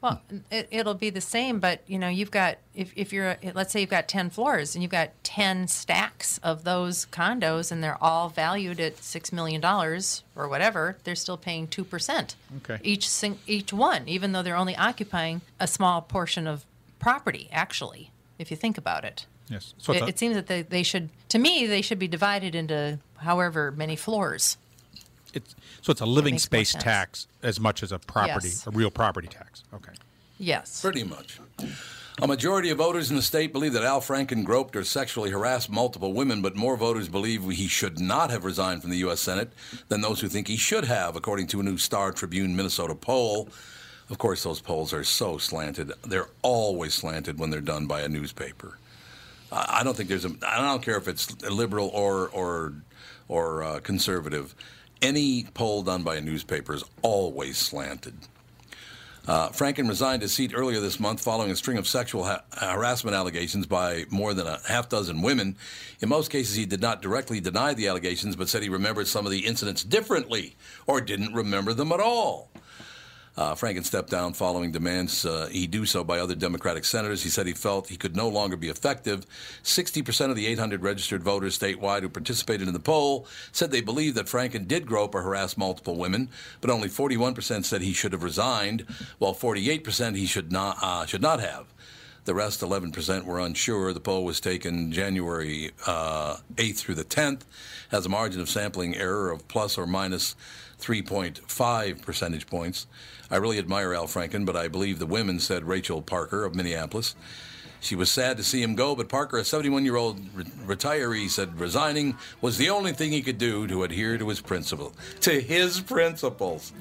Well, 0.03 0.23
it, 0.51 0.69
it'll 0.71 0.95
be 0.95 1.11
the 1.11 1.21
same, 1.21 1.61
but 1.61 1.83
you 1.87 1.99
know, 1.99 2.09
you've 2.09 2.31
got 2.31 2.57
if, 2.75 2.93
if 2.97 3.13
you're 3.13 3.37
let's 3.55 3.73
say 3.73 3.81
you've 3.81 3.91
got 3.91 4.09
ten 4.09 4.31
floors 4.31 4.75
and 4.75 4.83
you've 4.83 4.91
got 4.91 5.11
ten 5.23 5.69
stacks 5.69 6.39
of 6.43 6.65
those 6.65 7.07
condos 7.07 7.71
and 7.71 7.85
they're 7.85 8.03
all 8.03 8.31
valued 8.31 8.81
at 8.81 8.99
six 8.99 9.33
million 9.33 9.61
dollars 9.61 10.23
or 10.35 10.49
whatever, 10.49 10.97
they're 11.05 11.15
still 11.15 11.37
paying 11.37 11.69
two 11.69 11.85
percent. 11.85 12.35
Okay. 12.59 12.81
Each 12.83 13.09
sing, 13.09 13.39
each 13.47 13.73
one, 13.73 14.09
even 14.09 14.33
though 14.33 14.43
they're 14.43 14.57
only 14.57 14.77
occupying 14.77 15.43
a 15.59 15.67
small 15.67 16.01
portion 16.01 16.47
of 16.47 16.65
property, 16.99 17.49
actually, 17.53 18.11
if 18.39 18.51
you 18.51 18.57
think 18.57 18.79
about 18.79 19.05
it. 19.05 19.27
Yes. 19.49 19.75
So 19.79 19.93
it, 19.93 20.09
it 20.09 20.19
seems 20.19 20.37
that 20.37 20.47
they, 20.47 20.63
they 20.63 20.85
should, 20.85 21.09
to 21.31 21.39
me, 21.39 21.67
they 21.67 21.83
should 21.83 21.99
be 21.99 22.07
divided 22.07 22.55
into 22.55 23.01
however 23.17 23.73
many 23.73 23.97
floors. 23.97 24.57
It's, 25.35 25.55
so 25.83 25.91
it's 25.93 26.01
a 26.01 26.07
living 26.07 26.39
space 26.39 26.73
tax 26.75 27.27
as 27.43 27.61
much 27.61 27.83
as 27.83 27.93
a 27.93 27.99
property, 27.99 28.49
Yes. 28.49 28.67
a 28.67 28.71
real 28.71 28.91
property 28.91 29.29
tax. 29.29 29.65
Okay. 29.75 29.93
Yes. 30.39 30.81
Pretty 30.81 31.05
much. 31.05 31.39
A 32.23 32.27
majority 32.27 32.71
of 32.71 32.79
voters 32.79 33.09
in 33.11 33.17
the 33.17 33.23
state 33.23 33.53
believe 33.53 33.73
that 33.73 33.83
Al 33.83 34.01
Franken 34.01 34.45
groped 34.45 34.77
or 34.77 34.85
sexually 34.85 35.31
harassed 35.31 35.71
multiple 35.71 36.13
women, 36.13 36.43
but 36.43 36.55
more 36.55 36.77
voters 36.77 37.09
believe 37.09 37.49
he 37.49 37.67
should 37.67 37.99
not 37.99 38.31
have 38.31 38.45
resigned 38.45 38.83
from 38.83 38.91
the 38.91 38.99
U.S. 38.99 39.21
Senate 39.21 39.53
than 39.89 40.01
those 40.03 40.21
who 40.21 40.29
think 40.29 40.47
he 40.49 40.57
should 40.57 40.85
have, 40.85 41.17
according 41.17 41.47
to 41.49 41.61
a 41.61 41.63
new 41.63 41.79
Star 41.79 42.13
Tribune 42.13 42.55
Minnesota 42.57 42.95
poll. 42.95 43.49
Of 44.11 44.19
course, 44.19 44.43
those 44.43 44.61
polls 44.61 44.93
are 44.93 45.05
so 45.05 45.39
slanted. 45.39 45.93
They're 46.07 46.29
always 46.43 46.95
slanted 46.95 47.39
when 47.39 47.51
they're 47.51 47.61
done 47.61 47.87
by 47.87 48.01
a 48.03 48.09
newspaper. 48.09 48.77
I 49.53 49.79
I 49.81 49.85
don't 49.85 49.97
think 49.97 50.09
there's 50.09 50.25
a. 50.27 50.33
I 50.47 50.61
don't 50.61 50.83
care 50.83 50.97
if 50.97 51.09
it's 51.09 51.41
liberal 51.43 51.89
or 51.89 52.29
or 52.31 52.73
or 53.29 53.63
uh, 53.63 53.81
conservative. 53.81 54.55
Any 55.03 55.45
poll 55.55 55.83
done 55.83 56.03
by 56.03 56.17
a 56.17 56.21
newspaper 56.21 56.75
is 56.75 56.85
always 57.03 57.57
slanted. 57.57 58.15
Uh, 59.27 59.49
Franken 59.51 59.89
resigned 59.89 60.23
his 60.23 60.33
seat 60.33 60.53
earlier 60.55 60.81
this 60.81 60.99
month 60.99 61.23
following 61.23 61.51
a 61.51 61.57
string 61.57 61.79
of 61.79 61.87
sexual 61.87 62.25
ha- 62.25 62.43
harassment 62.53 63.15
allegations 63.15 63.67
by 63.67 64.05
more 64.11 64.35
than 64.35 64.47
a 64.47 64.61
half 64.67 64.89
dozen 64.89 65.23
women. 65.23 65.57
In 66.01 66.09
most 66.09 66.31
cases, 66.31 66.57
he 66.57 66.67
did 66.67 66.81
not 66.81 67.03
directly 67.03 67.41
deny 67.41 67.75
the 67.75 67.87
allegations, 67.87 68.35
but 68.35 68.49
said 68.49 68.63
he 68.63 68.69
remembered 68.69 69.07
some 69.07 69.27
of 69.27 69.33
the 69.33 69.47
incidents 69.47 69.85
differently 69.85 70.57
or 70.87 71.01
didn't 71.01 71.35
remember 71.35 71.73
them 71.75 71.93
at 71.93 72.01
all. 72.01 72.51
Uh, 73.37 73.55
Franken 73.55 73.85
stepped 73.85 74.11
down 74.11 74.33
following 74.33 74.73
demands 74.73 75.25
uh, 75.25 75.49
he 75.51 75.67
do 75.67 75.87
so 75.87 76.03
by 76.05 76.19
other 76.19 76.35
Democratic 76.35 76.85
senators. 76.85 77.23
He 77.23 77.31
said 77.31 77.47
he 77.47 77.53
felt 77.53 77.89
he 77.89 77.97
could 77.97 78.17
no 78.17 78.29
longer 78.29 78.57
be 78.57 78.69
effective. 78.69 79.25
60% 79.63 80.31
of 80.31 80.37
the 80.37 80.47
800 80.47 80.83
registered 80.83 81.23
voters 81.23 81.59
statewide 81.59 82.03
who 82.03 82.09
participated 82.09 82.67
in 82.67 82.75
the 82.75 82.81
poll 82.81 83.27
said 83.53 83.71
they 83.71 83.81
believed 83.81 84.17
that 84.17 84.27
Franken 84.27 84.67
did 84.67 84.87
grope 84.87 85.15
or 85.15 85.23
harass 85.23 85.57
multiple 85.57 85.97
women, 85.97 86.29
but 86.61 86.71
only 86.71 86.89
41% 86.89 87.65
said 87.65 87.83
he 87.83 87.93
should 87.93 88.13
have 88.13 88.23
resigned, 88.23 88.85
while 89.19 89.35
48% 89.35 90.17
he 90.17 90.27
should 90.27 90.53
not, 90.53 90.77
uh, 90.83 91.07
should 91.07 91.23
not 91.23 91.41
have. 91.41 91.67
The 92.25 92.35
rest, 92.35 92.61
11%, 92.61 93.25
were 93.25 93.41
unsure. 93.41 93.93
The 93.93 94.01
poll 94.01 94.25
was 94.25 94.41
taken 94.41 94.93
January 94.93 95.71
uh, 95.87 96.37
8th 96.57 96.79
through 96.79 96.97
the 96.97 97.05
10th, 97.05 97.43
has 97.91 98.07
a 98.07 98.09
margin 98.11 98.41
of 98.41 98.49
sampling 98.51 98.95
error 98.95 99.31
of 99.31 99.49
plus 99.49 99.79
or 99.79 99.87
minus 99.87 100.37
3.5 100.81 102.03
percentage 102.03 102.47
points. 102.47 102.87
I 103.31 103.37
really 103.37 103.59
admire 103.59 103.95
Al 103.95 104.07
Franken, 104.07 104.45
but 104.45 104.57
I 104.57 104.69
believe 104.69 104.99
the 104.99 105.07
women, 105.07 105.39
said 105.41 105.65
Rachel 105.65 106.03
Parker 106.03 106.45
of 106.45 106.55
Minneapolis. 106.55 107.15
She 107.81 107.97
was 107.97 108.11
sad 108.11 108.37
to 108.37 108.43
see 108.43 108.63
him 108.63 108.75
go, 108.75 108.95
but 108.95 109.09
Parker, 109.09 109.39
a 109.39 109.45
71 109.45 109.85
year 109.85 109.97
old 109.97 110.21
re- 110.35 110.45
retiree, 110.67 111.31
said 111.31 111.59
resigning 111.59 112.17
was 112.43 112.59
the 112.59 112.69
only 112.69 112.93
thing 112.93 113.11
he 113.11 113.23
could 113.23 113.39
do 113.39 113.67
to 113.67 113.85
adhere 113.85 114.19
to 114.19 114.29
his 114.29 114.41
principle, 114.41 114.93
to 115.21 115.41
his 115.41 115.81
principles. 115.81 116.73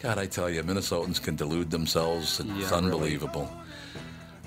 God, 0.00 0.16
I 0.16 0.24
tell 0.24 0.48
you, 0.48 0.62
Minnesotans 0.62 1.22
can 1.22 1.36
delude 1.36 1.70
themselves. 1.70 2.40
It's 2.40 2.48
Yeah, 2.48 2.80
really. 2.80 3.18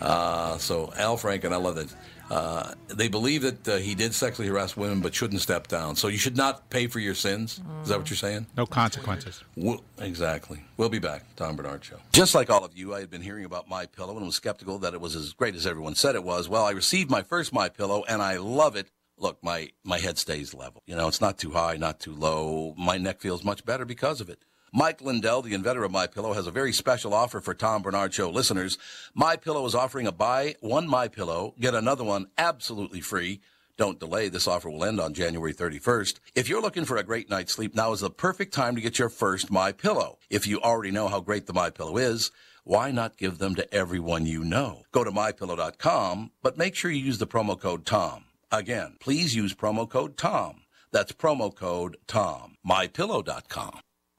Uh, 0.01 0.57
so 0.57 0.91
Al 0.97 1.17
Franken, 1.17 1.51
I 1.51 1.57
love 1.57 1.75
that. 1.75 1.93
Uh, 2.29 2.73
they 2.87 3.09
believe 3.09 3.41
that 3.43 3.67
uh, 3.67 3.77
he 3.77 3.93
did 3.93 4.13
sexually 4.13 4.47
harass 4.47 4.75
women, 4.75 5.01
but 5.01 5.13
shouldn't 5.13 5.41
step 5.41 5.67
down. 5.67 5.95
So 5.95 6.07
you 6.07 6.17
should 6.17 6.37
not 6.37 6.69
pay 6.69 6.87
for 6.87 6.99
your 6.99 7.13
sins. 7.15 7.61
Is 7.83 7.89
that 7.89 7.99
what 7.99 8.09
you're 8.09 8.17
saying? 8.17 8.47
No 8.57 8.65
consequences. 8.65 9.43
We'll, 9.55 9.83
exactly. 9.99 10.61
We'll 10.77 10.89
be 10.89 10.99
back. 10.99 11.23
Tom 11.35 11.55
Barnard 11.55 11.83
Show. 11.83 11.97
Just 12.11 12.33
like 12.33 12.49
all 12.49 12.63
of 12.63 12.75
you, 12.75 12.95
I 12.95 13.01
had 13.01 13.11
been 13.11 13.21
hearing 13.21 13.45
about 13.45 13.69
My 13.69 13.85
Pillow 13.85 14.15
and 14.17 14.25
was 14.25 14.35
skeptical 14.35 14.79
that 14.79 14.93
it 14.93 15.01
was 15.01 15.15
as 15.15 15.33
great 15.33 15.53
as 15.53 15.67
everyone 15.67 15.95
said 15.95 16.15
it 16.15 16.23
was. 16.23 16.49
Well, 16.49 16.63
I 16.63 16.71
received 16.71 17.11
my 17.11 17.21
first 17.21 17.53
My 17.53 17.69
Pillow 17.69 18.03
and 18.07 18.21
I 18.21 18.37
love 18.37 18.75
it. 18.75 18.89
Look, 19.17 19.43
my 19.43 19.69
my 19.83 19.99
head 19.99 20.17
stays 20.17 20.55
level. 20.55 20.81
You 20.87 20.95
know, 20.95 21.07
it's 21.07 21.21
not 21.21 21.37
too 21.37 21.51
high, 21.51 21.77
not 21.77 21.99
too 21.99 22.13
low. 22.15 22.73
My 22.77 22.97
neck 22.97 23.21
feels 23.21 23.43
much 23.43 23.63
better 23.63 23.85
because 23.85 24.21
of 24.21 24.29
it. 24.29 24.43
Mike 24.75 25.01
Lindell, 25.01 25.43
the 25.43 25.53
inventor 25.53 25.83
of 25.83 25.91
My 25.91 26.07
Pillow, 26.07 26.33
has 26.33 26.47
a 26.47 26.51
very 26.51 26.73
special 26.73 27.13
offer 27.13 27.39
for 27.39 27.53
Tom 27.53 27.83
Barnard 27.83 28.11
Show 28.11 28.31
listeners. 28.31 28.79
My 29.13 29.35
Pillow 29.35 29.63
is 29.67 29.75
offering 29.75 30.07
a 30.07 30.11
buy 30.11 30.55
one 30.61 30.87
My 30.87 31.07
Pillow, 31.07 31.53
get 31.59 31.75
another 31.75 32.03
one 32.03 32.25
absolutely 32.39 32.99
free. 32.99 33.39
Don't 33.77 33.99
delay. 33.99 34.29
This 34.29 34.47
offer 34.47 34.71
will 34.71 34.83
end 34.83 34.99
on 34.99 35.13
January 35.13 35.53
31st. 35.53 36.19
If 36.33 36.49
you're 36.49 36.61
looking 36.61 36.85
for 36.85 36.97
a 36.97 37.03
great 37.03 37.29
night's 37.29 37.53
sleep, 37.53 37.75
now 37.75 37.91
is 37.91 37.99
the 37.99 38.09
perfect 38.09 38.51
time 38.51 38.73
to 38.75 38.81
get 38.81 38.97
your 38.97 39.09
first 39.09 39.51
My 39.51 39.71
Pillow. 39.71 40.17
If 40.31 40.47
you 40.47 40.59
already 40.59 40.89
know 40.89 41.07
how 41.07 41.19
great 41.21 41.45
the 41.45 41.53
My 41.53 41.69
Pillow 41.69 41.97
is, 41.97 42.31
why 42.63 42.89
not 42.89 43.15
give 43.15 43.37
them 43.37 43.53
to 43.53 43.71
everyone 43.71 44.25
you 44.25 44.43
know? 44.43 44.85
Go 44.91 45.03
to 45.03 45.11
mypillow.com, 45.11 46.31
but 46.41 46.57
make 46.57 46.73
sure 46.73 46.89
you 46.89 47.03
use 47.05 47.19
the 47.19 47.27
promo 47.27 47.59
code 47.59 47.85
TOM. 47.85 48.25
Again, 48.51 48.97
please 48.99 49.35
use 49.35 49.53
promo 49.53 49.87
code 49.87 50.17
TOM. 50.17 50.61
That's 50.91 51.11
promo 51.11 51.53
code 51.53 51.97
TOM. 52.07 52.57
mypillow.com. 52.67 53.79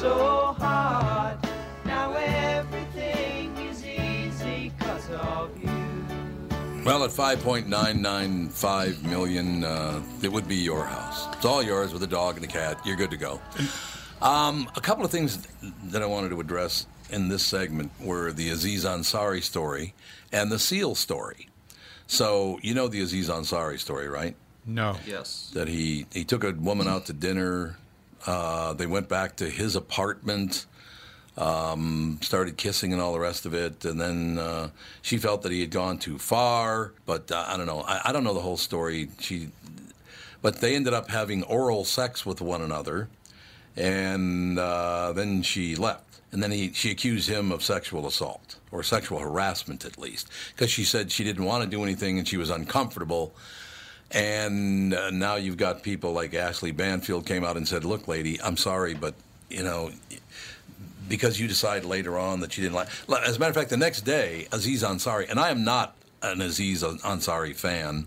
so 0.00 0.56
hard. 0.58 1.36
Now 1.84 2.14
everything 2.14 3.54
is 3.58 3.84
easy 3.84 4.72
because 4.78 5.10
of 5.10 5.50
you. 5.62 5.68
Well, 6.86 7.04
at 7.04 7.10
5.995 7.10 9.02
million, 9.02 9.62
uh, 9.62 10.02
it 10.22 10.32
would 10.32 10.48
be 10.48 10.56
your 10.56 10.86
house. 10.86 11.28
It's 11.34 11.44
all 11.44 11.62
yours 11.62 11.92
with 11.92 12.02
a 12.02 12.06
dog 12.06 12.36
and 12.36 12.44
a 12.46 12.48
cat. 12.48 12.80
You're 12.86 12.96
good 12.96 13.10
to 13.10 13.18
go. 13.18 13.42
Um, 14.22 14.70
a 14.74 14.80
couple 14.80 15.04
of 15.04 15.10
things 15.10 15.46
that 15.84 16.02
I 16.02 16.06
wanted 16.06 16.30
to 16.30 16.40
address 16.40 16.86
in 17.10 17.28
this 17.28 17.42
segment 17.44 17.92
were 18.00 18.32
the 18.32 18.48
Aziz 18.48 18.86
Ansari 18.86 19.42
story 19.42 19.92
and 20.32 20.50
the 20.50 20.58
SEAL 20.58 20.94
story. 20.94 21.48
So, 22.06 22.58
you 22.62 22.72
know 22.72 22.88
the 22.88 23.02
Aziz 23.02 23.28
Ansari 23.28 23.78
story, 23.78 24.08
right? 24.08 24.34
No. 24.64 24.96
Yes. 25.06 25.50
That 25.52 25.68
he, 25.68 26.06
he 26.10 26.24
took 26.24 26.42
a 26.42 26.52
woman 26.52 26.88
out 26.88 27.04
to 27.06 27.12
dinner. 27.12 27.76
Uh, 28.26 28.72
they 28.74 28.86
went 28.86 29.08
back 29.08 29.36
to 29.36 29.48
his 29.48 29.76
apartment, 29.76 30.66
um, 31.36 32.18
started 32.22 32.56
kissing 32.56 32.92
and 32.92 33.00
all 33.00 33.12
the 33.12 33.20
rest 33.20 33.46
of 33.46 33.54
it. 33.54 33.84
And 33.84 34.00
then 34.00 34.38
uh, 34.38 34.70
she 35.02 35.18
felt 35.18 35.42
that 35.42 35.52
he 35.52 35.60
had 35.60 35.70
gone 35.70 35.98
too 35.98 36.18
far. 36.18 36.92
But 37.06 37.30
uh, 37.32 37.44
I 37.46 37.56
don't 37.56 37.66
know. 37.66 37.80
I, 37.82 38.00
I 38.06 38.12
don't 38.12 38.24
know 38.24 38.34
the 38.34 38.40
whole 38.40 38.56
story. 38.56 39.08
She, 39.20 39.48
but 40.42 40.60
they 40.60 40.76
ended 40.76 40.94
up 40.94 41.10
having 41.10 41.42
oral 41.44 41.84
sex 41.84 42.26
with 42.26 42.40
one 42.40 42.62
another. 42.62 43.08
And 43.76 44.58
uh, 44.58 45.12
then 45.12 45.42
she 45.42 45.76
left. 45.76 46.20
And 46.32 46.42
then 46.42 46.52
he, 46.52 46.72
she 46.72 46.90
accused 46.90 47.28
him 47.28 47.50
of 47.50 47.62
sexual 47.62 48.06
assault 48.06 48.56
or 48.70 48.82
sexual 48.82 49.18
harassment, 49.18 49.84
at 49.84 49.98
least, 49.98 50.28
because 50.54 50.70
she 50.70 50.84
said 50.84 51.10
she 51.10 51.24
didn't 51.24 51.44
want 51.44 51.64
to 51.64 51.68
do 51.68 51.82
anything 51.82 52.18
and 52.18 52.28
she 52.28 52.36
was 52.36 52.50
uncomfortable. 52.50 53.34
And 54.12 54.92
uh, 54.92 55.10
now 55.10 55.36
you've 55.36 55.56
got 55.56 55.82
people 55.82 56.12
like 56.12 56.34
Ashley 56.34 56.72
Banfield 56.72 57.26
came 57.26 57.44
out 57.44 57.56
and 57.56 57.66
said, 57.66 57.84
"Look, 57.84 58.08
lady, 58.08 58.40
I'm 58.42 58.56
sorry, 58.56 58.94
but 58.94 59.14
you 59.48 59.62
know, 59.62 59.92
because 61.08 61.38
you 61.38 61.46
decide 61.46 61.84
later 61.84 62.18
on 62.18 62.40
that 62.40 62.56
you 62.58 62.64
didn't 62.64 62.74
like." 62.74 62.88
As 63.24 63.36
a 63.36 63.38
matter 63.38 63.50
of 63.50 63.56
fact, 63.56 63.70
the 63.70 63.76
next 63.76 64.02
day, 64.02 64.48
Aziz 64.50 64.82
Ansari, 64.82 65.30
and 65.30 65.38
I 65.38 65.50
am 65.50 65.62
not 65.62 65.94
an 66.22 66.40
Aziz 66.40 66.82
Ansari 66.82 67.54
fan, 67.54 68.06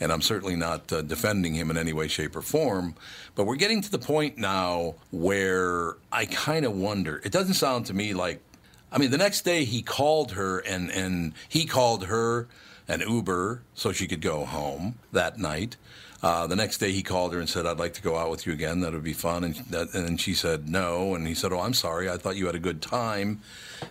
and 0.00 0.12
I'm 0.12 0.20
certainly 0.20 0.56
not 0.56 0.92
uh, 0.92 1.02
defending 1.02 1.54
him 1.54 1.70
in 1.70 1.78
any 1.78 1.92
way, 1.92 2.08
shape, 2.08 2.34
or 2.34 2.42
form. 2.42 2.96
But 3.36 3.46
we're 3.46 3.56
getting 3.56 3.82
to 3.82 3.90
the 3.90 3.98
point 3.98 4.38
now 4.38 4.96
where 5.12 5.94
I 6.10 6.26
kind 6.26 6.66
of 6.66 6.72
wonder. 6.72 7.20
It 7.24 7.30
doesn't 7.30 7.54
sound 7.54 7.86
to 7.86 7.94
me 7.94 8.14
like. 8.14 8.42
I 8.90 8.98
mean, 8.98 9.10
the 9.10 9.18
next 9.18 9.42
day 9.42 9.64
he 9.64 9.82
called 9.82 10.32
her, 10.32 10.58
and 10.58 10.90
and 10.90 11.34
he 11.48 11.66
called 11.66 12.06
her 12.06 12.48
an 12.88 13.00
Uber 13.00 13.62
so 13.74 13.92
she 13.92 14.06
could 14.06 14.20
go 14.20 14.44
home 14.44 14.98
that 15.12 15.38
night. 15.38 15.76
Uh, 16.22 16.46
the 16.46 16.56
next 16.56 16.78
day 16.78 16.92
he 16.92 17.02
called 17.02 17.32
her 17.34 17.40
and 17.40 17.48
said, 17.48 17.66
"I'd 17.66 17.78
like 17.78 17.94
to 17.94 18.02
go 18.02 18.16
out 18.16 18.30
with 18.30 18.46
you 18.46 18.52
again. 18.52 18.80
That 18.80 18.92
would 18.92 19.04
be 19.04 19.12
fun." 19.12 19.44
And 19.44 19.54
that, 19.70 19.94
and 19.94 20.20
she 20.20 20.34
said 20.34 20.68
no. 20.68 21.14
And 21.14 21.26
he 21.26 21.34
said, 21.34 21.52
"Oh, 21.52 21.60
I'm 21.60 21.74
sorry. 21.74 22.08
I 22.08 22.16
thought 22.16 22.36
you 22.36 22.46
had 22.46 22.54
a 22.54 22.60
good 22.60 22.80
time." 22.80 23.40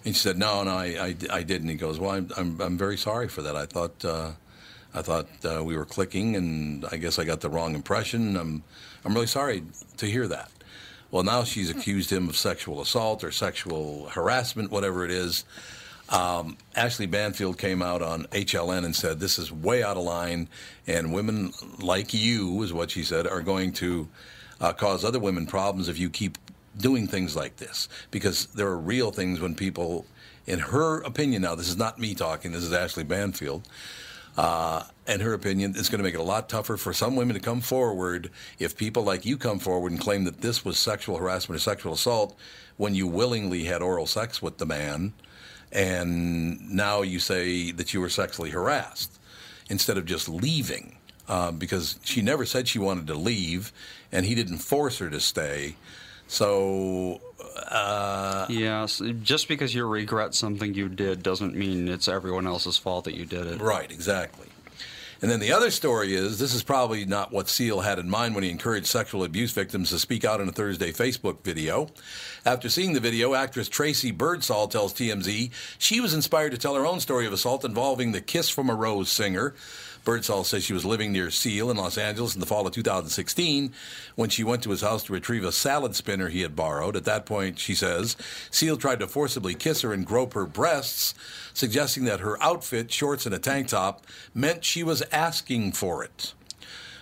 And 0.04 0.16
she 0.16 0.22
said, 0.22 0.38
"No, 0.38 0.64
no, 0.64 0.72
I, 0.72 0.86
I, 0.86 1.16
I 1.32 1.44
didn't." 1.44 1.70
He 1.70 1.76
goes, 1.76 2.00
"Well, 2.00 2.12
I'm, 2.12 2.30
I'm, 2.36 2.60
I'm 2.60 2.78
very 2.78 2.98
sorry 2.98 3.28
for 3.28 3.42
that. 3.44 3.56
I 3.56 3.66
thought." 3.66 4.04
Uh, 4.04 4.32
I 4.98 5.02
thought 5.02 5.28
uh, 5.44 5.62
we 5.62 5.76
were 5.76 5.84
clicking, 5.86 6.38
and 6.38 6.86
I 6.90 6.96
guess 6.96 7.20
I 7.20 7.26
got 7.26 7.42
the 7.42 7.50
wrong 7.50 7.76
impression. 7.76 8.38
I'm, 8.38 8.64
I'm 9.04 9.14
really 9.14 9.28
sorry 9.28 9.64
to 9.98 10.06
hear 10.06 10.26
that. 10.30 10.50
Well, 11.12 11.24
now 11.24 11.44
she's 11.44 11.70
accused 11.70 12.12
him 12.12 12.30
of 12.30 12.38
sexual 12.38 12.82
assault 12.82 13.22
or 13.22 13.32
sexual 13.32 14.08
harassment, 14.08 14.72
whatever 14.72 15.04
it 15.04 15.12
is. 15.12 15.44
Um, 16.10 16.58
Ashley 16.76 17.08
Banfield 17.08 17.58
came 17.58 17.82
out 17.82 18.02
on 18.02 18.26
HLN 18.26 18.86
and 18.86 18.96
said, 18.96 19.20
This 19.20 19.40
is 19.40 19.52
way 19.52 19.84
out 19.84 19.98
of 19.98 20.04
line, 20.04 20.48
and 20.86 21.14
women 21.14 21.52
like 21.80 22.14
you, 22.14 22.62
is 22.64 22.74
what 22.74 22.92
she 22.92 23.04
said, 23.04 23.26
are 23.28 23.42
going 23.42 23.74
to 23.74 24.08
uh, 24.62 24.74
cause 24.74 25.04
other 25.04 25.20
women 25.20 25.48
problems 25.48 25.90
if 25.90 25.98
you 25.98 26.10
keep 26.10 26.38
doing 26.78 27.08
things 27.08 27.36
like 27.36 27.58
this. 27.58 27.90
Because 28.12 28.48
there 28.48 28.68
are 28.68 28.78
real 28.78 29.12
things 29.12 29.40
when 29.40 29.56
people, 29.56 30.06
in 30.46 30.60
her 30.60 31.02
opinion 31.02 31.42
now, 31.42 31.56
this 31.56 31.70
is 31.70 31.78
not 31.78 31.98
me 31.98 32.14
talking, 32.14 32.52
this 32.52 32.64
is 32.64 32.74
Ashley 32.74 33.04
Banfield. 33.04 33.68
Uh, 34.38 34.84
in 35.08 35.22
her 35.22 35.34
opinion, 35.34 35.74
it's 35.78 35.88
going 35.88 36.00
to 36.00 36.04
make 36.04 36.14
it 36.14 36.20
a 36.20 36.24
lot 36.24 36.50
tougher 36.50 36.76
for 36.76 36.92
some 36.92 37.16
women 37.16 37.36
to 37.36 37.40
come 37.40 37.62
forward 37.62 38.30
if 38.60 38.76
people 38.76 39.02
like 39.02 39.26
you 39.26 39.38
come 39.38 39.60
forward 39.60 39.94
and 39.94 40.02
claim 40.02 40.26
that 40.26 40.42
this 40.42 40.66
was 40.66 40.78
sexual 40.78 41.18
harassment 41.18 41.56
or 41.56 41.62
sexual 41.62 41.94
assault 41.94 42.38
when 42.76 42.94
you 42.94 43.08
willingly 43.08 43.64
had 43.64 43.82
oral 43.82 44.06
sex 44.06 44.42
with 44.42 44.58
the 44.58 44.66
man 44.66 45.14
and 45.76 46.72
now 46.72 47.02
you 47.02 47.20
say 47.20 47.72
that 47.72 47.94
you 47.94 48.00
were 48.00 48.10
sexually 48.10 48.50
harassed 48.50 49.20
instead 49.70 49.98
of 49.98 50.06
just 50.06 50.30
leaving 50.30 50.96
uh, 51.28 51.52
because 51.52 52.00
she 52.04 52.22
never 52.22 52.46
said 52.46 52.68
she 52.68 52.80
wanted 52.80 53.08
to 53.08 53.14
leave 53.14 53.74
and 54.12 54.26
he 54.26 54.34
didn't 54.36 54.60
force 54.60 55.00
her 55.00 55.10
to 55.10 55.20
stay. 55.20 55.76
So, 56.28 57.20
uh, 57.70 58.46
Yes, 58.50 59.02
just 59.22 59.48
because 59.48 59.76
you 59.76 59.86
regret 59.86 60.34
something 60.34 60.74
you 60.74 60.88
did 60.88 61.22
doesn't 61.22 61.56
mean 61.56 61.90
it's 61.90 62.08
everyone 62.08 62.48
else's 62.48 62.78
fault 62.78 63.04
that 63.06 63.16
you 63.16 63.26
did 63.26 63.46
it. 63.46 63.60
Right, 63.60 63.92
exactly. 63.92 64.48
And 65.22 65.32
then 65.32 65.40
the 65.40 65.52
other 65.52 65.72
story 65.72 66.14
is 66.14 66.40
this 66.40 66.54
is 66.54 66.64
probably 66.64 67.06
not 67.06 67.32
what 67.32 67.50
Seal 67.50 67.82
had 67.82 68.00
in 68.00 68.10
mind 68.10 68.36
when 68.36 68.44
he 68.44 68.50
encouraged 68.50 68.88
sexual 68.88 69.24
abuse 69.24 69.52
victims 69.52 69.90
to 69.90 70.00
speak 70.00 70.26
out 70.26 70.42
in 70.42 70.50
a 70.50 70.52
Thursday 70.52 70.92
Facebook 70.92 71.44
video. 71.44 71.88
After 72.46 72.70
seeing 72.70 72.94
the 72.94 73.00
video, 73.00 73.34
actress 73.34 73.70
Tracy 73.70 74.12
Birdsall 74.12 74.68
tells 74.68 74.94
TMZ 74.94 75.52
she 75.78 76.00
was 76.00 76.14
inspired 76.14 76.52
to 76.52 76.58
tell 76.58 76.76
her 76.76 76.86
own 76.86 77.00
story 77.00 77.26
of 77.26 77.34
assault 77.34 77.66
involving 77.66 78.12
the 78.12 78.22
Kiss 78.22 78.50
from 78.50 78.70
a 78.70 78.76
Rose 78.76 79.10
singer. 79.10 79.56
Birdsall 80.06 80.44
says 80.44 80.64
she 80.64 80.74
was 80.74 80.86
living 80.86 81.12
near 81.12 81.32
Seal 81.32 81.72
in 81.72 81.78
Los 81.78 81.98
Angeles 81.98 82.36
in 82.36 82.40
the 82.40 82.46
fall 82.46 82.68
of 82.68 82.74
2016 82.74 83.74
when 84.16 84.30
she 84.30 84.44
went 84.44 84.62
to 84.64 84.70
his 84.70 84.82
house 84.82 85.04
to 85.04 85.14
retrieve 85.14 85.44
a 85.44 85.52
salad 85.52 85.96
spinner 85.96 86.30
he 86.30 86.42
had 86.42 86.56
borrowed. 86.56 86.96
At 86.96 87.06
that 87.06 87.26
point, 87.26 87.58
she 87.58 87.74
says, 87.74 88.16
Seal 88.52 88.78
tried 88.78 89.00
to 89.00 89.08
forcibly 89.08 89.56
kiss 89.56 89.82
her 89.82 89.92
and 89.92 90.06
grope 90.06 90.34
her 90.34 90.46
breasts, 90.46 91.16
suggesting 91.56 92.06
that 92.06 92.20
her 92.20 92.42
outfit, 92.42 92.92
shorts 92.92 93.26
and 93.26 93.34
a 93.34 93.40
tank 93.40 93.70
top, 93.70 94.06
meant 94.34 94.64
she 94.64 94.84
was 94.84 95.04
asking 95.12 95.72
for 95.72 96.04
it. 96.04 96.34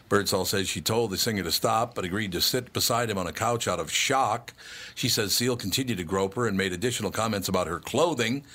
Birdsall 0.08 0.46
says 0.46 0.70
she 0.70 0.80
told 0.80 1.12
the 1.12 1.18
singer 1.18 1.44
to 1.44 1.52
stop, 1.52 1.96
but 1.96 2.06
agreed 2.06 2.32
to 2.32 2.42
sit 2.42 2.72
beside 2.72 3.10
him 3.10 3.18
on 3.18 3.28
a 3.28 3.34
couch 3.34 3.68
out 3.68 3.82
of 3.82 3.92
shock. 3.92 4.54
She 4.96 5.10
says 5.10 5.36
Seal 5.36 5.58
continued 5.58 5.98
to 5.98 6.04
grope 6.06 6.36
her 6.36 6.48
and 6.48 6.58
made 6.58 6.72
additional 6.72 7.12
comments 7.12 7.50
about 7.50 7.68
her 7.68 7.80
clothing. 7.80 8.46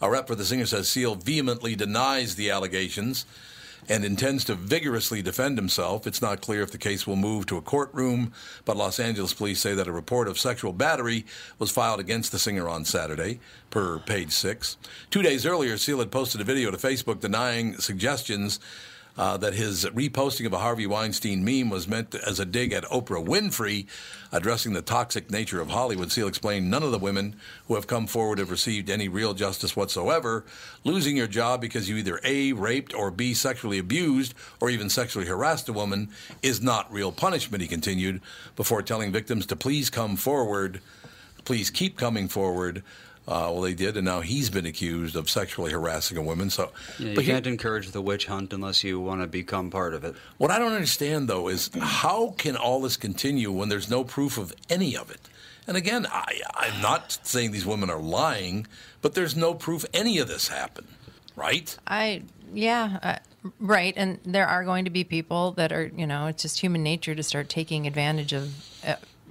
A 0.00 0.08
rep 0.08 0.28
for 0.28 0.36
the 0.36 0.44
singer 0.44 0.66
says 0.66 0.88
Seal 0.88 1.16
vehemently 1.16 1.74
denies 1.74 2.36
the 2.36 2.50
allegations 2.50 3.24
and 3.88 4.04
intends 4.04 4.44
to 4.44 4.54
vigorously 4.54 5.22
defend 5.22 5.58
himself. 5.58 6.06
It's 6.06 6.22
not 6.22 6.40
clear 6.40 6.62
if 6.62 6.70
the 6.70 6.78
case 6.78 7.06
will 7.06 7.16
move 7.16 7.46
to 7.46 7.56
a 7.56 7.62
courtroom, 7.62 8.32
but 8.64 8.76
Los 8.76 8.98
Angeles 8.98 9.34
police 9.34 9.60
say 9.60 9.74
that 9.74 9.88
a 9.88 9.92
report 9.92 10.28
of 10.28 10.38
sexual 10.38 10.72
battery 10.72 11.24
was 11.58 11.70
filed 11.70 12.00
against 12.00 12.32
the 12.32 12.38
singer 12.38 12.68
on 12.68 12.84
Saturday, 12.84 13.40
per 13.70 13.98
page 14.00 14.32
six. 14.32 14.76
Two 15.10 15.22
days 15.22 15.46
earlier, 15.46 15.76
Seal 15.76 15.98
had 15.98 16.10
posted 16.10 16.40
a 16.40 16.44
video 16.44 16.70
to 16.70 16.76
Facebook 16.76 17.20
denying 17.20 17.78
suggestions 17.78 18.60
uh, 19.16 19.36
that 19.38 19.54
his 19.54 19.84
reposting 19.86 20.46
of 20.46 20.52
a 20.52 20.58
Harvey 20.58 20.86
Weinstein 20.86 21.44
meme 21.44 21.70
was 21.70 21.88
meant 21.88 22.14
as 22.14 22.38
a 22.38 22.44
dig 22.44 22.72
at 22.72 22.84
Oprah 22.84 23.24
Winfrey, 23.24 23.86
addressing 24.32 24.72
the 24.72 24.82
toxic 24.82 25.30
nature 25.30 25.60
of 25.60 25.68
Hollywood. 25.68 26.12
Seal 26.12 26.28
explained 26.28 26.70
none 26.70 26.82
of 26.82 26.90
the 26.92 26.98
women 26.98 27.36
who 27.68 27.74
have 27.74 27.86
come 27.86 28.06
forward 28.06 28.38
have 28.38 28.50
received 28.50 28.90
any 28.90 29.08
real 29.08 29.34
justice 29.34 29.74
whatsoever. 29.74 30.44
Losing 30.84 31.16
your 31.16 31.26
job 31.26 31.60
because 31.60 31.88
you 31.88 31.96
either 31.96 32.20
A, 32.24 32.52
raped, 32.52 32.94
or 32.94 33.10
B, 33.10 33.32
sexually 33.32 33.78
abused, 33.78 34.34
or 34.60 34.68
even 34.68 34.90
sexually 34.90 35.26
harassed 35.26 35.68
a 35.68 35.72
woman 35.72 36.10
is 36.42 36.60
not 36.60 36.92
real 36.92 37.12
punishment, 37.12 37.62
he 37.62 37.68
continued, 37.68 38.20
before 38.54 38.82
telling 38.82 39.12
victims 39.12 39.46
to 39.46 39.56
please 39.56 39.88
come 39.90 40.16
forward, 40.16 40.80
please 41.44 41.70
keep 41.70 41.96
coming 41.96 42.28
forward. 42.28 42.82
Uh, 43.28 43.50
well, 43.52 43.60
they 43.62 43.74
did, 43.74 43.96
and 43.96 44.04
now 44.04 44.20
he's 44.20 44.50
been 44.50 44.66
accused 44.66 45.16
of 45.16 45.28
sexually 45.28 45.72
harassing 45.72 46.16
a 46.16 46.22
woman. 46.22 46.48
So, 46.48 46.70
Yeah, 46.98 47.08
you 47.08 47.14
but 47.16 47.24
can't 47.24 47.46
encourage 47.46 47.90
the 47.90 48.00
witch 48.00 48.26
hunt 48.26 48.52
unless 48.52 48.84
you 48.84 49.00
want 49.00 49.20
to 49.20 49.26
become 49.26 49.68
part 49.70 49.94
of 49.94 50.04
it. 50.04 50.14
what 50.38 50.52
I 50.52 50.58
don't 50.60 50.72
understand, 50.72 51.28
though, 51.28 51.48
is 51.48 51.70
how 51.80 52.34
can 52.38 52.56
all 52.56 52.80
this 52.80 52.96
continue 52.96 53.50
when 53.50 53.68
there's 53.68 53.90
no 53.90 54.04
proof 54.04 54.38
of 54.38 54.54
any 54.70 54.96
of 54.96 55.10
it? 55.10 55.20
And 55.66 55.76
again, 55.76 56.06
I, 56.08 56.40
I'm 56.54 56.80
not 56.80 57.18
saying 57.24 57.50
these 57.50 57.66
women 57.66 57.90
are 57.90 57.98
lying, 57.98 58.66
but 59.02 59.14
there's 59.14 59.34
no 59.34 59.54
proof 59.54 59.84
any 59.92 60.18
of 60.18 60.28
this 60.28 60.48
happened, 60.48 60.86
right? 61.34 61.76
I 61.86 62.22
yeah, 62.54 62.98
uh, 63.02 63.50
right. 63.58 63.92
And 63.96 64.20
there 64.24 64.46
are 64.46 64.64
going 64.64 64.84
to 64.84 64.90
be 64.90 65.02
people 65.02 65.50
that 65.52 65.72
are, 65.72 65.90
you 65.96 66.06
know, 66.06 66.26
it's 66.26 66.42
just 66.42 66.60
human 66.60 66.84
nature 66.84 67.16
to 67.16 67.22
start 67.24 67.48
taking 67.48 67.86
advantage 67.88 68.32
of 68.32 68.54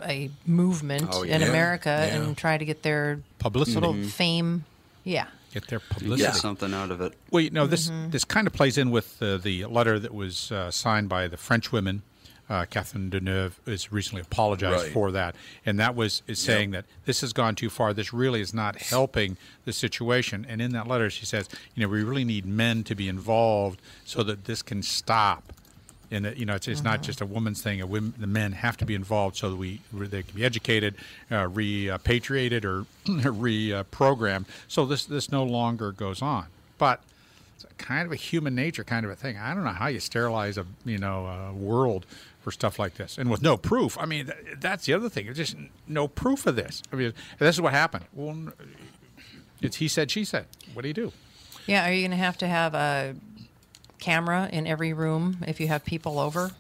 a, 0.06 0.12
a 0.26 0.30
movement 0.46 1.08
Oh, 1.12 1.24
in. 1.24 1.42
America 1.44 1.90
Yeah. 2.10 2.16
and 2.16 2.38
try 2.38 2.58
to 2.58 2.66
get 2.66 2.84
their 2.84 3.20
Publicity. 3.40 3.76
little 3.80 3.94
Mhm. 3.94 4.10
fame. 4.10 4.66
Yeah. 5.04 5.28
Get 5.54 5.68
their 5.68 5.80
publicity. 5.80 6.24
Get 6.24 6.36
something 6.36 6.74
out 6.74 6.92
of 6.92 7.00
it. 7.02 7.14
Well, 7.32 7.42
you 7.42 7.50
know, 7.50 7.66
this 7.68 7.88
Mm-hmm. 7.90 8.10
this 8.12 8.26
kind 8.26 8.46
of 8.48 8.54
plays 8.54 8.78
in 8.78 8.92
with 8.92 9.22
uh, 9.22 9.38
the 9.38 9.66
letter 9.66 10.00
that 10.00 10.14
was 10.14 10.52
uh, 10.52 10.70
signed 10.72 11.08
by 11.10 11.28
the 11.28 11.38
French 11.38 11.72
women. 11.72 12.02
Uh, 12.48 12.64
Catherine 12.70 13.10
Deneuve 13.10 13.54
has 13.66 13.92
recently 13.92 14.22
apologized 14.22 14.84
Right. 14.84 14.94
for 14.94 15.12
that, 15.12 15.36
and 15.66 15.80
that 15.80 15.96
was 15.96 16.22
is 16.28 16.38
saying 16.38 16.72
that 16.72 16.86
this 17.06 17.22
has 17.22 17.34
gone 17.34 17.56
too 17.56 17.72
far. 17.72 17.92
This 17.92 18.14
really 18.14 18.40
is 18.40 18.54
not 18.54 18.80
helping 18.80 19.38
the 19.64 19.74
situation. 19.74 20.46
And 20.48 20.62
in 20.62 20.72
that 20.74 20.88
letter, 20.88 21.10
she 21.10 21.26
says, 21.26 21.50
you 21.74 21.82
know, 21.82 21.90
we 21.90 22.04
really 22.04 22.24
need 22.24 22.46
men 22.46 22.84
to 22.84 22.94
be 22.94 23.08
involved 23.08 23.82
so 24.06 24.22
that 24.24 24.46
this 24.46 24.62
can 24.62 24.84
stop. 24.84 25.54
And 26.12 26.34
you 26.38 26.46
know, 26.46 26.56
it's, 26.56 26.68
it's 26.68 26.84
not 26.84 27.02
just 27.02 27.22
a 27.22 27.26
woman's 27.26 27.62
thing. 27.62 27.82
A 27.82 27.88
women, 27.88 28.14
the 28.18 28.28
men 28.28 28.52
have 28.54 28.78
to 28.78 28.86
be 28.86 28.96
involved 28.96 29.38
so 29.38 29.50
that 29.50 29.56
we 29.56 29.82
they 29.92 30.24
can 30.24 30.36
be 30.36 30.46
educated, 30.46 30.96
uh, 31.32 31.48
repatriated, 31.48 32.66
or 32.66 32.86
reprogrammed. 33.06 34.46
So 34.68 34.86
this 34.86 35.06
this 35.06 35.32
no 35.32 35.44
longer 35.44 35.92
goes 35.92 36.22
on. 36.22 36.46
But 36.78 37.02
it's 37.56 37.66
kind 37.78 38.06
of 38.06 38.12
a 38.12 38.18
human 38.18 38.56
nature 38.56 38.84
kind 38.84 39.06
of 39.06 39.12
a 39.12 39.16
thing. 39.16 39.38
I 39.38 39.54
don't 39.54 39.64
know 39.64 39.72
how 39.72 39.88
you 39.88 40.00
sterilize 40.00 40.58
a 40.58 40.66
you 40.86 40.98
know 40.98 41.26
a 41.26 41.54
world 41.54 42.06
for 42.42 42.52
stuff 42.52 42.78
like 42.78 42.96
this, 42.96 43.18
and 43.18 43.30
with 43.30 43.42
no 43.42 43.58
proof. 43.58 43.98
I 44.00 44.06
mean, 44.06 44.28
th- 44.28 44.60
that's 44.60 44.86
the 44.86 44.94
other 44.94 45.10
thing. 45.10 45.26
There's 45.26 45.38
just 45.38 45.56
no 45.88 46.08
proof 46.08 46.46
of 46.46 46.56
this. 46.56 46.84
I 46.94 46.96
mean, 46.96 47.14
this 47.40 47.56
is 47.56 47.62
what 47.62 47.74
happened. 47.74 48.06
Well, 48.14 48.54
it's 49.62 49.78
he 49.78 49.88
said, 49.88 50.12
she 50.12 50.24
said. 50.24 50.46
What 50.74 50.84
do 50.84 50.88
you 50.90 50.94
do? 50.94 51.12
Yeah. 51.66 51.90
Are 51.90 51.92
you 51.92 52.02
going 52.02 52.12
to 52.12 52.18
have 52.18 52.38
to 52.38 52.48
have 52.48 52.76
a 52.76 53.16
camera 54.06 54.48
in 54.54 54.68
every 54.68 54.94
room 54.94 55.38
if 55.48 55.60
you 55.60 55.68
have 55.68 55.84
people 55.84 56.20
over? 56.20 56.52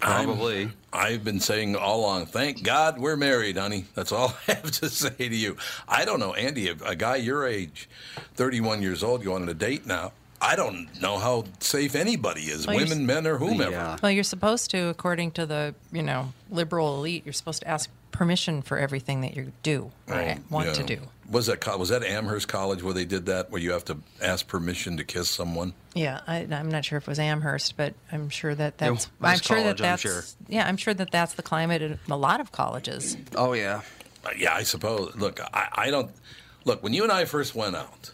Probably. 0.00 0.70
i 0.92 1.10
have 1.12 1.22
been 1.22 1.38
saying 1.38 1.76
all 1.76 2.00
along, 2.00 2.26
thank 2.26 2.62
God 2.64 2.98
we're 2.98 3.16
married, 3.16 3.56
honey. 3.56 3.84
That's 3.94 4.10
all 4.10 4.34
I 4.48 4.54
have 4.54 4.70
to 4.72 4.88
say 4.88 5.14
to 5.16 5.36
you. 5.36 5.56
I 5.88 6.04
don't 6.04 6.18
know, 6.18 6.34
Andy, 6.34 6.68
a, 6.68 6.74
a 6.84 6.96
guy 6.96 7.16
your 7.16 7.46
age, 7.46 7.88
31 8.34 8.82
years 8.82 9.04
old, 9.04 9.22
going 9.22 9.42
on 9.42 9.48
a 9.48 9.54
date 9.54 9.86
now. 9.86 10.12
I 10.40 10.56
don't 10.56 10.88
know 11.00 11.18
how 11.18 11.44
safe 11.60 11.94
anybody 11.94 12.42
is, 12.42 12.66
well, 12.66 12.76
women, 12.76 13.06
men, 13.06 13.26
or 13.26 13.38
whomever. 13.38 13.96
Well, 14.02 14.12
you're 14.12 14.22
supposed 14.24 14.70
to, 14.70 14.88
according 14.88 15.32
to 15.32 15.46
the 15.46 15.74
you 15.90 16.02
know 16.02 16.32
liberal 16.50 16.96
elite, 16.96 17.24
you're 17.24 17.32
supposed 17.32 17.62
to 17.62 17.68
ask 17.68 17.90
permission 18.10 18.62
for 18.62 18.78
everything 18.78 19.20
that 19.22 19.36
you 19.36 19.52
do 19.62 19.90
or 20.08 20.14
Oh, 20.20 20.34
want 20.50 20.74
to 20.74 20.82
do. 20.82 21.00
Was 21.30 21.46
that 21.46 21.64
was 21.78 21.90
that 21.90 22.02
Amherst 22.02 22.48
College 22.48 22.82
where 22.82 22.94
they 22.94 23.04
did 23.04 23.26
that, 23.26 23.50
where 23.50 23.60
you 23.60 23.72
have 23.72 23.84
to 23.86 23.98
ask 24.22 24.46
permission 24.46 24.96
to 24.96 25.04
kiss 25.04 25.28
someone? 25.28 25.74
Yeah, 25.94 26.20
I, 26.26 26.46
I'm 26.50 26.70
not 26.70 26.86
sure 26.86 26.96
if 26.96 27.04
it 27.04 27.08
was 27.08 27.18
Amherst, 27.18 27.76
but 27.76 27.92
I'm 28.10 28.30
sure 28.30 28.54
that 28.54 28.78
that's. 28.78 29.04
it 29.04 29.10
I'm 29.20 29.32
was 29.32 29.42
sure 29.42 29.56
that 29.58 29.62
college, 29.62 29.80
I'm 29.80 29.82
that's. 29.84 30.02
sure. 30.02 30.22
Yeah, 30.48 30.66
I'm 30.66 30.78
sure 30.78 30.94
that 30.94 31.10
that's 31.10 31.34
the 31.34 31.42
climate 31.42 31.82
in 31.82 31.98
a 32.10 32.16
lot 32.16 32.40
of 32.40 32.50
colleges. 32.52 33.16
Oh 33.36 33.52
yeah. 33.52 33.82
Uh, 34.24 34.30
yeah, 34.38 34.54
I 34.54 34.62
suppose. 34.62 35.14
Look, 35.16 35.38
I, 35.52 35.68
I 35.72 35.90
don't. 35.90 36.10
Look, 36.64 36.82
when 36.82 36.94
you 36.94 37.02
and 37.02 37.12
I 37.12 37.26
first 37.26 37.54
went 37.54 37.76
out, 37.76 38.10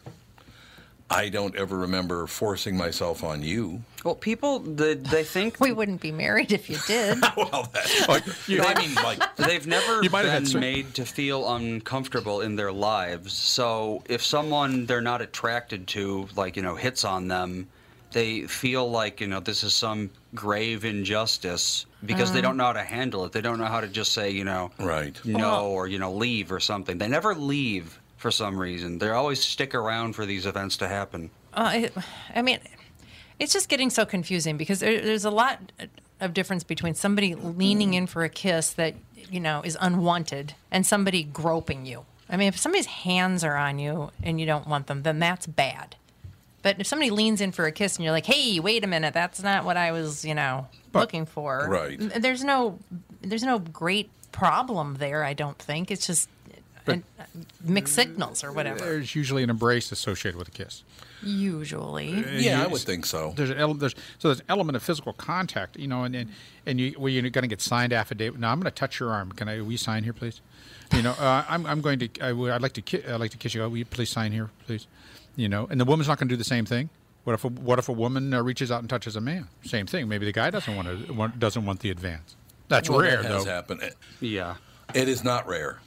I 1.08 1.28
don't 1.28 1.54
ever 1.56 1.78
remember 1.78 2.26
forcing 2.26 2.76
myself 2.76 3.22
on 3.22 3.42
you. 3.42 3.82
Well, 4.04 4.14
people 4.14 4.58
they, 4.60 4.94
they 4.94 5.24
think 5.24 5.58
we 5.60 5.72
wouldn't 5.72 6.00
be 6.02 6.12
married 6.12 6.52
if 6.52 6.68
you 6.70 6.76
did. 6.86 7.20
well, 7.36 7.68
that, 7.72 8.22
you, 8.46 8.62
I 8.62 8.74
mean, 8.78 8.94
like 8.96 9.36
they've 9.36 9.66
never 9.66 10.02
You 10.02 10.10
might 10.10 10.24
been 10.24 10.46
some- 10.46 10.60
made 10.60 10.94
to 10.94 11.04
feel 11.06 11.54
uncomfortable 11.54 12.42
in 12.42 12.54
their 12.56 12.70
lives. 12.72 13.32
So 13.32 14.02
if 14.08 14.22
someone 14.22 14.86
they're 14.86 15.00
not 15.00 15.22
attracted 15.22 15.88
to, 15.88 16.28
like 16.36 16.56
you 16.56 16.62
know, 16.62 16.76
hits 16.76 17.04
on 17.04 17.28
them, 17.28 17.66
they 18.12 18.42
feel 18.42 18.88
like 18.90 19.20
you 19.20 19.26
know 19.26 19.40
this 19.40 19.64
is 19.64 19.74
some 19.74 20.10
grave 20.34 20.84
injustice 20.84 21.86
because 22.04 22.30
they 22.32 22.40
Uh. 22.40 22.42
don't 22.42 22.56
know 22.58 22.64
how 22.66 22.72
to 22.74 22.82
handle 22.82 23.24
it. 23.24 23.32
They 23.32 23.40
don't 23.40 23.58
know 23.58 23.64
how 23.64 23.80
to 23.80 23.88
just 23.88 24.12
say 24.12 24.30
you 24.30 24.44
know, 24.44 24.70
right, 24.78 25.18
no, 25.24 25.38
Well- 25.38 25.64
or 25.64 25.86
you 25.88 25.98
know, 25.98 26.12
leave 26.12 26.52
or 26.52 26.60
something. 26.60 26.98
They 26.98 27.08
never 27.08 27.34
leave 27.34 27.98
for 28.18 28.30
some 28.30 28.58
reason. 28.58 28.98
They 28.98 29.08
always 29.10 29.40
stick 29.42 29.74
around 29.74 30.12
for 30.14 30.26
these 30.26 30.46
events 30.46 30.76
to 30.78 30.88
happen. 30.88 31.30
Uh, 31.52 31.72
it, 31.74 31.92
I 32.34 32.42
mean, 32.42 32.58
it's 33.38 33.52
just 33.52 33.68
getting 33.68 33.90
so 33.90 34.04
confusing 34.04 34.56
because 34.56 34.80
there, 34.80 35.00
there's 35.00 35.24
a 35.24 35.30
lot 35.30 35.72
of 36.20 36.34
difference 36.34 36.64
between 36.64 36.94
somebody 36.94 37.34
leaning 37.34 37.94
in 37.94 38.06
for 38.06 38.24
a 38.24 38.28
kiss 38.28 38.70
that 38.74 38.94
you 39.30 39.40
know 39.40 39.62
is 39.64 39.76
unwanted 39.80 40.54
and 40.70 40.86
somebody 40.86 41.22
groping 41.24 41.86
you. 41.86 42.04
I 42.28 42.36
mean, 42.36 42.48
if 42.48 42.58
somebody's 42.58 42.86
hands 42.86 43.44
are 43.44 43.56
on 43.56 43.78
you 43.78 44.10
and 44.22 44.40
you 44.40 44.46
don't 44.46 44.66
want 44.66 44.86
them, 44.86 45.02
then 45.02 45.18
that's 45.18 45.46
bad. 45.46 45.96
But 46.62 46.80
if 46.80 46.86
somebody 46.86 47.10
leans 47.10 47.42
in 47.42 47.52
for 47.52 47.66
a 47.66 47.72
kiss 47.72 47.96
and 47.96 48.04
you're 48.04 48.12
like, 48.12 48.26
"Hey, 48.26 48.58
wait 48.58 48.84
a 48.84 48.86
minute, 48.86 49.12
that's 49.12 49.42
not 49.42 49.64
what 49.64 49.76
I 49.76 49.92
was, 49.92 50.24
you 50.24 50.34
know, 50.34 50.66
looking 50.94 51.26
for," 51.26 51.66
right. 51.68 51.98
There's 51.98 52.42
no, 52.42 52.78
there's 53.20 53.42
no 53.42 53.58
great 53.58 54.08
problem 54.32 54.94
there. 54.94 55.24
I 55.24 55.34
don't 55.34 55.58
think 55.58 55.90
it's 55.90 56.06
just 56.06 56.28
uh, 56.88 56.96
mixed 57.62 57.94
signals 57.94 58.44
or 58.44 58.52
whatever. 58.52 58.78
There's 58.80 59.14
usually 59.14 59.42
an 59.42 59.50
embrace 59.50 59.90
associated 59.92 60.38
with 60.38 60.48
a 60.48 60.50
kiss. 60.52 60.82
Usually, 61.22 62.22
Yeah, 62.44 62.62
I 62.62 62.66
would 62.66 62.80
think 62.82 63.06
so. 63.06 63.32
There's 63.36 63.50
an 63.50 63.58
ele- 63.58 63.74
there's 63.74 63.94
so 64.18 64.28
there's 64.28 64.40
an 64.40 64.46
element 64.48 64.76
of 64.76 64.82
physical 64.82 65.12
contact, 65.14 65.76
you 65.78 65.88
know, 65.88 66.04
and 66.04 66.14
and, 66.14 66.30
and 66.66 66.78
you 66.80 66.94
well, 66.98 67.08
you're 67.08 67.22
going 67.30 67.42
to 67.42 67.48
get 67.48 67.60
signed 67.62 67.92
affidavit. 67.92 68.38
Now 68.38 68.52
I'm 68.52 68.58
going 68.60 68.70
to 68.70 68.78
touch 68.78 69.00
your 69.00 69.10
arm. 69.10 69.32
Can 69.32 69.48
I? 69.48 69.60
Will 69.60 69.72
you 69.72 69.78
sign 69.78 70.04
here, 70.04 70.12
please? 70.12 70.40
You 70.92 71.02
know, 71.02 71.12
uh, 71.12 71.44
I'm 71.48 71.64
I'm 71.66 71.80
going 71.80 71.98
to. 72.00 72.08
I 72.20 72.32
would, 72.32 72.50
I'd 72.52 72.60
like 72.62 72.74
to. 72.74 72.82
Ki- 72.82 73.04
I'd 73.08 73.20
like 73.20 73.30
to 73.32 73.38
kiss 73.38 73.54
you. 73.54 73.62
Will 73.62 73.76
you 73.76 73.84
please 73.84 74.10
sign 74.10 74.32
here, 74.32 74.50
please? 74.66 74.86
You 75.36 75.48
know, 75.48 75.66
and 75.70 75.80
the 75.80 75.84
woman's 75.84 76.08
not 76.08 76.18
going 76.18 76.28
to 76.28 76.32
do 76.32 76.36
the 76.36 76.44
same 76.44 76.66
thing. 76.66 76.90
What 77.24 77.32
if 77.32 77.44
a, 77.44 77.48
what 77.48 77.78
if 77.78 77.88
a 77.88 77.92
woman 77.92 78.34
uh, 78.34 78.42
reaches 78.42 78.70
out 78.70 78.80
and 78.80 78.90
touches 78.90 79.16
a 79.16 79.20
man? 79.20 79.48
Same 79.64 79.86
thing. 79.86 80.06
Maybe 80.08 80.26
the 80.26 80.32
guy 80.32 80.50
doesn't 80.50 80.76
want 80.76 81.06
to 81.06 81.12
want, 81.14 81.38
doesn't 81.38 81.64
want 81.64 81.80
the 81.80 81.90
advance. 81.90 82.36
That's 82.68 82.90
Well, 82.90 83.00
rare 83.00 83.22
that 83.22 83.30
has 83.30 83.44
though. 83.44 83.50
happened. 83.50 83.82
It- 83.82 83.96
Yeah. 84.20 84.56
It 84.94 85.08
is 85.08 85.24
not 85.24 85.48
rare. 85.48 85.80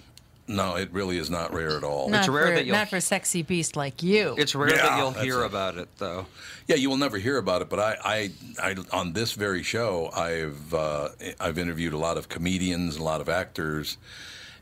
No, 0.50 0.76
it 0.76 0.90
really 0.94 1.18
is 1.18 1.30
not 1.30 1.54
rare 1.54 1.76
at 1.78 1.84
all. 1.84 2.08
not 2.10 2.28
rare 2.30 2.48
for, 2.48 2.54
that 2.56 2.66
you'll- 2.66 2.76
not 2.78 2.90
for 2.90 2.96
a 2.96 3.02
sexy 3.02 3.42
beast 3.44 3.76
like 3.76 4.02
you. 4.02 4.34
It's 4.38 4.56
rare 4.56 4.70
Yeah, 4.74 4.84
that 4.84 4.98
you'll 4.98 5.12
hear 5.12 5.42
it. 5.42 5.46
about 5.48 5.78
it, 5.78 5.90
though. 5.98 6.26
Yeah, 6.68 6.76
you 6.78 6.90
will 6.90 6.98
never 6.98 7.18
hear 7.18 7.38
about 7.38 7.62
it. 7.62 7.70
But 7.70 7.80
I, 7.80 7.98
I, 8.04 8.32
I 8.72 8.76
on 8.94 9.14
this 9.14 9.34
very 9.34 9.62
show, 9.64 10.10
I've 10.16 10.74
uh, 10.74 11.10
I've 11.40 11.58
interviewed 11.58 11.94
a 11.94 11.98
lot 11.98 12.18
of 12.18 12.30
comedians, 12.30 12.96
a 12.98 13.04
lot 13.04 13.20
of 13.20 13.28
actors, 13.28 13.98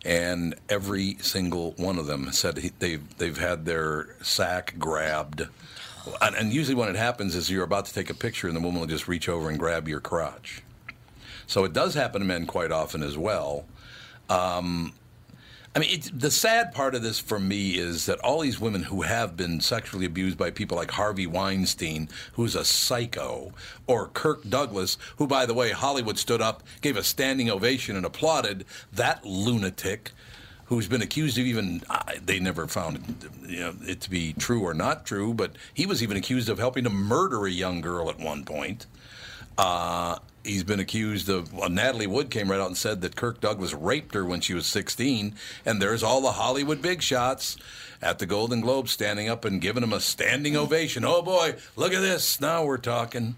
and 0.04 0.56
every 0.70 1.18
single 1.22 1.72
one 1.78 1.98
of 2.00 2.08
them 2.08 2.32
said 2.32 2.58
he, 2.58 2.72
they've 2.80 3.18
they've 3.18 3.38
had 3.38 3.66
their 3.66 4.16
sack 4.24 4.76
grabbed. 4.80 5.48
And, 6.22 6.36
and 6.36 6.54
usually, 6.54 6.76
when 6.76 6.90
it 6.90 6.96
happens, 6.96 7.36
is 7.36 7.50
you're 7.50 7.64
about 7.64 7.86
to 7.86 7.94
take 7.94 8.10
a 8.12 8.14
picture, 8.16 8.48
and 8.48 8.56
the 8.56 8.62
woman 8.62 8.80
will 8.80 8.88
just 8.88 9.08
reach 9.08 9.28
over 9.30 9.50
and 9.50 9.58
grab 9.60 9.88
your 9.88 10.00
crotch. 10.00 10.62
So 11.48 11.64
it 11.64 11.74
does 11.74 11.94
happen 11.96 12.22
to 12.22 12.28
men 12.28 12.46
quite 12.48 12.72
often 12.72 13.02
as 13.04 13.18
well. 13.18 13.66
Um, 14.30 14.94
I 15.76 15.80
mean, 15.80 16.02
the 16.14 16.32
sad 16.32 16.72
part 16.72 16.96
of 16.96 17.02
this 17.02 17.20
for 17.20 17.38
me 17.38 17.72
is 17.72 18.06
that 18.06 18.20
all 18.20 18.40
these 18.40 18.62
women 18.62 18.84
who 18.84 19.02
have 19.02 19.36
been 19.36 19.60
sexually 19.60 20.06
abused 20.06 20.38
by 20.38 20.50
people 20.50 20.78
like 20.78 20.92
Harvey 20.92 21.28
Weinstein, 21.28 22.08
who's 22.34 22.56
a 22.56 22.64
psycho, 22.64 23.52
or 23.86 24.08
Kirk 24.08 24.48
Douglas, 24.48 24.98
who, 25.18 25.28
by 25.28 25.46
the 25.46 25.54
way, 25.54 25.72
Hollywood 25.72 26.18
stood 26.18 26.42
up, 26.42 26.64
gave 26.80 26.96
a 26.96 27.04
standing 27.04 27.50
ovation, 27.50 27.98
and 27.98 28.06
applauded 28.06 28.64
that 28.94 29.26
lunatic 29.26 30.12
who's 30.68 30.88
been 30.88 31.02
accused 31.02 31.38
of 31.38 31.46
even 31.46 31.84
they 32.24 32.40
never 32.40 32.68
found 32.68 33.28
you 33.46 33.60
know, 33.60 33.76
it 33.86 34.00
to 34.02 34.10
be 34.10 34.32
true 34.34 34.62
or 34.62 34.74
not 34.74 35.06
true, 35.06 35.34
but 35.34 35.52
he 35.74 35.86
was 35.86 36.02
even 36.02 36.16
accused 36.16 36.48
of 36.48 36.58
helping 36.58 36.86
to 36.86 36.90
murder 36.90 37.46
a 37.46 37.52
young 37.52 37.82
girl 37.82 38.10
at 38.10 38.18
one 38.18 38.46
point. 38.46 38.86
Uh, 39.58 40.18
he's 40.46 40.64
been 40.64 40.80
accused 40.80 41.30
of. 41.30 41.54
Well, 41.54 41.70
Natalie 41.70 42.08
Wood 42.08 42.30
came 42.30 42.50
right 42.50 42.60
out 42.60 42.68
and 42.68 42.78
said 42.78 43.02
that 43.02 43.16
Kirk 43.16 43.42
Douglas 43.42 43.74
raped 43.74 44.14
her 44.14 44.26
when 44.26 44.42
she 44.42 44.54
was 44.54 44.66
16, 44.68 45.36
and 45.66 45.82
there's 45.82 46.04
all 46.04 46.22
the 46.22 46.34
Hollywood 46.34 46.82
big 46.82 47.02
shots 47.02 47.58
at 48.02 48.20
the 48.20 48.26
Golden 48.26 48.62
Globe 48.62 48.88
standing 48.88 49.30
up 49.30 49.46
and 49.46 49.60
giving 49.60 49.84
him 49.84 49.94
a 49.94 50.00
standing 50.00 50.56
ovation. 50.56 51.04
Oh 51.06 51.22
boy, 51.22 51.56
look 51.76 51.94
at 51.94 52.02
this! 52.02 52.40
Now 52.40 52.64
we're 52.66 52.78
talking. 52.78 53.36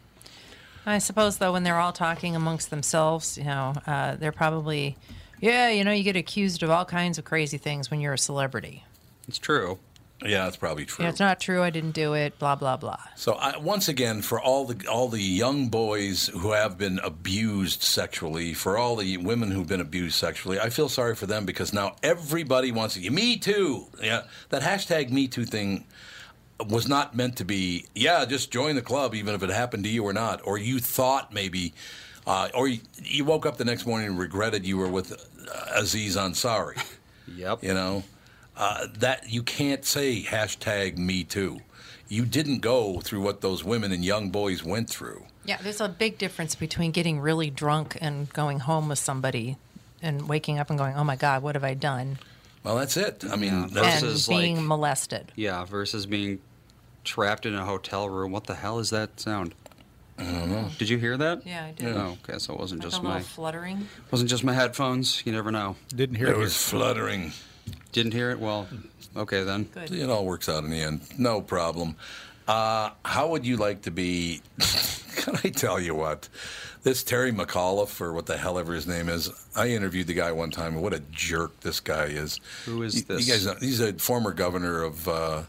I 0.86 1.00
suppose 1.00 1.38
though, 1.38 1.52
when 1.52 1.64
they're 1.64 1.80
all 1.80 1.94
talking 1.94 2.36
amongst 2.36 2.70
themselves, 2.70 3.38
you 3.38 3.44
know, 3.44 3.74
uh, 3.86 4.16
they're 4.16 4.32
probably, 4.32 4.98
yeah, 5.42 5.70
you 5.70 5.84
know, 5.84 5.92
you 5.92 6.04
get 6.04 6.16
accused 6.16 6.64
of 6.64 6.70
all 6.70 6.86
kinds 6.86 7.18
of 7.18 7.26
crazy 7.26 7.58
things 7.58 7.92
when 7.92 8.00
you're 8.00 8.14
a 8.14 8.18
celebrity. 8.18 8.84
It's 9.28 9.38
true. 9.38 9.80
Yeah, 10.26 10.46
that's 10.46 10.58
probably 10.58 10.86
true. 10.86 11.06
Yeah, 11.06 11.12
it's 11.12 11.20
not 11.20 11.40
true. 11.40 11.62
I 11.62 11.70
didn't 11.70 11.92
do 11.92 12.14
it. 12.14 12.40
Blah 12.40 12.56
blah 12.56 12.76
blah. 12.78 12.98
So 13.16 13.34
I, 13.34 13.58
once 13.58 13.88
again, 13.88 14.24
for 14.24 14.42
all 14.42 14.66
the 14.66 14.88
all 14.88 15.10
the 15.10 15.22
young 15.22 15.68
boys 15.70 16.28
who 16.28 16.54
have 16.54 16.78
been 16.78 17.00
abused 17.04 17.84
sexually, 17.84 18.54
for 18.56 18.78
all 18.78 18.96
the 18.96 19.18
women 19.18 19.52
who've 19.52 19.68
been 19.68 19.82
abused 19.82 20.16
sexually, 20.16 20.60
I 20.60 20.70
feel 20.70 20.90
sorry 20.90 21.16
for 21.16 21.28
them 21.28 21.46
because 21.46 21.72
now 21.72 21.98
everybody 22.02 22.72
wants 22.72 22.96
to. 22.96 23.10
Me 23.12 23.38
too. 23.38 23.86
Yeah, 24.02 24.24
that 24.50 24.64
hashtag 24.64 25.12
Me 25.12 25.28
Too 25.28 25.46
thing 25.46 25.86
was 26.68 26.88
not 26.88 27.16
meant 27.16 27.38
to 27.38 27.46
be. 27.46 27.86
Yeah, 27.94 28.26
just 28.26 28.52
join 28.52 28.76
the 28.76 28.82
club, 28.82 29.14
even 29.14 29.36
if 29.36 29.44
it 29.44 29.50
happened 29.52 29.84
to 29.84 29.90
you 29.90 30.04
or 30.04 30.14
not, 30.14 30.42
or 30.44 30.58
you 30.58 30.80
thought 30.80 31.32
maybe, 31.32 31.74
uh, 32.26 32.50
or 32.56 32.68
you, 32.68 32.80
you 33.04 33.24
woke 33.24 33.46
up 33.46 33.58
the 33.58 33.66
next 33.66 33.86
morning 33.86 34.08
and 34.08 34.18
regretted 34.20 34.66
you 34.66 34.78
were 34.78 34.90
with 34.90 35.12
uh, 35.14 35.56
Aziz 35.76 36.18
Ansari. 36.18 36.84
Yep. 37.36 37.62
You 37.62 37.74
know, 37.74 38.04
uh, 38.58 38.88
that 38.98 39.30
you 39.32 39.44
can't 39.44 39.86
say 39.86 40.22
hashtag 40.24 40.98
Me 40.98 41.24
Too. 41.24 41.60
You 42.10 42.26
didn't 42.26 42.60
go 42.60 43.00
through 43.02 43.22
what 43.22 43.42
those 43.42 43.64
women 43.64 43.92
and 43.92 44.04
young 44.04 44.30
boys 44.30 44.64
went 44.64 44.90
through. 44.90 45.26
Yeah, 45.46 45.58
there's 45.62 45.82
a 45.82 45.90
big 45.90 46.18
difference 46.18 46.56
between 46.56 46.92
getting 46.92 47.20
really 47.20 47.50
drunk 47.50 47.98
and 48.02 48.32
going 48.34 48.60
home 48.60 48.88
with 48.90 49.00
somebody, 49.00 49.58
and 50.02 50.28
waking 50.28 50.58
up 50.60 50.70
and 50.70 50.78
going, 50.80 50.96
"Oh 50.96 51.04
my 51.04 51.16
God, 51.16 51.44
what 51.44 51.56
have 51.56 51.64
I 51.64 51.74
done?" 51.74 52.18
Well, 52.64 52.76
that's 52.78 52.98
it. 52.98 53.24
I 53.30 53.36
mean, 53.36 53.54
and 53.54 53.70
that's 53.72 54.02
Versus, 54.02 54.28
being 54.28 54.58
like- 54.58 54.66
molested. 54.66 55.32
Yeah, 55.36 55.64
versus 55.66 56.06
being 56.06 56.40
trapped 57.04 57.46
in 57.46 57.54
a 57.56 57.64
hotel 57.66 58.10
room. 58.10 58.32
What 58.32 58.46
the 58.46 58.56
hell 58.56 58.80
is 58.80 58.90
that 58.90 59.20
sound? 59.20 59.54
I 60.20 60.24
don't 60.24 60.50
know. 60.52 60.70
Did 60.80 60.90
you 60.90 60.98
hear 60.98 61.16
that? 61.18 61.46
Yeah, 61.46 61.66
I 61.66 61.72
did. 61.72 61.96
Oh, 61.96 62.18
okay, 62.28 62.40
so 62.40 62.54
it 62.54 62.60
wasn't 62.60 62.82
Like 62.82 62.90
just 62.92 63.02
a 63.02 63.06
my 63.06 63.22
fluttering. 63.22 63.88
wasn't 64.12 64.30
just 64.30 64.44
my 64.44 64.54
headphones. 64.54 65.22
You 65.26 65.32
never 65.32 65.52
know. 65.52 65.76
Didn't 65.96 66.16
hear 66.16 66.28
it 66.28 66.32
it. 66.32 66.38
was 66.38 66.58
fluttering. 66.58 67.32
Didn't 67.92 68.14
hear 68.14 68.30
it. 68.32 68.40
Well, 68.40 68.68
okay 69.16 69.44
then. 69.44 69.64
Good. 69.74 69.92
It 69.92 70.10
all 70.10 70.26
works 70.26 70.48
out 70.50 70.64
in 70.64 70.70
the 70.70 70.82
end. 70.82 71.02
No 71.18 71.42
problem. 71.42 71.96
Uh, 72.48 72.92
how 73.04 73.28
would 73.30 73.46
you 73.46 73.58
like 73.58 73.82
to 73.84 73.92
be? 73.92 74.42
Can 75.16 75.36
I 75.44 75.50
tell 75.50 75.80
you 75.80 75.96
what? 75.96 76.30
This 76.84 77.04
Terry 77.04 77.32
McAuliffe, 77.34 78.00
or 78.00 78.14
what 78.14 78.28
the 78.28 78.38
hell 78.38 78.58
ever 78.58 78.74
his 78.74 78.88
name 78.88 79.10
is, 79.10 79.30
I 79.56 79.70
interviewed 79.70 80.08
the 80.08 80.14
guy 80.14 80.32
one 80.32 80.52
time, 80.52 80.74
and 80.76 80.82
what 80.84 80.94
a 80.94 81.02
jerk 81.12 81.60
this 81.62 81.80
guy 81.82 82.06
is. 82.06 82.40
Who 82.66 82.84
is 82.84 82.96
You- 82.96 83.02
this? 83.04 83.28
You 83.28 83.34
guys, 83.34 83.46
know, 83.46 83.56
he's 83.60 83.82
a 83.82 83.94
former 83.94 84.32
governor 84.32 84.84
of 84.84 85.08
uh, 85.08 85.42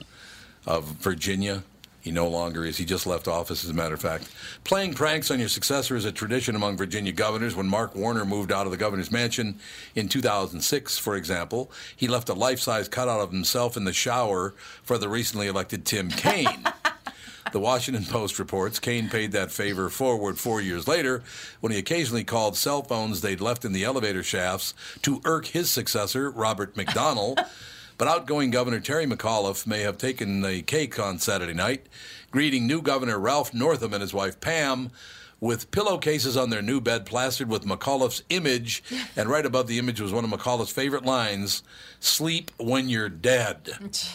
of 0.66 0.84
Virginia. 0.84 1.62
He 2.08 2.12
no 2.12 2.26
longer 2.26 2.64
is. 2.64 2.78
He 2.78 2.86
just 2.86 3.06
left 3.06 3.28
office, 3.28 3.64
as 3.64 3.68
a 3.68 3.74
matter 3.74 3.92
of 3.92 4.00
fact. 4.00 4.30
Playing 4.64 4.94
pranks 4.94 5.30
on 5.30 5.38
your 5.38 5.50
successor 5.50 5.94
is 5.94 6.06
a 6.06 6.10
tradition 6.10 6.56
among 6.56 6.78
Virginia 6.78 7.12
governors. 7.12 7.54
When 7.54 7.68
Mark 7.68 7.94
Warner 7.94 8.24
moved 8.24 8.50
out 8.50 8.64
of 8.64 8.72
the 8.72 8.78
governor's 8.78 9.12
mansion 9.12 9.58
in 9.94 10.08
2006, 10.08 10.96
for 10.96 11.16
example, 11.16 11.70
he 11.94 12.08
left 12.08 12.30
a 12.30 12.32
life 12.32 12.60
size 12.60 12.88
cutout 12.88 13.20
of 13.20 13.30
himself 13.30 13.76
in 13.76 13.84
the 13.84 13.92
shower 13.92 14.54
for 14.82 14.96
the 14.96 15.06
recently 15.06 15.48
elected 15.48 15.84
Tim 15.84 16.08
Kaine. 16.08 16.64
The 17.52 17.60
Washington 17.60 18.06
Post 18.06 18.38
reports 18.38 18.78
Kaine 18.78 19.10
paid 19.10 19.32
that 19.32 19.52
favor 19.52 19.90
forward 19.90 20.38
four 20.38 20.62
years 20.62 20.88
later 20.88 21.22
when 21.60 21.72
he 21.72 21.78
occasionally 21.78 22.24
called 22.24 22.56
cell 22.56 22.80
phones 22.80 23.20
they'd 23.20 23.42
left 23.42 23.66
in 23.66 23.74
the 23.74 23.84
elevator 23.84 24.22
shafts 24.22 24.72
to 25.02 25.20
irk 25.26 25.44
his 25.44 25.68
successor, 25.68 26.30
Robert 26.30 26.74
McDonnell. 26.74 27.36
but 27.98 28.08
outgoing 28.08 28.50
Governor 28.50 28.80
Terry 28.80 29.06
McAuliffe 29.06 29.66
may 29.66 29.80
have 29.80 29.98
taken 29.98 30.40
the 30.40 30.62
cake 30.62 30.98
on 30.98 31.18
Saturday 31.18 31.52
night, 31.52 31.86
greeting 32.30 32.66
new 32.66 32.80
Governor 32.80 33.18
Ralph 33.18 33.52
Northam 33.52 33.92
and 33.92 34.00
his 34.00 34.14
wife 34.14 34.40
Pam 34.40 34.90
with 35.40 35.70
pillowcases 35.70 36.36
on 36.36 36.50
their 36.50 36.62
new 36.62 36.80
bed 36.80 37.06
plastered 37.06 37.48
with 37.48 37.64
McAuliffe's 37.64 38.22
image. 38.30 38.82
And 39.16 39.28
right 39.28 39.44
above 39.44 39.66
the 39.66 39.78
image 39.78 40.00
was 40.00 40.12
one 40.12 40.24
of 40.24 40.30
McAuliffe's 40.30 40.70
favorite 40.72 41.04
lines 41.04 41.62
Sleep 42.00 42.50
when 42.56 42.88
you're 42.88 43.08
dead. 43.08 43.70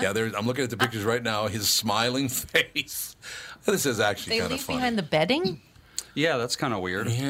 Yeah, 0.00 0.12
I'm 0.36 0.44
looking 0.44 0.64
at 0.64 0.70
the 0.70 0.76
pictures 0.76 1.04
right 1.04 1.22
now. 1.22 1.46
His 1.46 1.68
smiling 1.68 2.28
face. 2.28 3.14
This 3.64 3.86
is 3.86 4.00
actually 4.00 4.40
kind 4.40 4.52
of 4.52 4.60
funny. 4.60 4.66
They 4.66 4.72
leave 4.72 4.80
behind 4.80 4.98
the 4.98 5.02
bedding. 5.04 5.60
Yeah, 6.14 6.36
that's 6.36 6.56
kind 6.56 6.72
of 6.72 6.80
weird. 6.80 7.08
Yeah, 7.08 7.24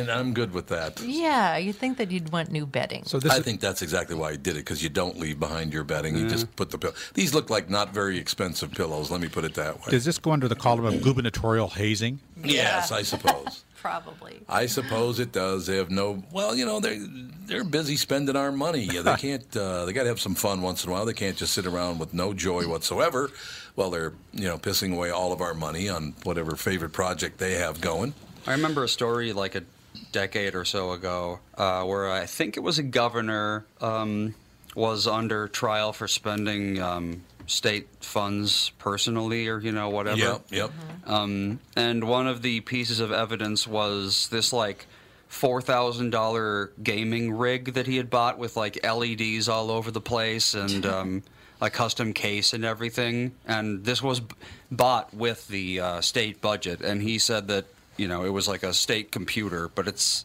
and 0.00 0.10
I'm 0.10 0.32
good 0.32 0.52
with 0.52 0.68
that. 0.68 1.00
Yeah, 1.00 1.56
you'd 1.58 1.76
think 1.76 1.98
that 1.98 2.10
you'd 2.10 2.32
want 2.32 2.50
new 2.50 2.66
bedding. 2.66 3.04
So 3.04 3.18
this 3.18 3.32
I 3.32 3.38
is, 3.38 3.44
think 3.44 3.60
that's 3.60 3.82
exactly 3.82 4.16
why 4.16 4.32
he 4.32 4.36
did 4.38 4.56
it 4.56 4.60
because 4.60 4.82
you 4.82 4.88
don't 4.88 5.18
leave 5.18 5.38
behind 5.38 5.72
your 5.72 5.84
bedding. 5.84 6.16
You 6.16 6.28
just 6.28 6.54
put 6.56 6.70
the 6.70 6.78
pillow. 6.78 6.94
These 7.14 7.34
look 7.34 7.50
like 7.50 7.68
not 7.68 7.92
very 7.92 8.18
expensive 8.18 8.72
pillows. 8.72 9.10
Let 9.10 9.20
me 9.20 9.28
put 9.28 9.44
it 9.44 9.54
that 9.54 9.78
way. 9.80 9.90
does 9.90 10.04
this 10.04 10.18
go 10.18 10.32
under 10.32 10.48
the 10.48 10.56
column 10.56 10.86
of 10.86 11.02
gubernatorial 11.02 11.68
hazing? 11.68 12.20
yes, 12.42 12.90
I 12.90 13.02
suppose. 13.02 13.64
Probably. 13.82 14.40
I 14.48 14.66
suppose 14.66 15.18
it 15.18 15.32
does. 15.32 15.66
They 15.66 15.76
have 15.76 15.90
no. 15.90 16.22
Well, 16.30 16.54
you 16.54 16.64
know, 16.64 16.78
they're 16.78 17.04
they're 17.46 17.64
busy 17.64 17.96
spending 17.96 18.36
our 18.36 18.52
money. 18.52 18.82
Yeah, 18.82 19.02
they 19.02 19.16
can't. 19.18 19.56
Uh, 19.56 19.84
they 19.84 19.92
got 19.92 20.04
to 20.04 20.08
have 20.08 20.20
some 20.20 20.36
fun 20.36 20.62
once 20.62 20.84
in 20.84 20.90
a 20.90 20.92
while. 20.92 21.04
They 21.04 21.12
can't 21.12 21.36
just 21.36 21.52
sit 21.52 21.66
around 21.66 21.98
with 21.98 22.14
no 22.14 22.32
joy 22.32 22.68
whatsoever. 22.68 23.30
While 23.74 23.90
they're 23.90 24.12
you 24.32 24.44
know 24.44 24.56
pissing 24.56 24.94
away 24.94 25.10
all 25.10 25.32
of 25.32 25.40
our 25.40 25.52
money 25.52 25.88
on 25.88 26.14
whatever 26.22 26.54
favorite 26.54 26.92
project 26.92 27.38
they 27.38 27.54
have 27.54 27.80
going. 27.80 28.14
I 28.46 28.52
remember 28.52 28.84
a 28.84 28.88
story 28.88 29.32
like 29.32 29.54
a 29.54 29.62
decade 30.10 30.54
or 30.54 30.64
so 30.64 30.92
ago 30.92 31.40
uh, 31.56 31.84
where 31.84 32.10
I 32.10 32.26
think 32.26 32.56
it 32.56 32.60
was 32.60 32.78
a 32.78 32.82
governor 32.82 33.64
um, 33.80 34.34
was 34.74 35.06
under 35.06 35.48
trial 35.48 35.92
for 35.92 36.08
spending 36.08 36.80
um, 36.80 37.22
state 37.46 37.88
funds 38.00 38.70
personally 38.78 39.48
or 39.48 39.60
you 39.60 39.72
know 39.72 39.90
whatever. 39.90 40.18
Yep, 40.18 40.42
yep. 40.50 40.70
Um, 41.06 41.60
and 41.76 42.04
one 42.04 42.26
of 42.26 42.42
the 42.42 42.60
pieces 42.60 43.00
of 43.00 43.12
evidence 43.12 43.66
was 43.66 44.28
this 44.28 44.52
like 44.52 44.86
four 45.28 45.62
thousand 45.62 46.10
dollar 46.10 46.72
gaming 46.82 47.32
rig 47.32 47.74
that 47.74 47.86
he 47.86 47.96
had 47.96 48.10
bought 48.10 48.38
with 48.38 48.56
like 48.56 48.78
LEDs 48.84 49.48
all 49.48 49.70
over 49.70 49.90
the 49.90 50.00
place 50.00 50.54
and 50.54 50.86
um, 50.94 51.22
a 51.60 51.70
custom 51.70 52.12
case 52.12 52.52
and 52.52 52.64
everything. 52.64 53.32
And 53.46 53.84
this 53.84 54.02
was 54.02 54.20
b- 54.20 54.34
bought 54.70 55.14
with 55.14 55.46
the 55.48 55.80
uh, 55.80 56.00
state 56.00 56.40
budget. 56.40 56.80
And 56.80 57.00
he 57.00 57.18
said 57.18 57.48
that 57.48 57.66
you 57.96 58.08
know 58.08 58.24
it 58.24 58.30
was 58.30 58.48
like 58.48 58.62
a 58.62 58.72
state 58.72 59.12
computer, 59.12 59.68
but 59.74 59.86
it's 59.88 60.24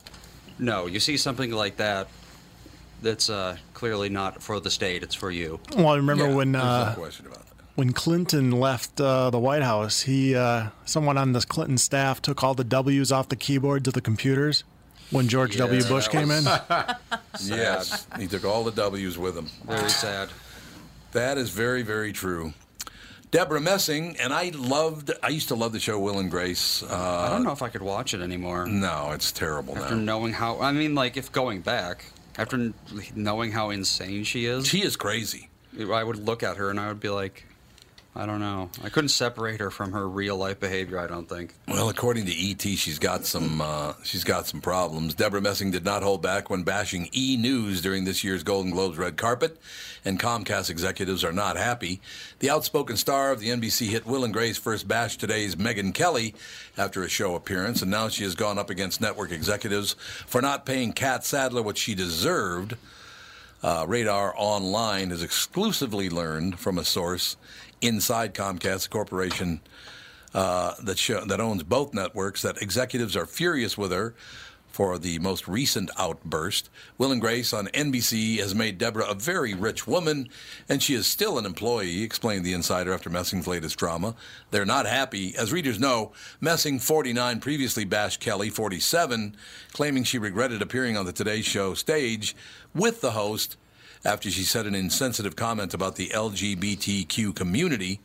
no. 0.59 0.86
You 0.88 0.99
see 0.99 1.18
something 1.18 1.51
like 1.51 1.78
that. 1.78 2.07
That's 3.01 3.30
uh, 3.30 3.57
clearly 3.74 4.09
not 4.09 4.41
for 4.41 4.59
the 4.59 4.72
state; 4.72 5.03
it's 5.03 5.13
for 5.15 5.30
you. 5.30 5.59
Well, 5.76 5.89
I 5.89 5.95
remember 5.97 6.28
Yeah, 6.30 6.36
when 6.36 6.51
there's 6.53 6.63
no 6.63 6.70
uh, 6.70 6.95
question 6.95 7.28
about 7.28 7.45
that. 7.45 7.55
when 7.76 7.93
Clinton 7.93 8.49
left 8.51 8.99
uh, 8.99 9.30
the 9.30 9.38
White 9.39 9.61
House, 9.61 10.01
he 10.01 10.36
uh, 10.36 10.70
someone 10.86 11.18
on 11.18 11.34
the 11.34 11.41
Clinton 11.41 11.78
staff 11.78 12.22
took 12.22 12.43
all 12.43 12.55
the 12.55 12.63
W's 12.63 13.11
off 13.11 13.30
the 13.30 13.36
keyboards 13.36 13.88
of 13.88 13.93
the 13.93 14.01
computers 14.01 14.63
when 15.11 15.28
George 15.28 15.57
W. 15.57 15.84
Bush 15.84 16.05
that 16.07 16.11
came 16.11 16.32
in. 16.32 16.43
Yes, 17.39 18.07
he 18.18 18.26
took 18.26 18.43
all 18.45 18.63
the 18.63 18.72
W's 18.72 19.15
with 19.15 19.38
him. 19.38 19.47
Very 19.68 19.89
sad. 19.91 20.30
That 21.11 21.38
is 21.38 21.51
very, 21.51 21.84
very 21.84 22.11
true. 22.11 22.53
Debra 23.30 23.59
Messing, 23.59 24.15
and 24.21 24.32
I 24.34 24.51
loved, 24.55 25.11
I 25.21 25.28
used 25.30 25.49
to 25.49 25.55
love 25.55 25.73
the 25.73 25.80
show 25.80 25.99
Will 25.99 26.19
and 26.19 26.32
Grace. 26.32 26.82
I 26.84 26.88
Uh, 26.88 27.30
don't 27.30 27.43
know 27.43 27.51
if 27.51 27.61
I 27.61 27.67
could 27.69 27.82
watch 27.82 28.13
it 28.13 28.21
anymore. 28.21 28.65
no, 28.67 29.11
it's 29.11 29.32
terrible 29.34 29.78
After 29.78 29.95
now. 29.95 30.01
knowing 30.01 30.34
how, 30.34 30.61
I 30.61 30.71
mean, 30.71 30.95
like 30.95 31.17
if 31.17 31.32
going 31.32 31.59
back, 31.61 32.05
after 32.38 32.71
knowing 33.15 33.51
how 33.51 33.69
insane 33.69 34.23
she 34.23 34.45
is, 34.45 34.65
She 34.67 34.82
is 34.82 34.95
crazy. 34.95 35.49
I 35.78 36.03
would 36.03 36.25
look 36.25 36.41
at 36.41 36.55
her 36.57 36.69
and 36.69 36.80
I 36.80 36.88
would 36.88 37.01
be 37.01 37.09
like, 37.09 37.45
I 38.20 38.26
don't 38.26 38.39
know. 38.39 38.72
I 38.84 38.89
couldn't 38.89 39.09
separate 39.09 39.59
her 39.59 39.70
from 39.70 39.91
her 39.91 40.09
real 40.09 40.36
life 40.38 40.59
behavior. 40.59 40.97
I 40.97 41.05
don't 41.05 41.30
think. 41.30 41.53
Well, 41.68 41.88
according 41.88 42.26
to 42.26 42.32
ET, 42.32 42.63
she's 42.63 42.97
got 42.97 43.26
some 43.26 43.61
uh, 43.61 43.93
she's 44.03 44.24
got 44.24 44.47
some 44.47 44.59
problems. 44.59 45.13
Debra 45.13 45.39
Messing 45.39 45.70
did 45.70 45.86
not 45.86 46.01
hold 46.01 46.24
back 46.24 46.49
when 46.49 46.63
bashing 46.63 47.09
E 47.15 47.38
News 47.38 47.80
during 47.80 48.05
this 48.05 48.24
year's 48.24 48.41
Golden 48.41 48.72
Globes 48.72 48.97
red 48.97 49.18
carpet, 49.18 49.61
and 50.03 50.20
Comcast 50.20 50.72
executives 50.72 51.24
are 51.24 51.32
not 51.32 51.57
happy. 51.57 52.01
The 52.39 52.49
outspoken 52.49 52.97
star 52.97 53.32
of 53.32 53.39
the 53.39 53.49
NBC 53.49 53.89
hit 53.89 54.07
Will 54.07 54.24
and 54.24 54.34
Grace 54.34 54.57
first 54.57 54.88
bashed 54.88 55.20
today's 55.20 55.55
Megyn 55.55 55.93
Kelly 55.93 56.34
after 56.76 57.03
a 57.03 57.09
show 57.09 57.36
appearance, 57.36 57.84
and 57.84 57.91
now 57.91 58.09
she 58.09 58.24
has 58.24 58.34
gone 58.34 58.57
up 58.57 58.72
against 58.72 58.99
network 58.99 59.32
executives 59.32 59.93
for 60.26 60.41
not 60.41 60.65
paying 60.65 60.91
Catt 60.91 61.24
Sadler 61.24 61.61
what 61.61 61.78
she 61.78 61.93
deserved. 61.93 62.78
Uh, 63.63 63.86
Radar 63.88 64.34
Online 64.38 65.09
has 65.09 65.24
exclusively 65.24 66.09
learned 66.09 66.59
from 66.59 66.78
a 66.78 66.84
source 66.84 67.38
inside 67.82 68.34
Comcast, 68.34 68.84
the 68.84 68.89
corporation 68.89 69.61
uh, 70.34 70.73
that 70.84 70.97
show, 70.97 71.23
that 71.25 71.39
owns 71.39 71.63
both 71.63 71.93
networks, 71.93 72.41
that 72.41 72.61
executives 72.61 73.15
are 73.15 73.25
furious 73.25 73.78
with 73.78 73.91
her 73.91 74.13
for 74.78 74.99
the 74.99 75.17
most 75.17 75.47
recent 75.47 75.89
outburst. 75.97 76.69
Will 76.99 77.11
and 77.11 77.19
Grace 77.19 77.51
on 77.51 77.65
NBC 77.67 78.38
has 78.38 78.53
made 78.53 78.78
Debra 78.78 79.07
a 79.07 79.15
very 79.15 79.55
rich 79.55 79.88
woman, 79.88 80.30
and 80.69 80.84
she 80.84 80.93
is 80.93 81.07
still 81.07 81.39
an 81.39 81.47
employee, 81.47 82.03
explained 82.03 82.45
the 82.45 82.53
insider 82.53 82.93
after 82.93 83.09
Messing's 83.09 83.47
latest 83.47 83.78
drama. 83.78 84.13
They're 84.51 84.65
not 84.65 84.86
happy. 84.86 85.36
As 85.36 85.51
readers 85.51 85.80
know, 85.80 86.11
Messing, 86.39 86.78
49, 86.78 87.39
previously 87.39 87.86
bashed 87.86 88.19
Kelly, 88.19 88.51
47, 88.51 89.36
claiming 89.71 90.03
she 90.03 90.19
regretted 90.19 90.61
appearing 90.61 90.95
on 90.95 91.07
the 91.07 91.13
Today 91.13 91.41
Show 91.41 91.73
stage 91.73 92.36
with 92.75 93.01
the 93.01 93.11
host 93.11 93.57
after 94.04 94.30
she 94.30 94.43
said 94.43 94.66
an 94.66 94.76
insensitive 94.76 95.36
comment 95.36 95.74
about 95.74 95.95
the 95.95 96.10
LGBTQ 96.10 97.36
community. 97.36 98.00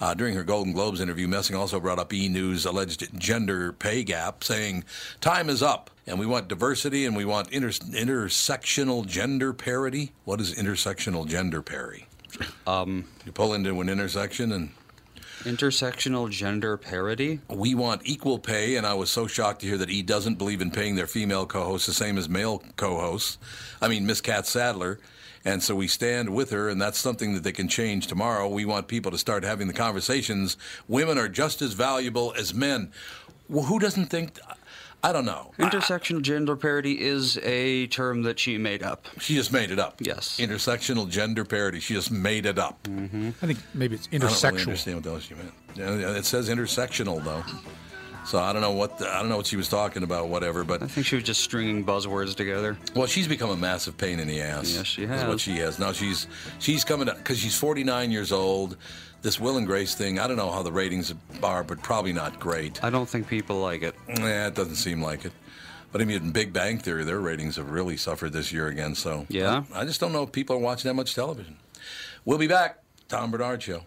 Uh, 0.00 0.12
during 0.12 0.34
her 0.34 0.42
Golden 0.42 0.72
Globes 0.72 1.00
interview, 1.00 1.28
Messing 1.28 1.54
also 1.56 1.78
brought 1.78 1.98
up 1.98 2.12
E! 2.12 2.28
News' 2.28 2.66
alleged 2.66 3.08
gender 3.18 3.72
pay 3.72 4.02
gap, 4.02 4.42
saying, 4.42 4.84
Time 5.20 5.48
is 5.48 5.62
up, 5.62 5.90
and 6.06 6.18
we 6.18 6.26
want 6.26 6.48
diversity 6.48 7.06
and 7.06 7.16
we 7.16 7.24
want 7.24 7.50
inter- 7.52 7.68
intersectional 7.68 9.06
gender 9.06 9.52
parity. 9.52 10.12
What 10.24 10.40
is 10.40 10.54
intersectional 10.54 11.26
gender 11.26 11.62
parity? 11.62 12.06
Um, 12.66 13.04
you 13.24 13.32
pull 13.32 13.54
into 13.54 13.80
an 13.80 13.88
intersection 13.88 14.52
and. 14.52 14.70
Intersectional 15.44 16.30
gender 16.30 16.76
parity? 16.76 17.38
We 17.48 17.74
want 17.74 18.02
equal 18.04 18.38
pay, 18.38 18.76
and 18.76 18.86
I 18.86 18.94
was 18.94 19.10
so 19.10 19.26
shocked 19.26 19.60
to 19.60 19.66
hear 19.66 19.76
that 19.76 19.90
E 19.90 20.00
doesn't 20.02 20.36
believe 20.36 20.62
in 20.62 20.70
paying 20.70 20.94
their 20.94 21.06
female 21.06 21.44
co 21.44 21.64
hosts 21.64 21.86
the 21.86 21.92
same 21.92 22.16
as 22.16 22.28
male 22.28 22.62
co 22.76 22.98
hosts. 22.98 23.36
I 23.82 23.88
mean, 23.88 24.06
Miss 24.06 24.20
Catt 24.20 24.46
Sadler. 24.46 24.98
And 25.44 25.62
so 25.62 25.74
we 25.74 25.88
stand 25.88 26.34
with 26.34 26.50
her, 26.50 26.68
and 26.70 26.80
that's 26.80 26.98
something 26.98 27.34
that 27.34 27.42
they 27.42 27.52
can 27.52 27.68
change 27.68 28.06
tomorrow. 28.06 28.48
We 28.48 28.64
want 28.64 28.88
people 28.88 29.10
to 29.10 29.18
start 29.18 29.44
having 29.44 29.66
the 29.66 29.74
conversations. 29.74 30.56
Women 30.88 31.18
are 31.18 31.28
just 31.28 31.60
as 31.60 31.74
valuable 31.74 32.32
as 32.38 32.54
men. 32.54 32.92
Well, 33.48 33.64
who 33.64 33.78
doesn't 33.78 34.06
think? 34.06 34.40
I 35.02 35.12
don't 35.12 35.26
know. 35.26 35.52
Intersectional 35.58 36.22
gender 36.22 36.56
parity 36.56 36.98
is 36.98 37.36
a 37.42 37.88
term 37.88 38.22
that 38.22 38.38
she 38.38 38.56
made 38.56 38.82
up. 38.82 39.06
She 39.20 39.34
just 39.34 39.52
made 39.52 39.70
it 39.70 39.78
up. 39.78 39.96
Yes. 40.00 40.40
Intersectional 40.40 41.06
gender 41.10 41.44
parity. 41.44 41.78
She 41.78 41.92
just 41.92 42.10
made 42.10 42.46
it 42.46 42.58
up. 42.58 42.82
Mm-hmm. 42.84 43.32
I 43.42 43.46
think 43.46 43.58
maybe 43.74 43.96
it's 43.96 44.08
I 44.10 44.16
don't 44.16 44.42
really 44.42 44.62
understand 44.62 45.04
what 45.04 45.12
else 45.12 45.28
you 45.28 45.36
meant. 45.36 45.52
It 45.76 46.24
says 46.24 46.48
intersectional 46.48 47.22
though, 47.22 47.44
so 48.26 48.38
I 48.38 48.52
don't 48.52 48.62
know 48.62 48.72
what 48.72 48.98
the, 48.98 49.08
I 49.08 49.20
don't 49.20 49.28
know 49.28 49.36
what 49.36 49.46
she 49.46 49.56
was 49.56 49.68
talking 49.68 50.02
about. 50.02 50.28
Whatever, 50.28 50.64
but 50.64 50.82
I 50.82 50.86
think 50.86 51.06
she 51.06 51.14
was 51.16 51.24
just 51.24 51.40
stringing 51.42 51.84
buzzwords 51.84 52.34
together. 52.34 52.76
well, 52.94 53.06
she's 53.06 53.28
become 53.28 53.50
a 53.50 53.56
massive 53.56 53.96
pain 53.96 54.18
in 54.20 54.28
the 54.28 54.40
ass. 54.40 54.74
Yes, 54.74 54.86
she 54.86 55.02
Is 55.04 55.08
has. 55.10 55.28
what 55.28 55.40
she 55.40 55.56
has 55.58 55.78
now. 55.78 55.92
She's 55.92 56.26
she's 56.58 56.84
coming 56.84 57.06
because 57.14 57.38
she's 57.38 57.56
49 57.56 58.10
years 58.10 58.32
old. 58.32 58.76
This 59.22 59.40
Will 59.40 59.56
and 59.56 59.66
Grace 59.66 59.94
thing, 59.94 60.18
I 60.18 60.26
don't 60.26 60.36
know 60.36 60.50
how 60.50 60.62
the 60.62 60.70
ratings 60.72 61.14
are, 61.42 61.64
but 61.64 61.82
probably 61.82 62.12
not 62.12 62.38
great. 62.38 62.84
I 62.84 62.90
don't 62.90 63.08
think 63.08 63.26
people 63.26 63.56
like 63.60 63.82
it. 63.82 63.94
Nah, 64.06 64.48
it 64.48 64.54
doesn't 64.54 64.74
seem 64.74 65.00
like 65.00 65.24
it. 65.24 65.32
But 65.92 66.02
I 66.02 66.04
mean, 66.04 66.16
in 66.22 66.30
Big 66.30 66.52
Bang 66.52 66.78
Theory, 66.78 67.04
their 67.04 67.20
ratings 67.20 67.56
have 67.56 67.70
really 67.70 67.96
suffered 67.96 68.32
this 68.34 68.52
year 68.52 68.66
again. 68.68 68.94
So 68.94 69.24
Yeah? 69.30 69.62
I, 69.72 69.80
I 69.80 69.84
just 69.86 69.98
don't 70.00 70.12
know 70.12 70.24
if 70.24 70.32
people 70.32 70.56
are 70.56 70.58
watching 70.58 70.90
that 70.90 70.94
much 70.94 71.14
television. 71.14 71.56
We'll 72.26 72.36
be 72.36 72.48
back. 72.48 72.80
Tom 73.08 73.30
Barnard 73.30 73.62
Show. 73.62 73.84